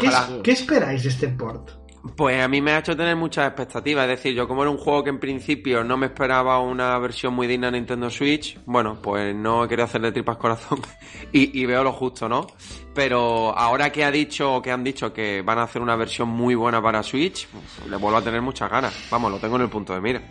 qué 0.44 0.52
esperáis 0.52 1.02
de 1.02 1.08
este 1.08 1.26
port? 1.26 1.85
Pues 2.14 2.42
a 2.42 2.48
mí 2.48 2.60
me 2.60 2.72
ha 2.72 2.78
hecho 2.78 2.96
tener 2.96 3.16
muchas 3.16 3.46
expectativas. 3.48 4.04
Es 4.04 4.18
decir, 4.18 4.34
yo 4.34 4.46
como 4.46 4.62
era 4.62 4.70
un 4.70 4.76
juego 4.76 5.02
que 5.02 5.10
en 5.10 5.18
principio 5.18 5.82
no 5.82 5.96
me 5.96 6.06
esperaba 6.06 6.60
una 6.60 6.98
versión 6.98 7.34
muy 7.34 7.46
digna 7.46 7.70
de 7.70 7.78
Nintendo 7.78 8.10
Switch, 8.10 8.58
bueno, 8.66 9.00
pues 9.00 9.34
no 9.34 9.64
he 9.64 9.68
querido 9.68 9.84
hacerle 9.84 10.12
tripas 10.12 10.36
corazón 10.36 10.80
y, 11.32 11.60
y, 11.60 11.66
veo 11.66 11.82
lo 11.82 11.92
justo, 11.92 12.28
¿no? 12.28 12.46
Pero 12.94 13.56
ahora 13.56 13.90
que 13.90 14.04
ha 14.04 14.10
dicho 14.10 14.60
que 14.62 14.70
han 14.70 14.84
dicho 14.84 15.12
que 15.12 15.42
van 15.42 15.58
a 15.58 15.62
hacer 15.64 15.82
una 15.82 15.96
versión 15.96 16.28
muy 16.28 16.54
buena 16.54 16.82
para 16.82 17.02
Switch, 17.02 17.48
pues, 17.48 17.90
le 17.90 17.96
vuelvo 17.96 18.18
a 18.18 18.22
tener 18.22 18.42
muchas 18.42 18.70
ganas. 18.70 19.08
Vamos, 19.10 19.32
lo 19.32 19.38
tengo 19.38 19.56
en 19.56 19.62
el 19.62 19.70
punto 19.70 19.94
de 19.94 20.00
mira. 20.00 20.22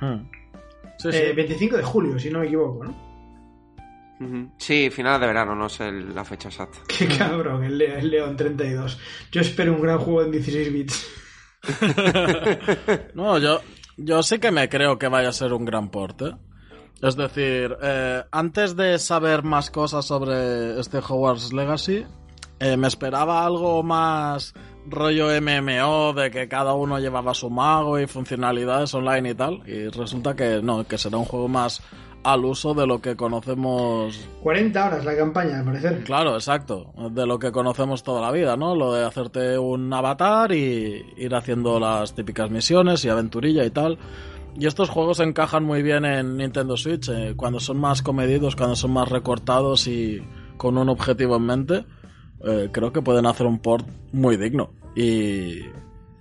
Hmm. 0.00 0.28
Sí, 0.98 1.12
sí. 1.12 1.18
Eh, 1.18 1.32
25 1.34 1.76
de 1.76 1.82
julio, 1.82 2.18
si 2.18 2.30
no 2.30 2.40
me 2.40 2.46
equivoco, 2.46 2.84
¿no? 2.84 3.13
Sí, 4.58 4.90
final 4.90 5.20
de 5.20 5.26
verano, 5.26 5.54
no 5.54 5.68
sé 5.68 5.90
la 5.90 6.24
fecha 6.24 6.48
exacta. 6.48 6.78
Qué 6.88 7.06
cabrón, 7.06 7.64
el, 7.64 7.78
León 7.78 8.36
32. 8.36 8.98
Yo 9.30 9.40
espero 9.40 9.74
un 9.74 9.82
gran 9.82 9.98
juego 9.98 10.22
en 10.22 10.30
16 10.30 10.72
bits. 10.72 11.06
no, 13.14 13.38
yo, 13.38 13.60
yo 13.96 14.22
sí 14.22 14.38
que 14.38 14.50
me 14.50 14.68
creo 14.68 14.98
que 14.98 15.08
vaya 15.08 15.30
a 15.30 15.32
ser 15.32 15.52
un 15.52 15.64
gran 15.64 15.90
porte. 15.90 16.34
Es 17.02 17.16
decir, 17.16 17.76
eh, 17.82 18.22
antes 18.30 18.76
de 18.76 18.98
saber 18.98 19.42
más 19.42 19.70
cosas 19.70 20.04
sobre 20.04 20.78
este 20.78 20.98
Hogwarts 20.98 21.52
Legacy, 21.52 22.04
eh, 22.60 22.76
me 22.76 22.88
esperaba 22.88 23.44
algo 23.44 23.82
más 23.82 24.54
rollo 24.86 25.28
MMO 25.40 26.12
de 26.12 26.30
que 26.30 26.48
cada 26.48 26.74
uno 26.74 26.98
llevaba 26.98 27.34
su 27.34 27.50
mago 27.50 27.98
y 27.98 28.06
funcionalidades 28.06 28.94
online 28.94 29.30
y 29.30 29.34
tal. 29.34 29.62
Y 29.66 29.88
resulta 29.88 30.34
que 30.34 30.60
no, 30.62 30.86
que 30.86 30.98
será 30.98 31.18
un 31.18 31.24
juego 31.24 31.48
más 31.48 31.82
al 32.24 32.44
uso 32.44 32.74
de 32.74 32.86
lo 32.86 33.00
que 33.00 33.16
conocemos. 33.16 34.28
40 34.42 34.86
horas 34.86 35.04
la 35.04 35.16
campaña, 35.16 35.58
al 35.58 35.64
parecer. 35.64 36.04
Claro, 36.04 36.34
exacto. 36.34 36.92
De 37.10 37.26
lo 37.26 37.38
que 37.38 37.52
conocemos 37.52 38.02
toda 38.02 38.20
la 38.20 38.32
vida, 38.32 38.56
¿no? 38.56 38.74
Lo 38.74 38.92
de 38.92 39.04
hacerte 39.04 39.58
un 39.58 39.92
avatar 39.92 40.52
y 40.52 41.04
ir 41.16 41.34
haciendo 41.34 41.78
las 41.78 42.14
típicas 42.14 42.50
misiones 42.50 43.04
y 43.04 43.10
aventurilla 43.10 43.64
y 43.64 43.70
tal. 43.70 43.98
Y 44.58 44.66
estos 44.66 44.88
juegos 44.88 45.20
encajan 45.20 45.64
muy 45.64 45.82
bien 45.82 46.04
en 46.04 46.38
Nintendo 46.38 46.76
Switch, 46.76 47.08
eh, 47.08 47.34
cuando 47.36 47.60
son 47.60 47.78
más 47.78 48.02
comedidos, 48.02 48.56
cuando 48.56 48.76
son 48.76 48.92
más 48.92 49.08
recortados 49.08 49.86
y 49.86 50.22
con 50.56 50.78
un 50.78 50.88
objetivo 50.88 51.36
en 51.36 51.42
mente. 51.42 51.84
Eh, 52.46 52.70
creo 52.72 52.92
que 52.92 53.02
pueden 53.02 53.26
hacer 53.26 53.46
un 53.46 53.58
port 53.58 53.86
muy 54.12 54.36
digno. 54.36 54.70
Y, 54.96 55.60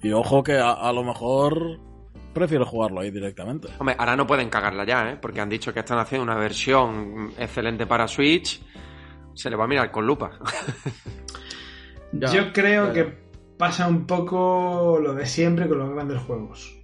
y 0.02 0.12
ojo 0.12 0.44
que 0.44 0.58
a 0.58 0.92
lo 0.92 1.04
mejor 1.04 1.80
prefiero 2.34 2.65
jugarlo 2.65 3.02
ahí 3.02 3.12
directamente. 3.12 3.69
Hombre, 3.78 3.96
ahora 3.98 4.15
no 4.15 4.28
pueden 4.28 4.50
cagarla 4.50 4.86
ya, 4.86 5.12
¿eh? 5.12 5.17
Porque 5.22 5.41
han 5.41 5.50
dicho 5.50 5.74
que 5.74 5.80
están 5.80 6.00
haciendo 6.00 6.24
una 6.24 6.36
versión 6.36 7.32
excelente 7.38 7.86
para 7.86 8.08
Switch. 8.08 8.62
Se 9.34 9.50
le 9.50 9.56
va 9.56 9.65
a 9.65 9.67
mirar 9.67 9.91
con 9.91 10.06
lupa. 10.06 10.32
Yo 12.12 12.54
creo 12.54 12.93
que 12.93 13.24
pasa 13.58 13.88
un 13.88 14.06
poco 14.06 15.00
lo 15.02 15.13
de 15.13 15.26
siempre 15.26 15.67
con 15.67 15.80
los 15.80 15.89
grandes 15.93 16.22
juegos. 16.22 16.78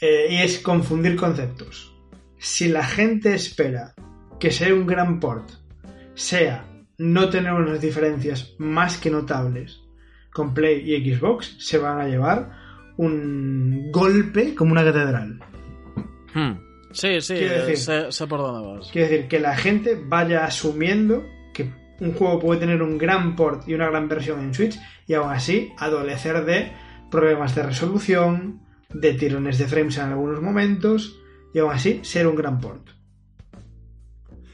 Eh, 0.00 0.26
y 0.30 0.36
es 0.36 0.58
confundir 0.58 1.16
conceptos. 1.16 1.94
Si 2.38 2.68
la 2.68 2.84
gente 2.84 3.34
espera 3.34 3.94
que 4.38 4.50
sea 4.50 4.74
un 4.74 4.86
gran 4.86 5.20
port, 5.20 5.48
sea 6.14 6.66
no 6.98 7.30
tener 7.30 7.52
unas 7.52 7.80
diferencias 7.80 8.54
más 8.58 8.98
que 8.98 9.10
notables 9.10 9.80
con 10.32 10.52
Play 10.52 10.92
y 10.92 11.14
Xbox, 11.14 11.56
se 11.58 11.78
van 11.78 12.00
a 12.00 12.08
llevar 12.08 12.63
un 12.96 13.90
golpe 13.90 14.54
como 14.54 14.72
una 14.72 14.84
catedral. 14.84 15.40
Hmm. 16.34 16.52
Sí, 16.92 17.20
sí, 17.20 17.36
sé, 17.76 18.26
por 18.28 18.40
dónde 18.40 18.76
vas. 18.76 18.90
Quiere 18.92 19.08
decir 19.08 19.28
que 19.28 19.40
la 19.40 19.56
gente 19.56 20.00
vaya 20.00 20.44
asumiendo 20.44 21.24
que 21.52 21.72
un 22.00 22.12
juego 22.12 22.38
puede 22.38 22.60
tener 22.60 22.82
un 22.82 22.98
gran 22.98 23.34
port 23.34 23.68
y 23.68 23.74
una 23.74 23.88
gran 23.88 24.08
versión 24.08 24.40
en 24.40 24.54
Switch 24.54 24.78
y 25.06 25.14
aún 25.14 25.30
así 25.30 25.72
adolecer 25.78 26.44
de 26.44 26.72
problemas 27.10 27.54
de 27.54 27.64
resolución, 27.64 28.60
de 28.92 29.14
tirones 29.14 29.58
de 29.58 29.66
frames 29.66 29.98
en 29.98 30.04
algunos 30.04 30.40
momentos 30.40 31.20
y 31.52 31.58
aún 31.58 31.72
así 31.72 32.00
ser 32.02 32.28
un 32.28 32.36
gran 32.36 32.60
port. 32.60 32.90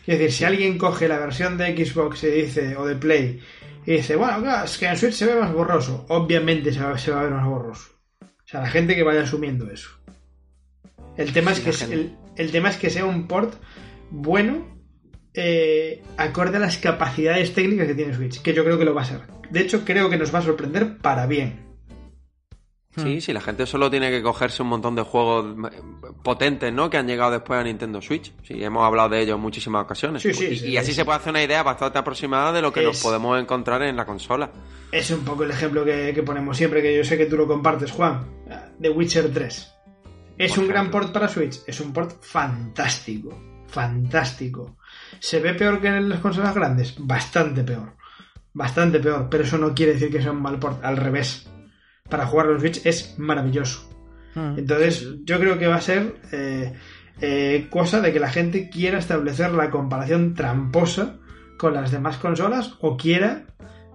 Quiere 0.05 0.25
decir, 0.25 0.33
si 0.33 0.45
alguien 0.45 0.79
coge 0.79 1.09
la 1.09 1.19
versión 1.19 1.59
de 1.59 1.77
Xbox 1.77 2.25
y 2.25 2.31
dice, 2.31 2.77
o 2.77 2.87
de 2.87 2.97
Play, 2.97 3.41
y 3.87 3.93
dice, 3.93 4.17
bueno, 4.17 4.65
es 4.65 4.79
que 4.79 4.87
en 4.87 4.97
Switch 4.97 5.15
se 5.15 5.27
ve 5.27 5.39
más 5.39 5.53
borroso, 5.53 6.07
obviamente 6.09 6.73
se 6.73 6.81
va 6.81 6.91
a 6.91 7.23
ver 7.23 7.31
más 7.31 7.47
borroso. 7.47 7.90
O 8.51 8.53
sea, 8.53 8.63
la 8.63 8.69
gente 8.69 8.97
que 8.97 9.05
vaya 9.05 9.23
asumiendo 9.23 9.71
eso. 9.71 9.91
El 11.17 11.33
tema, 11.33 11.53
es, 11.53 11.61
que 11.61 11.71
el, 12.35 12.51
tema 12.51 12.69
es 12.69 12.79
que 12.79 12.91
sea 12.91 13.05
un 13.05 13.29
port 13.29 13.55
bueno, 14.11 14.67
eh, 15.35 16.03
acorde 16.17 16.57
a 16.57 16.61
las 16.61 16.77
capacidades 16.79 17.55
técnicas 17.55 17.87
que 17.87 17.95
tiene 17.95 18.13
Switch, 18.13 18.43
que 18.43 18.53
yo 18.53 18.65
creo 18.65 18.77
que 18.77 18.85
lo 18.85 18.93
va 18.93 19.03
a 19.03 19.05
ser. 19.05 19.21
De 19.51 19.61
hecho, 19.61 19.85
creo 19.85 20.11
que 20.11 20.17
nos 20.17 20.35
va 20.35 20.41
a 20.41 20.43
sorprender 20.43 20.97
para 20.97 21.29
bien. 21.29 21.70
Sí, 22.97 23.17
hmm. 23.17 23.21
sí, 23.21 23.33
la 23.33 23.41
gente 23.41 23.67
solo 23.67 23.89
tiene 23.89 24.11
que 24.11 24.21
cogerse 24.21 24.63
un 24.63 24.69
montón 24.69 24.97
de 24.97 25.03
juegos 25.03 25.47
potentes, 26.25 26.73
¿no? 26.73 26.91
Que 26.91 26.97
han 26.97 27.07
llegado 27.07 27.31
después 27.31 27.61
a 27.61 27.63
Nintendo 27.63 28.03
Switch. 28.03 28.33
Sí, 28.43 28.63
hemos 28.63 28.85
hablado 28.85 29.11
de 29.11 29.23
ellos 29.23 29.37
en 29.37 29.43
muchísimas 29.43 29.85
ocasiones. 29.85 30.23
Sí, 30.23 30.35
sí, 30.35 30.67
y, 30.67 30.77
así 30.77 30.93
se 30.93 31.05
puede 31.05 31.19
hacer 31.19 31.31
una 31.31 31.43
idea 31.43 31.63
bastante 31.63 31.99
aproximada 31.99 32.53
de 32.53 32.63
lo 32.63 32.73
que 32.73 32.83
nos 32.83 33.01
podemos 33.01 33.41
encontrar 33.41 33.83
en 33.83 33.97
la 33.97 34.05
consola. 34.05 34.51
Es 34.91 35.11
un 35.13 35.25
poco 35.25 35.45
el 35.45 35.53
ejemplo 35.53 35.85
que, 35.85 36.21
ponemos 36.27 36.57
siempre, 36.57 36.83
que 36.83 36.97
yo 36.97 37.05
sé 37.05 37.17
que 37.17 37.27
tú 37.27 37.37
lo 37.37 37.47
compartes, 37.47 37.93
Juan. 37.93 38.27
The 38.81 38.91
Witcher 38.91 39.33
3. 39.33 39.75
¿Es 40.39 40.59
un 40.59 40.67
gran 40.67 40.91
port 40.91 41.13
para 41.13 41.29
Switch? 41.29 41.61
Es 41.67 41.81
un 41.81 41.93
port 41.93 42.23
fantástico. 42.23 43.39
Fantástico. 43.69 44.79
¿Se 45.21 45.39
ve 45.39 45.55
peor 45.55 45.81
que 45.81 45.89
en 45.89 46.09
las 46.09 46.19
consolas 46.19 46.55
grandes? 46.55 46.97
Bastante 46.99 47.63
peor. 47.63 47.95
Bastante 48.53 48.99
peor. 48.99 49.29
Pero 49.31 49.45
eso 49.45 49.59
no 49.59 49.73
quiere 49.75 49.93
decir 49.93 50.11
que 50.11 50.21
sea 50.21 50.33
un 50.33 50.43
mal 50.43 50.59
port. 50.59 50.85
Al 50.85 50.97
revés 50.97 51.50
para 52.11 52.27
jugar 52.27 52.47
los 52.47 52.61
Switch 52.61 52.85
es 52.85 53.19
maravilloso. 53.19 53.89
Hmm. 54.35 54.59
Entonces, 54.59 55.09
yo 55.25 55.39
creo 55.39 55.59
que 55.59 55.67
va 55.67 55.77
a 55.77 55.81
ser 55.81 56.17
eh, 56.33 56.75
eh, 57.21 57.67
cosa 57.71 58.01
de 58.01 58.13
que 58.13 58.21
la 58.21 58.31
gente 58.31 58.69
quiera 58.69 58.99
establecer 58.99 59.53
la 59.53 59.71
comparación 59.71 60.35
tramposa 60.35 61.17
con 61.59 61.75
las 61.75 61.91
demás 61.91 62.17
consolas 62.17 62.75
o 62.81 62.97
quiera 62.97 63.47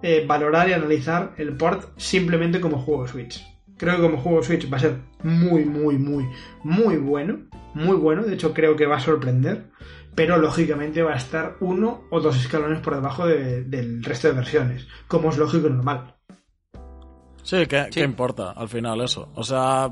eh, 0.02 0.24
valorar 0.26 0.68
y 0.68 0.72
analizar 0.72 1.34
el 1.36 1.56
port 1.56 1.88
simplemente 1.96 2.60
como 2.60 2.78
juego 2.78 3.06
Switch. 3.06 3.44
Creo 3.76 3.96
que 3.96 4.02
como 4.02 4.18
juego 4.18 4.42
Switch 4.42 4.72
va 4.72 4.76
a 4.76 4.80
ser 4.80 4.98
muy, 5.22 5.64
muy, 5.64 5.98
muy, 5.98 6.26
muy 6.62 6.96
bueno. 6.96 7.40
Muy 7.74 7.96
bueno. 7.96 8.22
De 8.22 8.34
hecho, 8.34 8.54
creo 8.54 8.76
que 8.76 8.86
va 8.86 8.96
a 8.96 9.00
sorprender. 9.00 9.70
Pero 10.14 10.38
lógicamente 10.38 11.02
va 11.02 11.12
a 11.12 11.16
estar 11.16 11.56
uno 11.60 12.04
o 12.10 12.20
dos 12.20 12.36
escalones 12.36 12.80
por 12.80 12.94
debajo 12.94 13.26
del 13.26 14.02
resto 14.02 14.28
de 14.28 14.34
versiones. 14.34 14.88
Como 15.08 15.28
es 15.28 15.36
lógico 15.36 15.66
y 15.66 15.70
normal. 15.70 16.15
Sí, 17.46 17.58
¿qué, 17.68 18.02
importa 18.02 18.50
al 18.56 18.68
final 18.68 19.00
eso? 19.02 19.28
O 19.36 19.44
sea, 19.44 19.88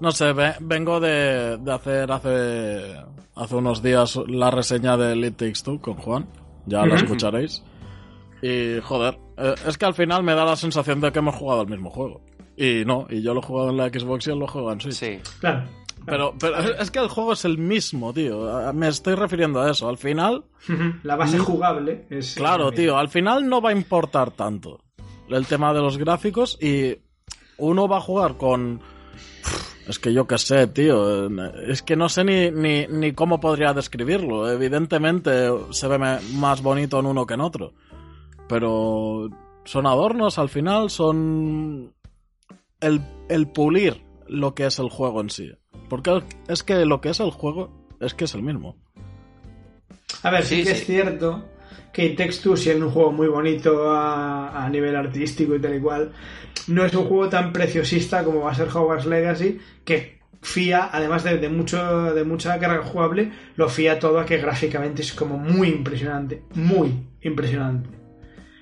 no 0.00 0.10
sé, 0.10 0.32
vengo 0.58 0.98
de, 0.98 1.56
hacer 1.70 2.10
hace, 2.10 2.96
hace 3.36 3.54
unos 3.54 3.80
días 3.84 4.18
la 4.26 4.50
reseña 4.50 4.96
de 4.96 5.12
Elite 5.12 5.46
Takes 5.46 5.62
Two 5.62 5.80
con 5.80 5.94
Juan, 5.94 6.28
ya 6.66 6.84
la 6.84 6.96
escucharéis. 6.96 7.62
Y 8.42 8.80
joder, 8.82 9.16
eh, 9.36 9.54
es 9.68 9.78
que 9.78 9.84
al 9.84 9.94
final 9.94 10.24
me 10.24 10.34
da 10.34 10.44
la 10.44 10.56
sensación 10.56 11.00
de 11.00 11.12
que 11.12 11.20
hemos 11.20 11.36
jugado 11.36 11.62
el 11.62 11.68
mismo 11.68 11.88
juego. 11.88 12.20
Y 12.56 12.82
no, 12.84 13.06
y 13.08 13.22
yo 13.22 13.32
lo 13.32 13.42
he 13.42 13.44
jugado 13.44 13.70
en 13.70 13.76
la 13.76 13.90
Xbox 13.90 14.26
y 14.26 14.30
él 14.32 14.40
lo 14.40 14.48
juega 14.48 14.72
en 14.72 14.80
Switch. 14.80 14.94
Sí, 14.94 15.20
claro. 15.38 15.68
Pero, 16.04 16.34
pero 16.36 16.58
es 16.80 16.90
que 16.90 16.98
el 16.98 17.08
juego 17.08 17.32
es 17.32 17.44
el 17.44 17.58
mismo, 17.58 18.12
tío. 18.12 18.72
Me 18.72 18.88
estoy 18.88 19.14
refiriendo 19.14 19.60
a 19.60 19.70
eso. 19.70 19.88
Al 19.88 19.98
final. 19.98 20.46
La 21.04 21.14
base 21.14 21.38
jugable 21.38 22.06
es. 22.10 22.34
Claro, 22.34 22.72
tío. 22.72 22.98
Al 22.98 23.08
final 23.08 23.48
no 23.48 23.60
va 23.60 23.70
a 23.70 23.72
importar 23.72 24.32
tanto 24.32 24.80
el 25.30 25.46
tema 25.46 25.72
de 25.72 25.80
los 25.80 25.98
gráficos 25.98 26.58
y 26.60 26.98
uno 27.58 27.88
va 27.88 27.98
a 27.98 28.02
jugar 28.02 28.36
con... 28.36 28.80
Es 29.86 29.98
que 29.98 30.12
yo 30.12 30.26
qué 30.26 30.36
sé, 30.36 30.66
tío. 30.66 31.28
Es 31.66 31.82
que 31.82 31.96
no 31.96 32.10
sé 32.10 32.22
ni, 32.22 32.50
ni, 32.50 32.86
ni, 32.86 33.12
cómo 33.12 33.40
podría 33.40 33.72
describirlo. 33.72 34.50
Evidentemente 34.50 35.48
se 35.70 35.88
ve 35.88 35.98
más 36.34 36.62
bonito 36.62 37.00
en 37.00 37.06
uno 37.06 37.26
que 37.26 37.34
en 37.34 37.40
otro. 37.40 37.72
Pero 38.48 39.30
son 39.64 39.86
adornos 39.86 40.38
al 40.38 40.50
final, 40.50 40.90
son 40.90 41.94
el, 42.80 43.00
el 43.30 43.48
pulir 43.48 44.02
lo 44.26 44.54
que 44.54 44.66
es 44.66 44.78
el 44.78 44.90
juego 44.90 45.22
en 45.22 45.30
sí. 45.30 45.52
Porque 45.88 46.22
es 46.48 46.62
que 46.62 46.84
lo 46.84 47.00
que 47.00 47.10
es 47.10 47.20
el 47.20 47.30
juego 47.30 47.70
es 47.98 48.12
que 48.12 48.24
es 48.24 48.34
el 48.34 48.42
mismo. 48.42 48.76
A 50.22 50.30
ver, 50.30 50.44
sí, 50.44 50.64
que 50.64 50.72
es 50.72 50.84
cierto 50.84 51.44
que 51.92 52.10
Texture, 52.10 52.56
siendo 52.56 52.86
un 52.86 52.92
juego 52.92 53.12
muy 53.12 53.28
bonito 53.28 53.90
a, 53.90 54.68
nivel 54.70 54.96
artístico 54.96 55.54
y 55.54 55.60
tal 55.60 55.76
y 55.76 55.80
cual, 55.80 56.12
no 56.66 56.84
es 56.84 56.94
un 56.94 57.06
juego 57.06 57.28
tan 57.28 57.52
preciosista 57.52 58.24
como 58.24 58.40
va 58.40 58.52
a 58.52 58.54
ser 58.54 58.68
Hogwarts 58.68 59.06
Legacy, 59.06 59.58
que 59.84 60.18
fía, 60.42 60.90
además 60.92 61.24
de, 61.24 61.48
mucho, 61.48 62.14
de 62.14 62.24
mucha 62.24 62.58
carga 62.58 62.82
jugable, 62.82 63.32
lo 63.56 63.68
fía 63.68 63.98
todo 63.98 64.20
a 64.20 64.26
que 64.26 64.38
gráficamente 64.38 65.02
es 65.02 65.12
como 65.12 65.38
muy 65.38 65.68
impresionante, 65.68 66.42
muy 66.54 66.92
impresionante. 67.22 67.97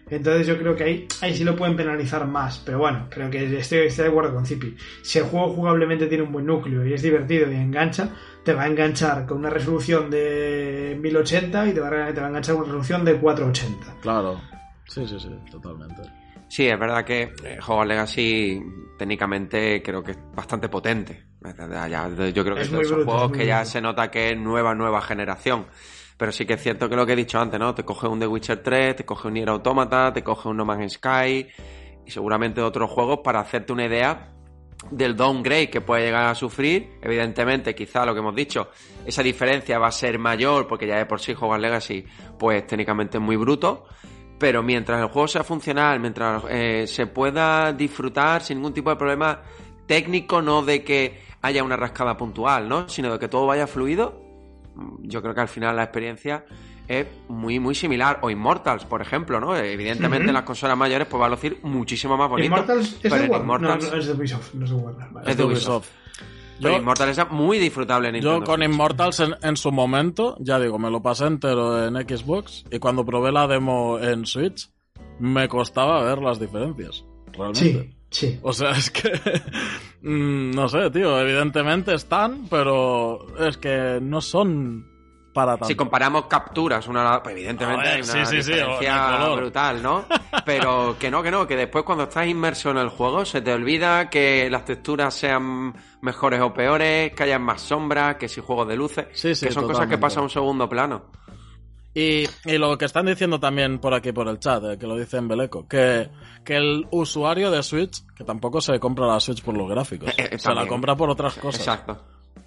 Entonces 0.09 0.47
yo 0.47 0.57
creo 0.57 0.77
que 0.77 0.85
ahí, 0.85 1.09
ahí 1.21 1.35
sí 1.35 1.43
lo 1.43 1.57
pueden 1.57 1.77
penalizar 1.77 2.27
más, 2.29 2.63
pero 2.65 2.79
bueno, 2.79 3.07
creo 3.11 3.29
que 3.29 3.59
estoy, 3.59 3.79
estoy 3.81 4.05
de 4.05 4.11
acuerdo 4.11 4.35
con 4.35 4.47
Zipi. 4.47 4.77
Si 5.03 5.19
el 5.19 5.25
juego 5.25 5.49
jugablemente 5.53 6.07
tiene 6.07 6.23
un 6.23 6.33
buen 6.33 6.47
núcleo 6.47 6.87
y 6.87 6.93
es 6.93 7.03
divertido 7.03 7.51
y 7.51 7.57
engancha, 7.57 8.11
te 8.45 8.55
va 8.55 8.63
a 8.63 8.67
enganchar 8.69 9.27
con 9.27 9.39
una 9.39 9.51
resolución 9.51 10.09
de 10.11 10.97
1080 11.01 11.67
y 11.69 11.73
te 11.73 11.81
va 11.81 11.89
a, 11.89 12.15
te 12.15 12.21
va 12.21 12.27
a 12.27 12.29
enganchar 12.29 12.55
con 12.55 12.65
una 12.65 12.73
resolución 12.75 13.05
de 13.05 13.17
480. 13.17 13.95
Claro, 14.01 14.41
sí, 14.87 15.07
sí, 15.09 15.19
sí, 15.19 15.31
totalmente. 15.51 16.03
Sí, 16.49 16.69
es 16.69 16.79
verdad 16.79 17.05
que 17.05 17.33
eh, 17.43 17.59
Hogwarts 17.67 17.89
Legacy 17.89 18.63
técnicamente 18.97 19.83
creo 19.83 20.05
que 20.05 20.13
es 20.13 20.19
bastante 20.35 20.69
potente. 20.69 21.25
Ya- 21.89 22.09
Yo 22.33 22.45
creo 22.45 22.55
que 22.55 22.61
Es 22.63 22.67
es 22.69 22.71
de 22.71 22.77
muy 22.77 22.85
esos 22.85 22.97
bruto, 22.99 23.11
juegos 23.11 23.33
es 23.33 23.39
que 23.39 23.47
ya 23.47 23.65
se 23.65 23.81
nota 23.81 24.11
que 24.11 24.31
es 24.31 24.39
nueva, 24.39 24.75
nueva 24.77 25.01
generación. 25.03 25.67
Pero 26.17 26.33
sí 26.33 26.47
que 26.47 26.55
es 26.55 26.63
cierto 26.63 26.89
que 26.89 26.97
lo 26.97 27.05
que 27.05 27.13
he 27.13 27.17
dicho 27.17 27.39
antes, 27.39 27.61
¿no? 27.61 27.75
Te 27.75 27.85
coge 27.85 28.09
un 28.09 28.19
The 28.19 28.27
Witcher 28.27 28.63
3, 28.63 28.97
te 28.97 29.05
coge 29.05 29.29
un 29.29 29.35
Nier 29.35 29.51
Automata, 29.51 30.13
te 30.13 30.23
coge 30.25 30.49
un 30.49 30.57
No 30.57 30.65
Man's 30.65 30.95
Sky 30.95 31.47
y 32.07 32.11
seguramente 32.11 32.63
otros 32.63 32.91
juegos 32.91 33.21
para 33.23 33.41
hacerte 33.41 33.73
una 33.73 33.87
idea 33.87 34.33
del 34.91 35.17
downgrade 35.17 35.69
que 35.69 35.81
puede 35.81 36.07
llegar 36.07 36.27
a 36.27 36.35
sufrir. 36.35 36.99
Evidentemente, 37.03 37.75
quizá 37.75 38.07
lo 38.07 38.15
que 38.15 38.21
hemos 38.21 38.35
dicho, 38.35 38.71
esa 39.05 39.23
diferencia 39.23 39.79
va 39.79 39.89
a 39.89 39.93
ser 39.93 40.19
mayor 40.19 40.67
porque 40.67 40.87
ya 40.87 40.97
de 40.97 41.07
por 41.07 41.21
sí 41.21 41.33
Hogwarts 41.33 41.63
Legacy, 41.63 42.05
pues 42.39 42.67
técnicamente 42.67 43.19
es 43.19 43.23
muy 43.23 43.37
bruto. 43.37 43.85
Pero 44.39 44.63
mientras 44.63 45.01
el 45.01 45.09
juego 45.09 45.29
sea 45.29 45.45
funcional, 45.45 45.99
mientras 45.99 46.45
eh, 46.51 46.87
se 46.87 47.07
pueda 47.07 47.73
disfrutar 47.73 48.43
sin 48.43 48.59
ningún 48.59 48.75
tipo 48.75 48.91
de 48.91 48.97
problema 48.97 49.43
técnico, 49.87 50.43
no 50.43 50.63
de 50.63 50.85
que 50.85 51.23
haya 51.41 51.63
una 51.63 51.77
rascada 51.77 52.17
puntual, 52.17 52.69
¿no? 52.69 52.89
Sino 52.89 53.13
de 53.13 53.19
que 53.19 53.29
todo 53.29 53.47
vaya 53.47 53.67
fluido, 53.67 54.26
yo 55.03 55.23
creo 55.23 55.35
que 55.35 55.41
al 55.41 55.49
final 55.49 55.77
la 55.77 55.85
experiencia 55.85 56.45
es 56.89 57.07
muy, 57.29 57.59
muy 57.59 57.75
similar. 57.75 58.19
O 58.23 58.31
Immortals, 58.31 58.85
por 58.85 59.03
ejemplo, 59.03 59.41
¿no? 59.41 59.57
Evidentemente 59.57 60.29
en 60.29 60.35
las 60.35 60.45
consolas 60.45 60.77
mayores 60.77 61.07
pues 61.09 61.21
va 61.21 61.27
a 61.27 61.31
lucir 61.31 61.59
muchísimo 61.63 62.17
más 62.17 62.29
bonito. 62.29 62.47
Immortals 62.47 62.93
es 62.93 62.99
pero 63.03 63.17
de. 63.17 63.25
Immortals, 63.27 63.85
No, 63.85 63.91
no, 63.91 63.97
es 63.99 64.07
de 64.07 64.13
Ubisoft, 64.13 64.55
no 64.55 64.65
es 64.65 64.71
de 64.71 64.77
Warner. 64.77 65.09
vale. 65.11 65.31
Es 65.31 65.37
de 65.37 65.45
Ubisoft. 65.45 65.89
Yo, 66.59 66.69
pero 66.71 66.77
Immortals 66.79 67.19
es 67.19 67.31
muy 67.31 67.59
disfrutable 67.59 68.09
en 68.09 68.15
Nintendo 68.15 68.39
yo 68.39 68.45
con. 68.45 68.63
Immortals 68.63 69.21
en, 69.21 69.35
en 69.43 69.57
su 69.57 69.73
momento, 69.73 70.37
ya 70.41 70.59
digo, 70.59 70.79
me 70.79 70.91
lo 70.91 71.03
pasé 71.03 71.27
entero 71.27 71.87
en 71.87 71.95
Xbox 71.97 72.65
y 72.71 72.79
cuando 72.79 73.05
probé 73.05 73.33
la 73.33 73.47
demo 73.47 73.99
en 73.99 74.25
Switch, 74.25 74.71
me 75.19 75.49
costaba 75.49 76.03
ver 76.03 76.19
las 76.19 76.39
diferencias. 76.41 77.05
Realmente. 77.33 77.61
Sí, 77.61 77.96
sí. 78.17 78.39
O 78.43 78.53
sea, 78.53 78.71
es 78.71 78.91
que. 78.91 79.13
mm, 80.03 80.51
no 80.53 80.69
sé, 80.69 80.91
tío. 80.91 81.21
Evidentemente 81.21 81.95
están, 81.95 82.47
pero 82.49 83.27
es 83.39 83.57
que 83.57 83.99
no 84.01 84.21
son 84.21 84.97
para 85.37 85.53
tanto. 85.53 85.67
Si 85.67 85.75
comparamos 85.75 86.27
capturas, 86.27 86.89
una, 86.89 87.23
pues 87.23 87.37
evidentemente 87.37 87.83
ver, 87.83 87.95
hay 87.97 88.03
una 88.03 88.25
sí, 88.25 88.37
diferencia 88.37 89.29
brutal, 89.37 89.83
¿no? 89.83 90.07
Pero 90.47 90.97
que 90.99 91.11
no, 91.11 91.23
que 91.23 91.31
no, 91.31 91.47
que 91.47 91.57
después 91.57 91.85
cuando 91.85 92.05
estás 92.05 92.27
inmerso 92.27 92.71
en 92.71 92.79
el 92.79 92.89
juego 92.89 93.25
se 93.27 93.43
te 93.43 93.53
olvida 93.53 94.09
que 94.09 94.49
las 94.49 94.65
texturas 94.65 95.13
sean 95.13 95.75
mejores 96.01 96.41
o 96.41 96.55
peores, 96.55 97.13
que 97.13 97.23
haya 97.25 97.39
más 97.39 97.61
sombras, 97.61 98.17
que 98.17 98.29
si 98.29 98.41
juegos 98.41 98.67
de 98.67 98.77
luces, 98.77 99.09
Sí, 99.13 99.35
sí, 99.35 99.47
que 99.47 99.53
son 99.53 99.67
cosas 99.67 99.87
que 99.89 99.99
pasan 99.99 100.21
a 100.21 100.23
un 100.25 100.31
segundo 100.31 100.69
plano. 100.69 101.11
Y, 101.99 102.25
y 102.45 102.59
lo 102.59 102.77
que 102.77 102.85
están 102.85 103.07
diciendo 103.07 103.41
también 103.41 103.79
por 103.79 103.95
aquí 103.95 104.13
por 104.13 104.29
el 104.29 104.39
chat, 104.39 104.63
eh, 104.65 104.77
que 104.79 104.87
lo 104.87 104.99
dice 104.99 105.17
en 105.17 105.29
Beleco, 105.29 105.67
que, 105.67 106.11
que 106.45 106.57
el 106.57 106.87
usuario 106.91 107.51
de 107.51 107.63
Switch, 107.63 108.05
que 108.15 108.23
tampoco 108.23 108.61
se 108.61 108.79
compra 108.79 109.07
la 109.07 109.19
Switch 109.19 109.43
por 109.43 109.57
los 109.57 109.67
gráficos, 109.67 110.11
Eh, 110.11 110.29
eh, 110.33 110.39
se 110.39 110.53
la 110.55 110.67
compra 110.67 110.95
por 110.95 111.09
otras 111.09 111.37
cosas. 111.37 111.61
Exacto. 111.61 112.05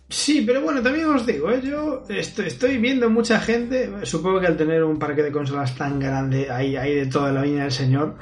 Sí, 0.07 0.43
pero 0.45 0.61
bueno, 0.61 0.83
también 0.83 1.07
os 1.07 1.25
digo, 1.25 1.49
¿eh? 1.51 1.61
yo 1.63 2.03
estoy, 2.09 2.45
estoy 2.45 2.77
viendo 2.77 3.09
mucha 3.09 3.39
gente, 3.39 3.91
supongo 4.05 4.39
que 4.39 4.45
al 4.47 4.55
tener 4.57 4.83
un 4.83 4.99
parque 4.99 5.23
de 5.23 5.31
consolas 5.31 5.75
tan 5.75 5.99
grande, 5.99 6.51
hay, 6.51 6.75
hay 6.75 6.93
de 6.93 7.05
toda 7.07 7.31
la 7.31 7.41
viña 7.41 7.63
del 7.63 7.71
señor, 7.71 8.17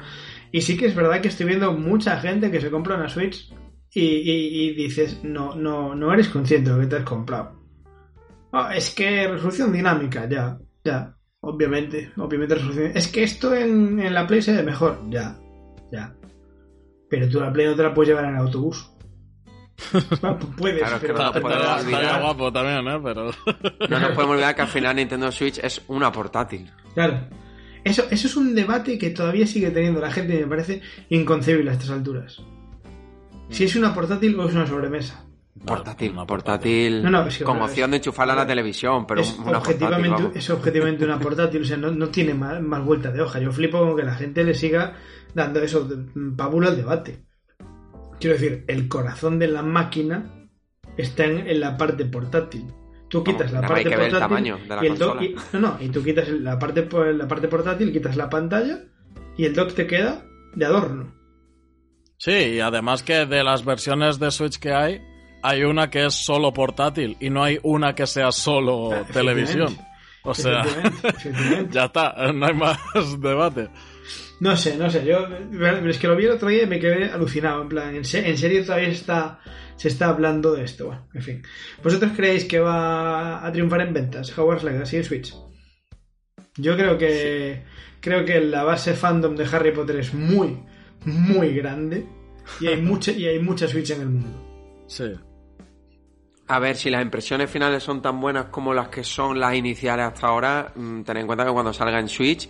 y 0.50 0.62
sí 0.62 0.78
que 0.78 0.86
es 0.86 0.94
verdad 0.94 1.20
que 1.20 1.28
estoy 1.28 1.44
viendo 1.44 1.72
mucha 1.74 2.18
gente 2.20 2.50
que 2.50 2.60
se 2.62 2.70
compra 2.70 2.96
una 2.96 3.08
Switch 3.10 3.52
y, 3.92 4.00
y- 4.02 4.60
y 4.70 4.74
dices, 4.74 5.20
no, 5.24 5.54
no, 5.54 5.94
no 5.94 6.10
eres 6.12 6.28
consciente 6.30 6.70
de 6.70 6.76
lo 6.76 6.82
que 6.82 6.88
te 6.88 6.96
has 6.96 7.04
comprado. 7.04 7.52
Ah, 8.52 8.72
es 8.74 8.94
que 8.94 9.28
resolución 9.28 9.72
dinámica, 9.72 10.26
ya, 10.28 10.58
ya, 10.84 11.14
obviamente, 11.40 12.12
obviamente 12.16 12.54
resolución. 12.54 12.92
Es 12.94 13.08
que 13.08 13.22
esto 13.22 13.54
en, 13.54 14.00
en 14.00 14.14
la 14.14 14.26
Play 14.26 14.42
se 14.42 14.54
ve 14.56 14.62
mejor, 14.62 15.00
ya, 15.10 15.38
ya. 15.92 16.14
Pero 17.10 17.28
tú 17.28 17.40
la 17.40 17.52
Play 17.52 17.66
no 17.66 17.74
te 17.76 17.82
la 17.82 17.94
puedes 17.94 18.08
llevar 18.08 18.24
en 18.24 18.30
el 18.32 18.36
autobús. 18.40 18.90
Bueno, 20.20 20.38
puedes, 20.56 20.78
Claro, 20.80 20.98
pero- 21.00 21.14
no 21.16 21.32
podemos 21.32 21.84
olvidar. 21.84 22.20
guapo 22.20 22.52
también, 22.52 22.88
¿eh? 22.88 23.00
Pero... 23.02 23.30
No 23.88 24.00
nos 24.00 24.10
podemos 24.10 24.34
olvidar 24.34 24.54
que 24.56 24.62
al 24.62 24.68
final 24.68 24.96
Nintendo 24.96 25.30
Switch 25.30 25.58
es 25.58 25.80
una 25.86 26.10
portátil. 26.10 26.68
Claro. 26.94 27.20
Eso, 27.84 28.02
eso 28.10 28.26
es 28.26 28.36
un 28.36 28.56
debate 28.56 28.98
que 28.98 29.10
todavía 29.10 29.46
sigue 29.46 29.70
teniendo 29.70 30.00
la 30.00 30.10
gente 30.10 30.34
y 30.34 30.40
me 30.40 30.46
parece 30.48 30.82
inconcebible 31.10 31.70
a 31.70 31.74
estas 31.74 31.90
alturas. 31.90 32.42
Si 33.50 33.64
es 33.64 33.76
una 33.76 33.94
portátil 33.94 34.38
o 34.40 34.48
es 34.48 34.54
una 34.54 34.66
sobremesa. 34.66 35.24
Portátil, 35.64 36.12
Una 36.12 36.26
portátil, 36.26 37.02
No, 37.02 37.10
no, 37.10 37.24
con 37.44 37.60
opción 37.62 37.90
de 37.90 37.96
enchufarla 37.98 38.32
a 38.32 38.36
la 38.36 38.46
televisión, 38.46 39.06
pero 39.06 39.20
es, 39.20 39.32
una 39.38 39.44
portátil, 39.44 39.58
objetivamente, 39.86 40.22
vamos. 40.22 40.36
es 40.36 40.50
objetivamente 40.50 41.04
una 41.04 41.18
portátil, 41.18 41.62
o 41.62 41.64
sea, 41.64 41.76
no, 41.76 41.90
no 41.90 42.08
tiene 42.08 42.34
más, 42.34 42.60
más 42.62 42.84
vuelta 42.84 43.10
de 43.10 43.20
hoja. 43.22 43.38
Yo 43.40 43.50
flipo 43.52 43.78
con 43.80 43.96
que 43.96 44.02
la 44.04 44.14
gente 44.14 44.44
le 44.44 44.54
siga 44.54 44.94
dando 45.34 45.60
eso, 45.60 45.84
de- 45.84 46.06
pábulo 46.36 46.68
al 46.68 46.76
debate. 46.76 47.24
Quiero 48.20 48.34
decir, 48.36 48.64
el 48.68 48.88
corazón 48.88 49.38
de 49.38 49.48
la 49.48 49.62
máquina 49.62 50.48
está 50.96 51.24
en, 51.24 51.46
en 51.46 51.60
la 51.60 51.76
parte 51.76 52.04
portátil. 52.04 52.64
Tú 53.08 53.24
quitas 53.24 53.52
la 53.52 53.60
parte 53.62 53.82
el 53.82 53.90
portátil 53.94 54.18
tamaño 54.18 54.58
de 54.58 54.66
la 54.68 54.84
y 54.84 54.86
el 54.88 54.98
dock- 54.98 55.16
consola. 55.18 55.22
y- 55.24 55.36
no, 55.54 55.60
no, 55.60 55.76
y 55.80 55.88
tú 55.88 56.02
quitas 56.04 56.28
la 56.28 56.58
parte, 56.58 56.88
la 57.14 57.28
parte 57.28 57.48
portátil, 57.48 57.92
quitas 57.92 58.16
la 58.16 58.28
pantalla 58.28 58.80
y 59.36 59.44
el 59.44 59.54
dock 59.54 59.72
te 59.74 59.86
queda 59.86 60.24
de 60.54 60.64
adorno. 60.66 61.14
Sí, 62.18 62.32
y 62.32 62.60
además 62.60 63.02
que 63.02 63.26
de 63.26 63.44
las 63.44 63.64
versiones 63.64 64.18
de 64.18 64.30
Switch 64.30 64.58
que 64.58 64.72
hay, 64.72 65.00
hay 65.48 65.64
una 65.64 65.88
que 65.88 66.04
es 66.06 66.14
solo 66.14 66.52
portátil 66.52 67.16
y 67.20 67.30
no 67.30 67.42
hay 67.42 67.58
una 67.62 67.94
que 67.94 68.06
sea 68.06 68.30
solo 68.32 68.92
Ah, 68.92 69.04
televisión. 69.12 69.76
O 70.22 70.34
sea, 70.34 70.60
Efectivamente, 70.60 71.08
efectivamente. 71.08 71.68
ya 71.74 71.84
está, 71.86 72.32
no 72.32 72.46
hay 72.46 72.54
más 72.54 72.78
debate. 73.20 73.68
No 74.40 74.56
sé, 74.56 74.76
no 74.76 74.90
sé. 74.90 75.04
Yo 75.04 75.26
es 75.88 75.98
que 75.98 76.06
lo 76.06 76.16
vi 76.16 76.26
el 76.26 76.32
otro 76.32 76.48
día 76.48 76.64
y 76.64 76.66
me 76.66 76.78
quedé 76.78 77.10
alucinado. 77.10 77.62
En 77.62 77.68
plan, 77.68 77.96
en 77.96 78.04
serio 78.04 78.64
todavía 78.64 78.88
está, 78.88 79.40
se 79.76 79.88
está 79.88 80.08
hablando 80.08 80.52
de 80.52 80.64
esto. 80.64 80.86
Bueno, 80.86 81.08
en 81.14 81.22
fin. 81.22 81.42
¿Vosotros 81.82 82.12
creéis 82.14 82.44
que 82.44 82.60
va 82.60 83.44
a 83.46 83.50
triunfar 83.52 83.80
en 83.80 83.94
ventas 83.94 84.36
Hogwarts 84.36 84.64
Legacy 84.64 84.96
en 84.98 85.04
Switch? 85.04 85.34
Yo 86.56 86.76
creo 86.76 86.98
que 86.98 87.62
creo 88.00 88.24
que 88.24 88.40
la 88.40 88.64
base 88.64 88.94
fandom 88.94 89.34
de 89.34 89.44
Harry 89.50 89.72
Potter 89.72 89.96
es 89.96 90.12
muy, 90.14 90.58
muy 91.04 91.54
grande 91.54 92.06
y 92.60 92.66
hay 92.66 92.80
mucha 92.82 93.12
y 93.12 93.26
hay 93.26 93.38
mucha 93.38 93.66
Switch 93.66 93.90
en 93.90 94.00
el 94.02 94.08
mundo. 94.08 94.84
Sí. 94.88 95.12
A 96.48 96.58
ver, 96.58 96.76
si 96.76 96.88
las 96.88 97.02
impresiones 97.02 97.50
finales 97.50 97.82
son 97.82 98.00
tan 98.00 98.20
buenas 98.20 98.46
como 98.46 98.72
las 98.72 98.88
que 98.88 99.04
son 99.04 99.38
las 99.38 99.54
iniciales 99.54 100.06
hasta 100.06 100.28
ahora, 100.28 100.72
mm, 100.74 101.02
ten 101.02 101.18
en 101.18 101.26
cuenta 101.26 101.44
que 101.44 101.52
cuando 101.52 101.74
salga 101.74 102.00
en 102.00 102.08
Switch 102.08 102.48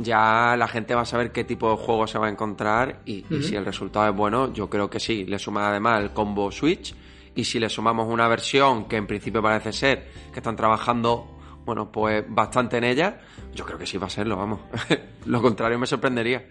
ya 0.00 0.54
la 0.56 0.68
gente 0.68 0.94
va 0.94 1.02
a 1.02 1.06
saber 1.06 1.32
qué 1.32 1.44
tipo 1.44 1.70
de 1.70 1.76
juego 1.76 2.06
se 2.06 2.18
va 2.18 2.26
a 2.26 2.30
encontrar 2.30 3.00
y, 3.04 3.24
si 3.42 3.56
el 3.56 3.64
resultado 3.64 4.08
es 4.08 4.14
bueno, 4.14 4.52
yo 4.52 4.68
creo 4.68 4.88
que 4.88 5.00
sí. 5.00 5.24
Le 5.24 5.38
suma 5.38 5.68
además 5.68 6.02
el 6.02 6.10
combo 6.10 6.52
Switch 6.52 6.94
y 7.34 7.44
si 7.44 7.58
le 7.58 7.68
sumamos 7.68 8.06
una 8.08 8.28
versión 8.28 8.86
que 8.86 8.96
en 8.96 9.06
principio 9.06 9.42
parece 9.42 9.72
ser 9.72 10.08
que 10.32 10.40
están 10.40 10.54
trabajando, 10.54 11.38
bueno, 11.64 11.90
pues 11.90 12.24
bastante 12.28 12.76
en 12.76 12.84
ella, 12.84 13.18
yo 13.54 13.64
creo 13.64 13.78
que 13.78 13.86
sí 13.86 13.98
va 13.98 14.06
a 14.06 14.10
serlo, 14.10 14.36
vamos. 14.36 14.60
Lo 15.26 15.42
contrario 15.42 15.78
me 15.78 15.86
sorprendería. 15.86 16.46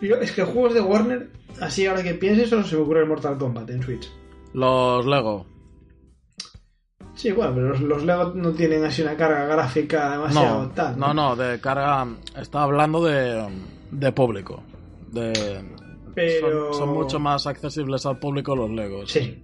Yo, 0.00 0.16
es 0.16 0.32
que 0.32 0.42
juegos 0.42 0.74
de 0.74 0.80
Warner, 0.80 1.30
así 1.60 1.86
ahora 1.86 2.02
que 2.02 2.14
pienses, 2.14 2.48
solo 2.48 2.64
se 2.64 2.76
me 2.76 2.82
ocurre 2.82 3.00
el 3.00 3.06
Mortal 3.06 3.38
Kombat 3.38 3.70
en 3.70 3.82
Switch. 3.82 4.10
Los 4.52 5.06
Lego. 5.06 5.59
Sí, 7.14 7.32
bueno, 7.32 7.52
pero 7.54 7.68
los, 7.70 7.80
los 7.82 8.04
Lego 8.04 8.32
no 8.34 8.52
tienen 8.52 8.84
así 8.84 9.02
una 9.02 9.16
carga 9.16 9.44
gráfica 9.46 10.12
demasiado 10.12 10.62
No, 10.62 10.68
tal. 10.70 10.98
no, 10.98 11.12
no, 11.12 11.36
de 11.36 11.60
carga. 11.60 12.06
Está 12.36 12.62
hablando 12.62 13.04
de, 13.04 13.46
de 13.90 14.12
público. 14.12 14.62
De, 15.12 15.32
Pero... 16.14 16.72
son, 16.72 16.86
son 16.86 16.94
mucho 16.94 17.18
más 17.18 17.46
accesibles 17.46 18.06
al 18.06 18.18
público 18.18 18.54
los 18.56 18.70
Legos. 18.70 19.10
Sí. 19.10 19.42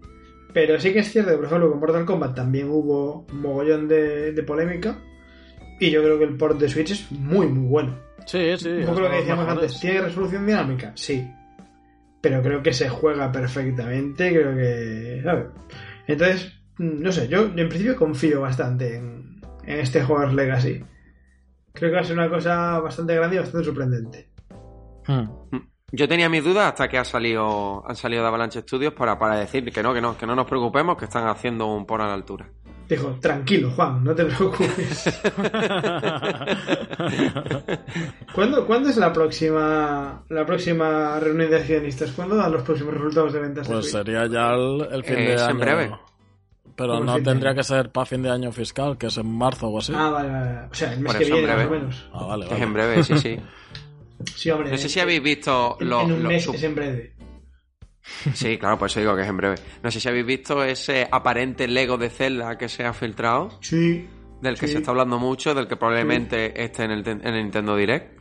Pero 0.55 0.81
sí 0.81 0.93
que 0.93 1.01
es 1.01 1.13
cierto 1.13 1.33
que, 1.33 1.37
por 1.37 1.47
ejemplo, 1.47 1.71
con 1.71 1.81
Mortal 1.81 2.07
Kombat 2.07 2.35
también 2.35 2.71
hubo 2.71 3.27
un 3.31 3.43
mogollón 3.43 3.89
de, 3.89 4.33
de 4.33 4.43
polémica. 4.43 4.99
Y 5.79 5.91
yo 5.91 6.03
creo 6.03 6.19
que 6.19 6.25
el 6.25 6.37
port 6.39 6.59
de 6.59 6.69
Switch 6.71 6.93
es 6.93 7.13
muy, 7.13 7.47
muy 7.47 7.69
bueno. 7.69 7.99
Sí, 8.25 8.57
sí. 8.57 8.71
un 8.71 8.87
poco 8.87 9.01
lo 9.01 9.11
que 9.11 9.17
decíamos 9.17 9.45
mejores. 9.47 9.65
antes. 9.71 9.81
¿Tiene 9.81 10.01
resolución 10.01 10.47
dinámica? 10.47 10.93
Sí. 10.95 11.29
Pero 12.23 12.41
creo 12.43 12.63
que 12.63 12.73
se 12.73 12.89
juega 12.89 13.31
perfectamente. 13.31 14.31
Creo 14.33 14.57
que. 14.57 15.21
¿sabes? 15.23 15.47
Entonces, 16.07 16.53
no 16.79 17.13
sé, 17.13 17.29
yo 17.29 17.43
en 17.45 17.69
principio 17.69 17.97
confío 17.97 18.41
bastante 18.43 18.97
en, 18.97 19.41
en 19.65 19.81
este 19.81 20.03
Hogwarts 20.03 20.35
Legacy. 20.35 20.85
Creo 21.73 21.91
que 21.91 21.97
va 21.97 22.03
a 22.03 22.05
ser 22.05 22.19
una 22.19 22.29
cosa 22.31 22.79
bastante 22.81 23.15
grande 23.15 23.37
y 23.37 23.39
bastante 23.41 23.65
sorprendente. 23.67 24.29
Hmm. 25.07 25.27
Yo 25.93 26.09
tenía 26.09 26.29
mis 26.29 26.43
dudas 26.43 26.67
hasta 26.69 26.89
que 26.89 26.99
ha 26.99 27.05
salido, 27.05 27.85
han 27.89 27.95
salido 27.97 28.23
de 28.23 28.29
Avalanche 28.29 28.63
Studios 28.63 28.93
para, 28.95 29.19
para 29.19 29.37
decir 29.37 29.71
que 29.73 29.83
no, 29.83 29.95
que 29.95 30.01
no, 30.01 30.17
que 30.19 30.27
no 30.27 30.35
nos 30.35 30.47
preocupemos, 30.47 30.97
que 30.97 31.05
están 31.05 31.29
haciendo 31.29 31.67
un 31.67 31.87
por 31.87 32.01
a 32.01 32.07
la 32.09 32.15
altura. 32.15 32.49
Dijo, 32.89 33.19
tranquilo, 33.21 33.71
Juan, 33.73 34.03
no 34.05 34.15
te 34.15 34.25
preocupes. 34.25 35.21
¿Cuándo, 38.35 38.67
¿Cuándo 38.67 38.89
es 38.91 38.97
la 38.97 39.13
próxima 39.13 40.23
la 40.29 40.47
próxima 40.47 41.19
reunión 41.21 41.51
de 41.51 41.57
accionistas? 41.57 42.13
¿Cuándo 42.13 42.37
dan 42.37 42.53
los 42.53 42.63
próximos 42.63 42.95
resultados 42.95 43.33
de 43.33 43.41
ventas? 43.41 43.67
Pues 43.67 43.91
sería 43.91 44.27
ya 44.27 44.53
el, 44.55 44.87
el 44.93 45.05
fin 45.05 45.17
Eh, 45.19 45.27
de 45.29 45.35
es 45.35 45.43
en 45.49 45.51
año. 45.51 45.59
breve. 45.59 45.91
Pero 46.77 46.91
¿Cómo 46.99 47.01
el 47.01 47.07
no 47.07 47.23
tendría 47.31 47.55
que 47.55 47.63
ser 47.65 47.91
para 47.91 48.05
fin 48.07 48.23
de 48.23 48.31
año 48.31 48.53
fiscal, 48.53 48.99
que 48.99 49.07
es 49.07 49.17
en 49.17 49.27
marzo 49.37 49.69
o 49.69 49.79
así. 49.79 49.93
Ah, 49.97 50.11
vale, 50.11 50.29
vale, 50.31 50.55
vale. 50.55 50.69
O 50.71 50.75
sea, 50.75 50.93
el 50.93 51.01
mes 51.01 51.13
Por 51.15 51.19
que 51.23 51.31
viene, 51.33 51.47
más 51.47 51.51
o 51.51 51.57
breve. 51.57 51.79
menos. 51.79 52.11
Ah, 52.13 52.25
vale, 52.27 52.45
Es 52.45 52.51
vale. 52.51 52.63
en 52.65 52.73
breve, 52.75 53.03
sí, 53.03 53.15
sí. 53.19 53.21
Sí, 53.21 53.41
Sí, 54.37 54.51
hombre. 54.51 54.71
No 54.71 54.77
sé 54.79 54.89
si 54.89 55.01
habéis 55.01 55.23
visto 55.23 55.77
en, 55.81 55.89
los... 55.89 56.03
en 56.05 56.13
un 56.13 56.23
los 56.23 56.29
mes 56.33 56.45
sub- 56.45 56.55
es 56.55 56.63
en 56.63 56.75
breve. 56.75 57.13
Sí, 58.35 58.57
claro, 58.59 58.79
por 58.79 58.89
eso 58.89 59.01
digo 59.01 59.17
que 59.17 59.23
es 59.23 59.29
en 59.29 59.37
breve. 59.37 59.57
No 59.83 59.91
sé 59.91 60.01
si 60.01 60.09
habéis 60.09 60.27
visto 60.27 60.63
ese 60.63 61.09
aparente 61.11 61.67
Lego 61.67 61.97
de 61.99 62.09
Zelda 62.09 62.57
que 62.57 62.69
se 62.69 62.85
ha 62.85 62.93
filtrado, 62.93 63.59
Sí. 63.61 64.07
del 64.41 64.59
que 64.59 64.67
Sí. 64.69 64.75
se 64.75 64.79
está 64.79 64.91
hablando 64.93 65.19
mucho, 65.19 65.55
del 65.55 65.67
que 65.67 65.77
probablemente 65.77 66.63
esté 66.63 66.85
en 66.85 66.93
el, 66.93 67.09
en 67.09 67.27
el 67.27 67.35
Nintendo 67.43 67.75
Direct. 67.77 68.19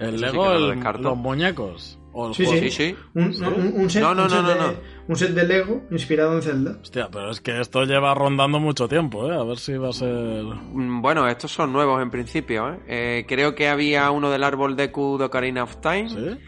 El 0.00 0.12
sí 0.18 0.24
Lego, 0.24 0.46
lo 0.54 0.70
el- 0.70 0.74
descarto. 0.76 1.02
los 1.10 1.16
muñecos. 1.18 1.97
O 2.12 2.32
Sí. 2.34 2.46
Sí, 2.46 2.70
sí. 2.70 2.96
Un, 3.14 3.30
no, 3.38 3.48
un- 3.50 3.72
un 3.82 3.90
set, 3.90 4.02
No, 4.02 4.14
no, 4.14 4.24
un 4.24 4.30
set 4.30 4.38
no, 4.40 4.42
no, 4.42 4.48
de, 4.48 4.54
no. 4.60 4.74
un 5.08 5.16
set 5.16 5.30
de 5.30 5.46
Lego 5.46 5.82
inspirado 5.90 6.34
en 6.36 6.42
Zelda. 6.42 6.78
Hostia, 6.82 7.08
pero 7.12 7.30
es 7.30 7.40
que 7.40 7.60
esto 7.60 7.84
lleva 7.84 8.14
rondando 8.14 8.58
mucho 8.58 8.88
tiempo, 8.88 9.30
¿eh? 9.30 9.36
A 9.36 9.44
ver 9.44 9.58
si 9.58 9.76
va 9.76 9.90
a 9.90 9.92
ser... 9.92 10.08
Mm, 10.44 11.00
Bueno, 11.02 11.28
estos 11.28 11.52
son 11.52 11.72
nuevos 11.72 12.00
en 12.02 12.10
principio. 12.10 12.70
¿eh? 12.72 12.78
Eh, 12.88 13.24
creo 13.28 13.54
que 13.54 13.68
había 13.68 14.10
uno 14.10 14.30
del 14.30 14.42
árbol 14.44 14.74
de 14.76 14.90
Q 14.90 15.18
de 15.18 15.24
Ocarina 15.26 15.62
of 15.64 15.76
Time. 15.80 16.08
¿Sí? 16.08 16.38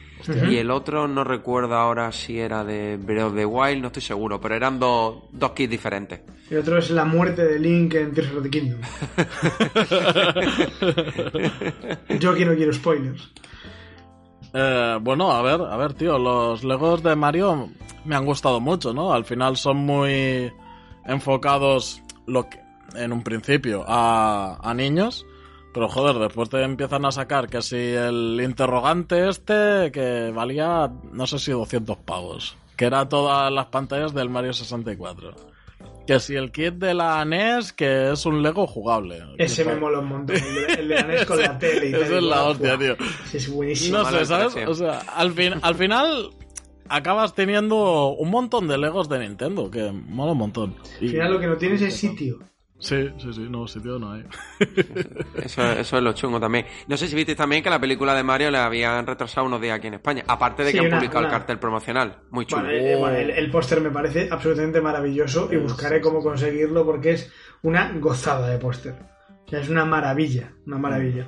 Y 0.51 0.57
el 0.59 0.71
otro 0.71 1.09
no 1.09 1.25
recuerdo 1.25 1.77
ahora 1.77 2.13
si 2.13 2.39
era 2.39 2.63
de 2.63 2.99
Breath 2.99 3.29
of 3.29 3.35
the 3.37 3.47
Wild, 3.47 3.81
no 3.81 3.87
estoy 3.87 4.03
seguro, 4.03 4.39
pero 4.39 4.55
eran 4.55 4.79
dos, 4.79 5.23
dos 5.33 5.53
kits 5.53 5.71
diferentes. 5.71 6.21
Y 6.51 6.57
otro 6.57 6.77
es 6.77 6.91
la 6.91 7.07
muerte 7.07 7.43
de 7.43 7.59
Link 7.59 7.95
en 7.95 8.13
Tears 8.13 8.31
of 8.35 8.43
the 8.43 8.51
Kingdom. 8.51 8.81
Yo 12.21 12.31
aquí 12.33 12.45
no 12.45 12.55
quiero 12.55 12.73
spoilers. 12.73 13.31
Eh, 14.53 14.99
bueno, 15.01 15.31
a 15.31 15.43
ver, 15.43 15.61
a 15.61 15.77
ver, 15.77 15.95
tío, 15.95 16.19
los 16.19 16.65
Legos 16.65 17.03
de 17.03 17.15
Mario 17.15 17.71
me 18.05 18.17
han 18.17 18.25
gustado 18.27 18.61
mucho, 18.61 18.93
¿no? 18.93 19.13
Al 19.13 19.25
final 19.25 19.57
son 19.57 19.79
muy 19.79 20.53
enfocados 21.05 22.03
lo 22.27 22.49
que, 22.49 22.61
en 22.95 23.13
un 23.13 23.23
principio 23.23 23.85
a, 23.87 24.59
a 24.61 24.75
niños, 24.75 25.25
pero 25.73 25.89
joder, 25.89 26.19
después 26.19 26.49
te 26.51 26.63
empiezan 26.63 27.05
a 27.05 27.13
sacar 27.13 27.49
que 27.49 27.63
si 27.63 27.77
el 27.77 28.41
interrogante 28.43 29.29
este 29.29 29.93
que 29.93 30.33
valía, 30.35 30.91
no 31.13 31.27
sé 31.27 31.39
si 31.39 31.53
200 31.53 31.99
pavos, 31.99 32.57
que 32.77 32.87
era 32.87 33.09
todas 33.09 33.53
las 33.53 33.67
pantallas 33.67 34.13
del 34.13 34.31
Mario 34.31 34.53
64. 34.53 35.50
Que 36.07 36.19
si 36.19 36.35
el 36.35 36.51
kit 36.51 36.75
de 36.75 36.93
la 36.95 37.25
NES, 37.25 37.73
que 37.73 38.11
es 38.13 38.27
un 38.27 38.43
Lego 38.43 38.67
jugable. 38.67 39.23
Ese 39.39 39.65
me 39.65 39.77
mola 39.77 40.01
un 40.01 40.09
montón. 40.09 40.37
El 40.37 40.89
de, 40.89 40.95
la 40.95 41.03
NES 41.03 41.25
con 41.27 41.39
la 41.39 41.57
tele 41.59 41.89
y 41.89 41.93
tal. 41.93 42.03
Esa 42.03 42.17
es 42.17 42.23
la 42.23 42.43
hostia, 42.45 42.79
tío. 42.79 42.97
es 43.33 43.49
buenísimo. 43.49 43.99
No 43.99 44.05
sé, 44.11 44.25
¿sabes? 44.25 44.57
O 44.67 44.75
sea, 44.75 44.99
al, 45.15 45.33
fin, 45.33 45.55
al 45.63 45.75
final 45.77 46.31
acabas 46.89 47.35
teniendo 47.35 48.09
un 48.09 48.29
montón 48.31 48.67
de 48.67 48.77
Legos 48.77 49.09
de 49.09 49.21
Nintendo, 49.21 49.71
que 49.71 49.93
mola 49.93 50.33
un 50.33 50.39
montón. 50.39 50.75
Y- 51.01 51.05
Al 51.07 51.11
final 51.13 51.33
lo 51.35 51.41
que 51.41 51.47
no 51.47 51.57
tienes 51.57 51.81
es 51.83 51.95
sitio. 51.95 52.41
Sí, 52.81 53.11
sí, 53.19 53.33
sí, 53.35 53.47
no, 53.51 53.69
sitio 53.69 53.99
no 53.99 54.13
hay. 54.13 54.25
Eso, 55.45 55.63
eso 55.73 55.97
es 55.99 56.03
lo 56.03 56.13
chungo 56.15 56.41
también. 56.41 56.65
No 56.89 56.97
sé 56.97 57.07
si 57.09 57.15
visteis 57.15 57.37
también 57.37 57.63
que 57.63 57.69
la 57.71 57.79
película 57.79 58.15
de 58.15 58.23
Mario 58.23 58.51
le 58.51 58.59
habían 58.59 59.07
retrasado 59.07 59.47
unos 59.47 59.61
días 59.61 59.77
aquí 59.79 59.89
en 59.89 59.95
España. 59.95 60.25
Aparte 60.27 60.65
de 60.65 60.73
Sí, 60.73 60.79
que 60.79 60.85
han 60.87 60.91
publicado 60.91 61.21
una- 61.21 61.29
el 61.29 61.33
cartel 61.33 61.59
promocional. 61.59 62.23
Muy 62.31 62.47
chulo. 62.47 62.63
Vale, 62.63 62.95
eh, 62.95 63.23
el, 63.23 63.31
el 63.31 63.51
póster 63.51 63.81
me 63.83 63.91
parece 63.91 64.29
absolutamente 64.31 64.81
maravilloso 64.81 65.49
y 65.53 65.57
buscaré 65.59 66.01
cómo 66.01 66.23
conseguirlo 66.23 66.85
porque 66.87 67.13
es 67.13 67.31
una 67.63 67.93
gozada 67.99 68.49
de 68.49 68.59
póster. 68.59 68.95
O 69.47 69.51
sea, 69.51 69.61
es 69.61 69.69
una 69.69 69.85
maravilla, 69.85 70.53
una 70.67 70.79
maravilla. 70.79 71.27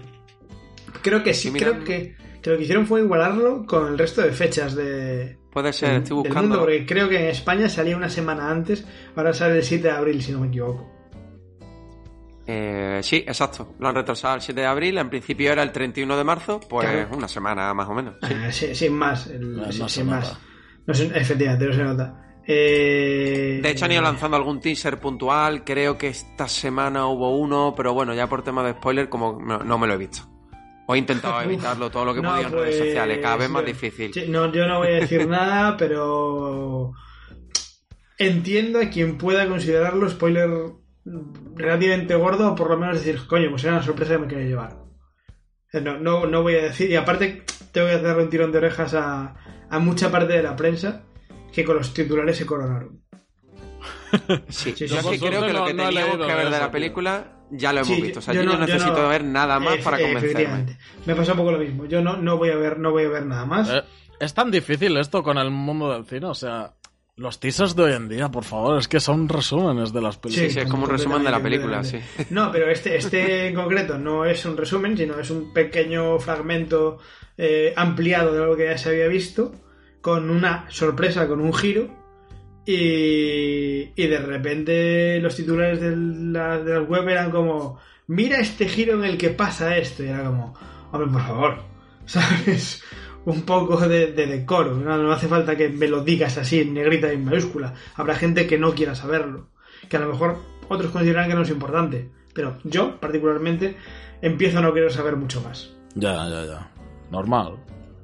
Creo 1.03 1.23
que 1.23 1.35
sí, 1.35 1.53
creo 1.53 1.85
que, 1.85 2.17
que 2.43 2.51
lo 2.51 2.57
que 2.57 2.63
hicieron 2.63 2.87
fue 2.87 3.01
igualarlo 3.01 3.67
con 3.67 3.89
el 3.89 3.99
resto 3.99 4.23
de 4.23 4.33
fechas 4.33 4.75
de, 4.75 5.39
Puede 5.51 5.73
ser, 5.73 5.95
estoy 5.97 6.09
del 6.09 6.17
buscando. 6.29 6.41
mundo, 6.43 6.59
porque 6.61 6.87
creo 6.87 7.09
que 7.09 7.19
en 7.19 7.27
España 7.27 7.69
salía 7.69 7.97
una 7.97 8.09
semana 8.09 8.51
antes, 8.51 8.87
ahora 9.17 9.33
sale 9.35 9.57
el 9.59 9.65
7 9.65 9.85
de 9.89 9.91
abril, 9.95 10.23
si 10.23 10.33
no 10.33 10.41
me 10.41 10.49
equivoco. 10.49 10.91
Eh, 12.47 13.01
sí, 13.03 13.17
exacto. 13.27 13.75
Lo 13.79 13.89
han 13.89 13.95
retrasado 13.95 14.35
al 14.35 14.43
7 14.43 14.61
de 14.61 14.67
abril. 14.67 14.99
En 14.99 15.09
principio 15.11 15.53
era 15.53 15.63
el 15.63 15.71
31 15.73 16.17
de 16.17 16.25
marzo. 16.25 16.61
Pues 16.69 16.89
Claro. 16.89 17.09
una 17.17 17.29
semana 17.29 17.73
más 17.75 17.89
o 17.89 17.95
menos. 17.95 18.15
sí. 18.23 18.35
Ah, 18.35 18.51
sin 18.75 18.95
más, 18.95 19.27
el- 19.29 19.57
No, 19.57 19.71
sí, 19.73 19.79
no 19.81 19.89
se 19.89 19.95
sin 20.01 20.07
más. 20.11 20.39
No 20.87 20.95
se- 20.95 21.07
efectivamente, 21.17 21.67
no 21.67 21.73
se 21.73 21.85
nota. 21.85 22.19
Eh, 22.45 23.61
De 23.63 23.71
hecho, 23.71 23.85
han 23.85 23.93
ido 23.93 24.03
lanzando 24.03 24.37
algún 24.37 24.61
teaser 24.61 24.99
puntual. 24.99 25.63
Creo 25.63 25.97
que 25.97 26.09
esta 26.09 26.49
semana 26.49 27.07
hubo 27.07 27.37
uno, 27.39 27.73
pero 27.77 27.95
bueno, 27.95 28.13
ya 28.15 28.27
por 28.29 28.43
tema 28.43 28.65
de 28.65 28.73
spoiler, 28.73 29.09
como 29.09 29.41
no, 29.41 29.59
no 29.61 29.79
me 29.79 29.87
lo 29.87 29.95
he 29.95 29.99
visto. 29.99 30.29
O 30.89 30.97
he 30.97 30.99
intentado 30.99 31.41
evitarlo 31.43 31.89
todo 31.91 32.05
lo 32.07 32.15
que 32.15 32.21
No, 32.21 32.31
podido 32.31 32.49
en 32.49 32.53
redes 32.55 32.77
pues, 32.77 32.87
sociales. 32.89 33.19
Cada 33.23 33.37
vez 33.37 33.49
más 33.49 33.65
difícil. 33.65 34.13
Sí, 34.13 34.25
no, 34.29 34.51
yo 34.53 34.67
no 34.67 34.79
voy 34.79 34.89
a 34.89 34.95
decir 34.95 35.27
nada, 35.29 35.77
pero 35.77 36.93
entiendo 38.19 38.81
a 38.81 38.89
quien 38.91 39.17
pueda 39.19 39.47
considerarlo 39.49 40.09
spoiler 40.11 40.51
relativamente 41.55 42.15
gordo, 42.15 42.53
o 42.53 42.55
por 42.55 42.71
lo 42.71 42.77
menos 42.77 42.97
decir, 42.97 43.21
coño, 43.27 43.51
pues 43.51 43.65
era 43.65 43.75
una 43.75 43.83
sorpresa 43.83 44.13
que 44.15 44.19
me 44.21 44.29
quería 44.29 44.45
llevar. 44.47 44.77
Eh, 45.73 45.81
No, 45.81 45.99
no, 45.99 46.27
no 46.27 46.43
voy 46.43 46.55
a 46.57 46.63
decir, 46.65 46.91
y 46.91 46.97
aparte 46.97 47.45
tengo 47.73 47.89
que 47.89 47.99
darle 47.99 48.25
un 48.25 48.31
tirón 48.31 48.53
de 48.53 48.59
orejas 48.59 48.95
a, 48.95 49.35
a 49.71 49.79
mucha 49.79 50.11
parte 50.11 50.33
de 50.33 50.43
la 50.43 50.55
prensa 50.57 51.03
que 51.53 51.65
con 51.65 51.77
los 51.77 51.93
titulares 51.93 52.37
se 52.37 52.47
coronaron. 52.47 53.01
Sí, 54.49 54.73
Sí, 54.77 54.87
yo 54.87 55.01
sí, 55.03 55.15
es 55.15 55.21
que 55.21 55.29
creo 55.29 55.41
que 55.47 55.53
lo 55.53 55.61
no- 55.61 55.67
que 55.67 55.75
no 55.75 55.85
teníamos 55.89 55.95
leído 56.13 56.27
que 56.27 56.35
ver 56.35 56.51
de 56.51 56.59
la 56.59 56.71
película 56.71 57.25
ya 57.51 57.73
lo 57.73 57.81
hemos 57.81 57.89
Sí, 57.97 58.03
visto. 58.03 58.19
O 58.19 58.23
sea, 58.23 58.35
yo 58.35 58.43
yo, 58.43 58.47
no- 58.51 58.59
no 58.59 58.67
yo 58.67 58.75
necesito 58.75 59.03
no- 59.03 59.09
ver 59.09 59.25
nada 59.25 59.59
más 59.59 59.75
Efe- 59.79 59.83
para 59.85 59.99
convencerme. 59.99 60.77
Me 61.07 61.15
pasa 61.15 61.33
un 61.33 61.39
poco 61.39 61.53
lo 61.53 61.59
mismo. 61.59 61.87
Yo 61.87 62.01
no, 62.03 62.17
no 62.17 62.37
voy 62.37 62.51
a 62.51 62.57
ver, 62.57 62.79
no 62.79 62.91
voy 62.93 63.05
a 63.05 63.09
ver 63.09 63.27
nada 63.27 63.45
más. 63.47 63.71
Eh, 63.71 63.83
es 64.21 64.35
tan 64.35 64.51
difícil 64.51 64.97
esto 64.99 65.23
con 65.23 65.37
el 65.39 65.51
mundo 65.51 65.93
del 65.93 66.05
cine, 66.05 66.27
o 66.27 66.35
sea, 66.35 66.73
los 67.17 67.39
teasers 67.41 67.77
de 67.77 67.83
hoy 67.85 67.93
en 67.93 68.09
día, 68.09 68.31
por 68.31 68.45
favor, 68.45 68.79
es 68.79 68.89
que 68.89 68.99
son 69.01 69.29
resúmenes 69.29 69.93
de 69.93 70.01
las 70.01 70.15
Sí, 70.15 70.21
películas. 70.23 70.53
sí, 70.53 70.59
es 70.61 70.67
como 70.71 70.85
un 70.85 70.91
resumen 70.91 71.23
de 71.23 71.31
la 71.31 71.43
película, 71.43 71.85
sí. 71.85 71.99
No, 72.31 72.51
pero 72.51 72.71
este, 72.71 72.97
este 72.97 73.49
en 73.49 73.55
concreto 73.55 73.99
no 73.99 74.25
es 74.25 74.45
un 74.47 74.57
resumen, 74.57 74.97
sino 74.97 75.19
es 75.21 75.31
un 75.31 75.53
pequeño 75.53 76.19
fragmento 76.19 76.99
eh, 77.37 77.75
ampliado 77.77 78.33
de 78.33 78.43
algo 78.43 78.57
que 78.57 78.65
ya 78.67 78.79
se 78.79 78.89
había 78.91 79.09
visto, 79.09 79.53
con 80.01 80.31
una 80.31 80.67
sorpresa, 80.71 81.29
con 81.29 81.41
un 81.41 81.53
giro, 81.53 81.89
y, 82.65 83.91
y 83.95 84.07
de 84.07 84.19
repente 84.19 85.21
los 85.21 85.37
titulares 85.37 85.81
de 85.81 85.95
la, 85.97 86.59
de 86.59 86.79
las 86.81 86.89
web 86.89 87.09
eran 87.09 87.31
como, 87.31 87.79
mira 88.07 88.39
este 88.39 88.69
giro 88.69 88.95
en 88.95 89.05
el 89.05 89.19
que 89.19 89.31
pasa 89.31 89.77
esto, 89.77 90.03
y 90.03 90.09
era 90.09 90.25
como, 90.25 90.55
hombre, 90.93 91.11
por 91.13 91.23
favor, 91.23 91.63
¿sabes? 92.07 92.83
Un 93.25 93.43
poco 93.43 93.77
de, 93.77 94.13
de 94.13 94.27
decoro, 94.27 94.75
¿no? 94.75 94.99
no 94.99 95.13
hace 95.13 95.29
falta 95.29 95.57
que 95.57 95.69
me 95.69 95.87
lo 95.87 96.03
digas 96.03 96.39
así 96.39 96.61
en 96.61 96.75
negrita 96.75 97.13
y 97.13 97.17
en 97.17 97.25
mayúscula. 97.25 97.75
Habrá 97.95 98.17
gente 98.17 98.47
que 98.47 98.59
no 98.59 98.75
quiera 98.75 98.95
saberlo, 98.95 99.49
que 99.89 99.97
a 99.97 100.01
lo 100.01 100.09
mejor 100.09 100.39
otros 100.69 100.91
consideran 100.91 101.29
que 101.29 101.35
no 101.35 101.43
es 101.43 101.51
importante, 101.51 102.11
pero 102.35 102.59
yo 102.65 102.99
particularmente 102.99 103.77
empiezo 104.21 104.59
a 104.59 104.63
no 104.63 104.73
querer 104.73 104.93
saber 104.93 105.17
mucho 105.17 105.41
más. 105.41 105.71
Ya, 105.95 106.29
ya, 106.29 106.45
ya. 106.45 106.71
Normal. 107.11 107.57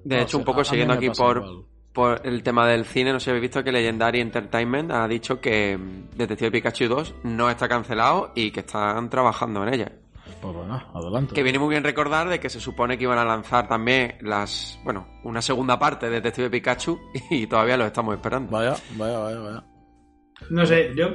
De 0.04 0.16
No 0.16 0.22
hecho, 0.22 0.38
un 0.38 0.44
poco 0.44 0.62
siguiendo 0.64 0.94
aquí 0.94 1.10
por, 1.10 1.64
por 1.92 2.20
el 2.24 2.42
tema 2.42 2.66
del 2.66 2.84
cine, 2.84 3.12
no 3.12 3.18
sé 3.18 3.24
si 3.24 3.30
habéis 3.30 3.42
visto 3.42 3.64
que 3.64 3.72
Legendary 3.72 4.20
Entertainment 4.20 4.90
ha 4.92 5.08
dicho 5.08 5.40
que 5.40 5.78
Detective 6.14 6.50
Pikachu 6.50 6.86
2 6.88 7.14
no 7.24 7.50
está 7.50 7.68
cancelado 7.68 8.32
y 8.34 8.50
que 8.50 8.60
están 8.60 9.08
trabajando 9.10 9.66
en 9.66 9.74
ella. 9.74 9.92
Pues 10.40 10.54
bueno, 10.54 10.82
adelante. 10.94 11.34
Que 11.34 11.42
viene 11.42 11.58
muy 11.58 11.70
bien 11.70 11.82
recordar 11.84 12.28
de 12.28 12.38
que 12.38 12.48
se 12.48 12.60
supone 12.60 12.96
que 12.96 13.04
iban 13.04 13.18
a 13.18 13.24
lanzar 13.24 13.66
también 13.66 14.14
las, 14.20 14.78
bueno, 14.84 15.08
una 15.24 15.42
segunda 15.42 15.78
parte 15.78 16.06
de 16.06 16.16
Detective 16.16 16.50
Pikachu 16.50 16.98
y 17.30 17.46
todavía 17.46 17.76
lo 17.76 17.86
estamos 17.86 18.14
esperando. 18.14 18.50
Vaya, 18.52 18.76
vaya, 18.96 19.18
vaya, 19.18 19.38
vaya. 19.40 19.64
No 20.50 20.64
sé, 20.64 20.92
yo 20.96 21.14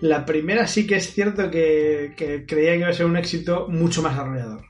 la 0.00 0.24
primera 0.24 0.66
sí 0.66 0.86
que 0.86 0.96
es 0.96 1.12
cierto 1.12 1.50
que, 1.50 2.14
que 2.16 2.46
creía 2.46 2.72
que 2.72 2.78
iba 2.78 2.88
a 2.88 2.92
ser 2.92 3.06
un 3.06 3.16
éxito 3.16 3.66
mucho 3.68 4.02
más 4.02 4.16
arrollador. 4.16 4.62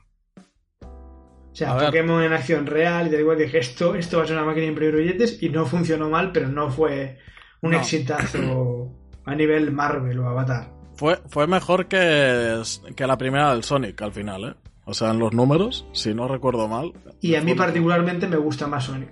O 0.81 1.55
sea. 1.57 1.77
Pokémon 1.77 2.23
en 2.23 2.33
acción 2.33 2.65
real 2.65 3.07
y 3.07 3.11
da 3.11 3.19
igual 3.19 3.37
dije 3.37 3.59
esto, 3.59 3.95
esto 3.95 4.17
va 4.17 4.23
a 4.23 4.27
ser 4.27 4.35
una 4.35 4.45
máquina 4.45 4.63
de 4.63 4.69
imprimir 4.69 4.95
billetes 4.95 5.41
y 5.41 5.49
no 5.49 5.65
funcionó 5.65 6.09
mal, 6.09 6.31
pero 6.31 6.49
no 6.49 6.69
fue 6.69 7.17
un 7.61 7.71
No. 7.71 7.77
exitazo 7.77 8.91
a 9.23 9.35
nivel 9.35 9.71
Marvel 9.71 10.19
o 10.19 10.27
Avatar. 10.27 10.74
Fue, 10.95 11.19
fue 11.27 11.47
mejor 11.47 11.87
que, 11.87 12.61
que 12.95 13.07
la 13.07 13.17
primera 13.17 13.53
del 13.53 13.63
Sonic 13.63 14.01
al 14.01 14.11
final, 14.13 14.43
¿eh? 14.45 14.53
O 14.85 14.93
sea, 14.93 15.11
en 15.11 15.19
los 15.19 15.33
números, 15.33 15.85
si 15.93 16.13
no 16.13 16.27
recuerdo 16.27 16.67
mal. 16.67 16.93
Y 17.21 17.35
a 17.35 17.41
mí 17.41 17.55
particularmente 17.55 18.27
me 18.27 18.37
gusta 18.37 18.67
más 18.67 18.85
Sonic. 18.85 19.09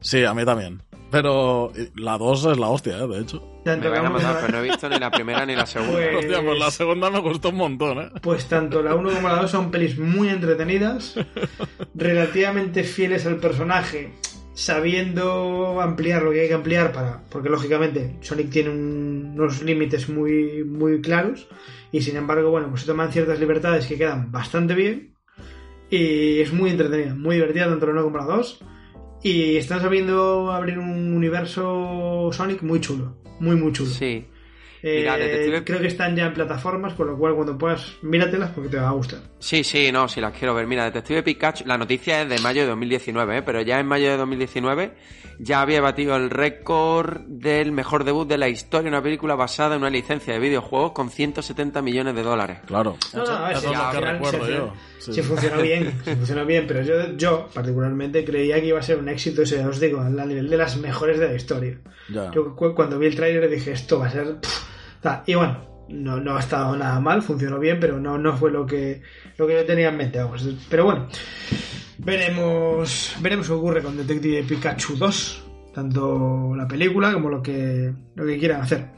Sí, 0.00 0.24
a 0.24 0.32
mí 0.34 0.44
también. 0.44 0.82
Pero 1.10 1.70
la 1.94 2.16
2 2.16 2.46
es 2.46 2.58
la 2.58 2.68
hostia, 2.68 2.96
¿eh? 2.98 3.06
De 3.06 3.20
hecho. 3.20 3.46
Tanto 3.62 3.90
Me 3.90 3.90
van 3.90 3.98
a 3.98 4.02
la 4.04 4.08
uno 4.08 4.18
matar, 4.18 4.34
como 4.36 4.46
pero 4.46 4.58
no 4.58 4.64
he 4.64 4.68
visto 4.68 4.88
ni 4.88 4.98
la 4.98 5.10
primera 5.10 5.44
ni 5.46 5.54
la 5.54 5.66
segunda. 5.66 5.92
Pues- 5.92 6.16
Hostia, 6.24 6.42
pues 6.42 6.58
la 6.58 6.70
segunda 6.70 7.10
me 7.10 7.18
gustó 7.20 7.50
un 7.50 7.56
montón, 7.56 7.98
¿eh? 8.00 8.08
Pues 8.22 8.46
tanto 8.46 8.82
la 8.82 8.94
1 8.94 9.10
como 9.12 9.28
la 9.28 9.36
2 9.42 9.50
son 9.50 9.70
pelis 9.70 9.98
muy 9.98 10.30
entretenidas, 10.30 11.14
relativamente 11.94 12.82
fieles 12.84 13.26
al 13.26 13.36
personaje, 13.36 14.12
sabiendo 14.54 15.80
ampliar 15.80 16.22
lo 16.22 16.30
que 16.32 16.40
hay 16.42 16.48
que 16.48 16.54
ampliar 16.54 16.92
para. 16.92 17.22
Porque 17.30 17.48
lógicamente 17.48 18.16
Sonic 18.20 18.50
tiene 18.50 18.70
un- 18.70 19.32
unos 19.34 19.62
límites 19.62 20.08
muy, 20.08 20.64
muy 20.64 21.00
claros. 21.00 21.48
Y 21.90 22.00
sin 22.02 22.16
embargo, 22.16 22.50
bueno, 22.50 22.68
pues 22.68 22.82
se 22.82 22.86
toman 22.86 23.12
ciertas 23.12 23.38
libertades 23.40 23.86
que 23.86 23.96
quedan 23.98 24.30
bastante 24.32 24.74
bien. 24.74 25.14
Y 25.90 26.40
es 26.40 26.52
muy 26.52 26.70
entretenida, 26.70 27.14
muy 27.14 27.36
divertida, 27.36 27.66
tanto 27.68 27.86
la 27.86 27.92
1 27.92 28.02
como 28.04 28.18
la 28.18 28.24
2. 28.24 28.60
Y 29.22 29.56
están 29.56 29.80
sabiendo 29.80 30.50
abrir 30.50 30.78
un 30.78 31.14
universo 31.14 32.30
Sonic 32.32 32.62
muy 32.62 32.80
chulo. 32.80 33.16
Muy, 33.40 33.56
muy 33.56 33.72
chulo. 33.72 33.90
Sí. 33.90 34.24
Eh, 34.82 34.98
Mira, 35.00 35.16
Detective- 35.16 35.64
Creo 35.64 35.80
que 35.80 35.86
están 35.86 36.16
ya 36.16 36.26
en 36.26 36.34
plataformas, 36.34 36.94
con 36.94 37.06
lo 37.06 37.16
cual 37.16 37.34
cuando 37.34 37.56
puedas, 37.56 37.92
míratelas 38.02 38.50
porque 38.50 38.68
te 38.68 38.78
va 38.78 38.88
a 38.88 38.92
gustar. 38.92 39.20
Sí, 39.38 39.62
sí, 39.62 39.92
no, 39.92 40.08
si 40.08 40.20
las 40.20 40.36
quiero 40.36 40.54
ver. 40.54 40.66
Mira, 40.66 40.84
Detective 40.84 41.22
Pikachu, 41.22 41.64
la 41.66 41.78
noticia 41.78 42.22
es 42.22 42.28
de 42.28 42.38
mayo 42.40 42.62
de 42.62 42.68
2019, 42.68 43.38
¿eh? 43.38 43.42
pero 43.42 43.60
ya 43.62 43.78
en 43.78 43.86
mayo 43.86 44.10
de 44.10 44.16
2019 44.16 44.92
ya 45.44 45.60
había 45.60 45.80
batido 45.80 46.14
el 46.14 46.30
récord 46.30 47.22
del 47.26 47.72
mejor 47.72 48.04
debut 48.04 48.28
de 48.28 48.38
la 48.38 48.48
historia, 48.48 48.88
una 48.88 49.02
película 49.02 49.34
basada 49.34 49.74
en 49.74 49.80
una 49.80 49.90
licencia 49.90 50.32
de 50.34 50.38
videojuegos 50.38 50.92
con 50.92 51.10
170 51.10 51.82
millones 51.82 52.14
de 52.14 52.22
dólares. 52.22 52.58
Claro. 52.66 52.96
No, 53.12 53.24
no, 53.24 53.44
a 53.44 53.52
es 53.52 53.62
lo 53.64 53.70
al 53.70 53.90
que 53.90 53.96
final 53.98 54.14
recuerdo 54.14 54.46
se- 54.46 54.52
yo. 54.52 54.72
Sí. 55.00 55.22
Funcionó 55.22 55.60
bien, 55.62 55.92
si 56.04 56.14
funcionó 56.14 56.46
bien, 56.46 56.64
pero 56.68 56.82
yo, 56.82 57.16
yo 57.16 57.48
particularmente 57.52 58.24
creía 58.24 58.60
que 58.60 58.66
iba 58.68 58.78
a 58.78 58.82
ser 58.82 58.98
un 58.98 59.08
éxito, 59.08 59.42
ese, 59.42 59.66
os 59.66 59.80
digo, 59.80 60.00
al 60.00 60.14
nivel 60.28 60.48
de 60.48 60.56
las 60.56 60.76
mejores 60.76 61.18
de 61.18 61.26
la 61.26 61.34
historia. 61.34 61.76
Ya. 62.08 62.30
Yo 62.30 62.54
cu- 62.54 62.74
cuando 62.74 62.98
vi 63.00 63.08
el 63.08 63.16
tráiler 63.16 63.50
dije, 63.50 63.72
esto 63.72 63.98
va 63.98 64.06
a 64.06 64.10
ser... 64.10 64.36
Y 65.26 65.34
bueno, 65.34 65.84
no, 65.88 66.20
no 66.20 66.36
ha 66.36 66.40
estado 66.40 66.76
nada 66.76 67.00
mal, 67.00 67.20
funcionó 67.22 67.58
bien, 67.58 67.80
pero 67.80 67.98
no, 67.98 68.16
no 68.16 68.36
fue 68.36 68.52
lo 68.52 68.64
que, 68.64 69.02
lo 69.36 69.48
que 69.48 69.54
yo 69.54 69.64
tenía 69.64 69.88
en 69.88 69.96
mente. 69.96 70.22
Vamos. 70.22 70.48
Pero 70.70 70.84
bueno, 70.84 71.08
veremos, 71.98 73.14
veremos 73.20 73.46
qué 73.46 73.52
ocurre 73.52 73.82
con 73.82 73.96
Detective 73.96 74.42
Pikachu 74.44 74.96
2, 74.96 75.44
tanto 75.74 76.54
la 76.54 76.66
película 76.68 77.12
como 77.12 77.28
lo 77.28 77.42
que, 77.42 77.92
lo 78.14 78.26
que 78.26 78.38
quieran 78.38 78.62
hacer. 78.62 78.88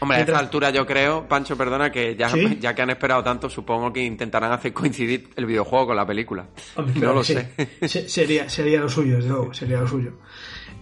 Hombre, 0.00 0.16
a 0.18 0.20
esta 0.20 0.38
altura 0.38 0.70
yo 0.70 0.86
creo, 0.86 1.28
Pancho, 1.28 1.56
perdona, 1.56 1.90
que 1.92 2.16
ya, 2.16 2.30
¿Sí? 2.30 2.56
ya 2.60 2.74
que 2.74 2.82
han 2.82 2.90
esperado 2.90 3.22
tanto, 3.22 3.50
supongo 3.50 3.92
que 3.92 4.02
intentarán 4.02 4.50
hacer 4.52 4.72
coincidir 4.72 5.28
el 5.36 5.44
videojuego 5.46 5.88
con 5.88 5.96
la 5.96 6.06
película. 6.06 6.48
Hombre, 6.76 6.98
no 7.00 7.12
lo 7.12 7.22
sí. 7.24 7.34
sé. 7.34 7.88
Se- 7.88 8.08
Sería, 8.08 8.48
sería 8.48 8.80
lo 8.80 8.88
suyo, 8.88 9.16
desde 9.16 9.28
luego, 9.28 9.52
sería 9.52 9.80
lo 9.80 9.86
suyo. 9.86 10.12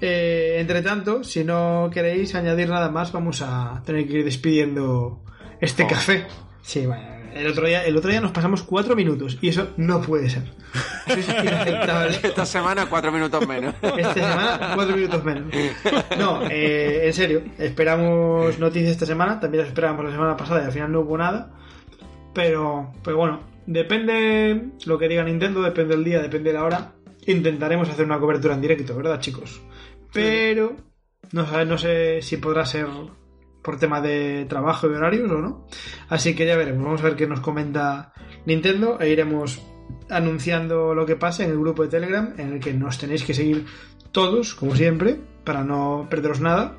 Eh, 0.01 0.59
entre 0.61 0.83
tanto, 0.83 1.25
si 1.25 1.43
no 1.43 1.91
queréis 1.93 2.33
añadir 2.37 2.69
nada 2.69 2.91
más, 2.91 3.11
vamos 3.11 3.43
a 3.43 3.83
tener 3.85 4.07
que 4.07 4.19
ir 4.19 4.25
despidiendo 4.25 5.25
este 5.61 5.83
Oh. 5.85 5.89
café. 5.89 6.27
Sí, 6.63 6.87
bueno, 6.87 7.03
el 7.35 7.47
otro, 7.49 7.67
día, 7.67 7.85
el 7.85 7.97
otro 7.97 8.11
día 8.11 8.21
nos 8.21 8.33
pasamos 8.33 8.63
cuatro 8.63 8.95
minutos 8.97 9.39
y 9.41 9.49
eso 9.49 9.71
no 9.77 10.01
puede 10.01 10.29
ser. 10.31 10.43
Eso 11.07 11.19
es 11.19 11.29
inaceptable. 11.45 12.19
Esta 12.23 12.45
semana 12.47 12.87
cuatro 12.87 13.11
minutos 13.13 13.47
menos. 13.47 13.75
Esta 13.83 14.15
semana, 14.15 14.73
cuatro 14.75 14.97
minutos 14.97 15.25
menos. 15.25 15.53
No, 16.19 16.43
eh, 16.51 17.03
en 17.07 17.13
serio, 17.13 17.43
esperamos 17.59 18.59
noticias 18.59 18.93
esta 18.93 19.07
semana, 19.07 19.41
también 19.41 19.61
las 19.63 19.69
esperábamos 19.69 20.05
la 20.07 20.11
semana 20.13 20.37
pasada 20.37 20.63
y 20.63 20.67
al 20.67 20.73
final 20.73 20.93
no 20.93 21.01
hubo 21.01 21.17
nada. 21.19 21.53
Pero, 22.35 22.93
pero 23.03 23.17
bueno, 23.17 23.41
depende 23.67 24.71
lo 24.87 24.99
que 24.99 25.09
diga 25.09 25.25
Nintendo, 25.25 25.63
depende 25.63 25.95
del 25.97 26.05
día, 26.05 26.21
depende 26.21 26.51
de 26.53 26.59
la 26.59 26.65
hora. 26.65 26.93
Intentaremos 27.27 27.89
hacer 27.89 28.05
una 28.05 28.19
cobertura 28.19 28.55
en 28.55 28.61
directo, 28.61 28.97
¿verdad, 28.97 29.21
chicos? 29.21 29.61
Pero 30.13 30.77
no, 31.33 31.47
sé- 31.47 31.65
no 31.67 31.77
sé 31.79 32.23
si 32.23 32.37
podrá 32.39 32.65
ser 32.65 32.87
por 33.69 33.79
tema 33.79 34.01
de 34.01 34.47
trabajo 34.49 34.89
y 34.89 34.95
horarios 34.95 35.31
o 35.31 35.43
no. 35.43 35.67
Así 36.09 36.35
que 36.35 36.47
ya 36.47 36.57
veremos, 36.57 36.83
vamos 36.83 37.03
a 37.03 37.05
ver 37.05 37.17
qué 37.17 37.27
nos 37.27 37.41
comenta 37.41 38.15
Nintendo 38.47 38.99
e 38.99 39.11
iremos 39.11 39.61
anunciando 40.09 40.95
lo 40.95 41.05
que 41.05 41.17
pasa 41.17 41.45
en 41.45 41.51
el 41.51 41.59
grupo 41.59 41.83
de 41.83 41.91
Telegram 41.91 42.33
en 42.39 42.55
el 42.55 42.61
que 42.61 42.73
nos 42.73 42.97
tenéis 42.97 43.25
que 43.25 43.35
seguir 43.35 43.67
todos, 44.11 44.55
como 44.55 44.75
siempre, 44.75 45.21
para 45.45 45.65
no 45.65 46.07
perderos 46.09 46.41
nada. 46.41 46.79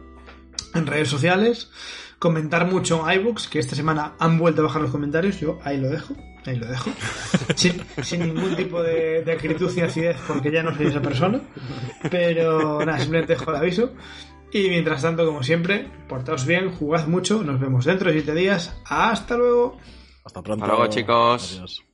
En 0.73 0.87
redes 0.87 1.09
sociales, 1.09 1.69
comentar 2.17 2.65
mucho 2.65 3.07
en 3.07 3.21
iBooks, 3.21 3.49
que 3.49 3.59
esta 3.59 3.75
semana 3.75 4.15
han 4.17 4.39
vuelto 4.39 4.61
a 4.61 4.63
bajar 4.63 4.81
los 4.81 4.89
comentarios, 4.89 5.39
yo 5.39 5.59
ahí 5.63 5.79
lo 5.79 5.89
dejo, 5.89 6.15
ahí 6.47 6.55
lo 6.55 6.65
dejo, 6.65 6.89
sin, 7.55 7.83
sin 8.01 8.21
ningún 8.21 8.55
tipo 8.55 8.81
de, 8.81 9.21
de 9.23 9.31
acritud 9.31 9.71
y 9.77 9.81
acidez, 9.81 10.17
porque 10.27 10.51
ya 10.51 10.63
no 10.63 10.75
soy 10.75 10.87
esa 10.87 11.03
persona, 11.03 11.39
pero 12.09 12.83
nada, 12.83 12.97
simplemente 12.97 13.33
dejo 13.33 13.51
el 13.51 13.57
aviso. 13.57 13.93
Y 14.51 14.69
mientras 14.69 15.01
tanto, 15.01 15.25
como 15.25 15.43
siempre, 15.43 15.91
portaos 16.07 16.45
bien, 16.45 16.71
jugad 16.71 17.07
mucho, 17.07 17.43
nos 17.43 17.59
vemos 17.59 17.85
dentro 17.85 18.09
de 18.09 18.21
siete 18.21 18.33
días, 18.33 18.75
hasta 18.85 19.37
luego. 19.37 19.77
Hasta 20.25 20.41
pronto. 20.41 20.65
Hasta 20.65 20.75
luego, 20.75 20.91
chicos. 20.91 21.53
Adiós. 21.53 21.88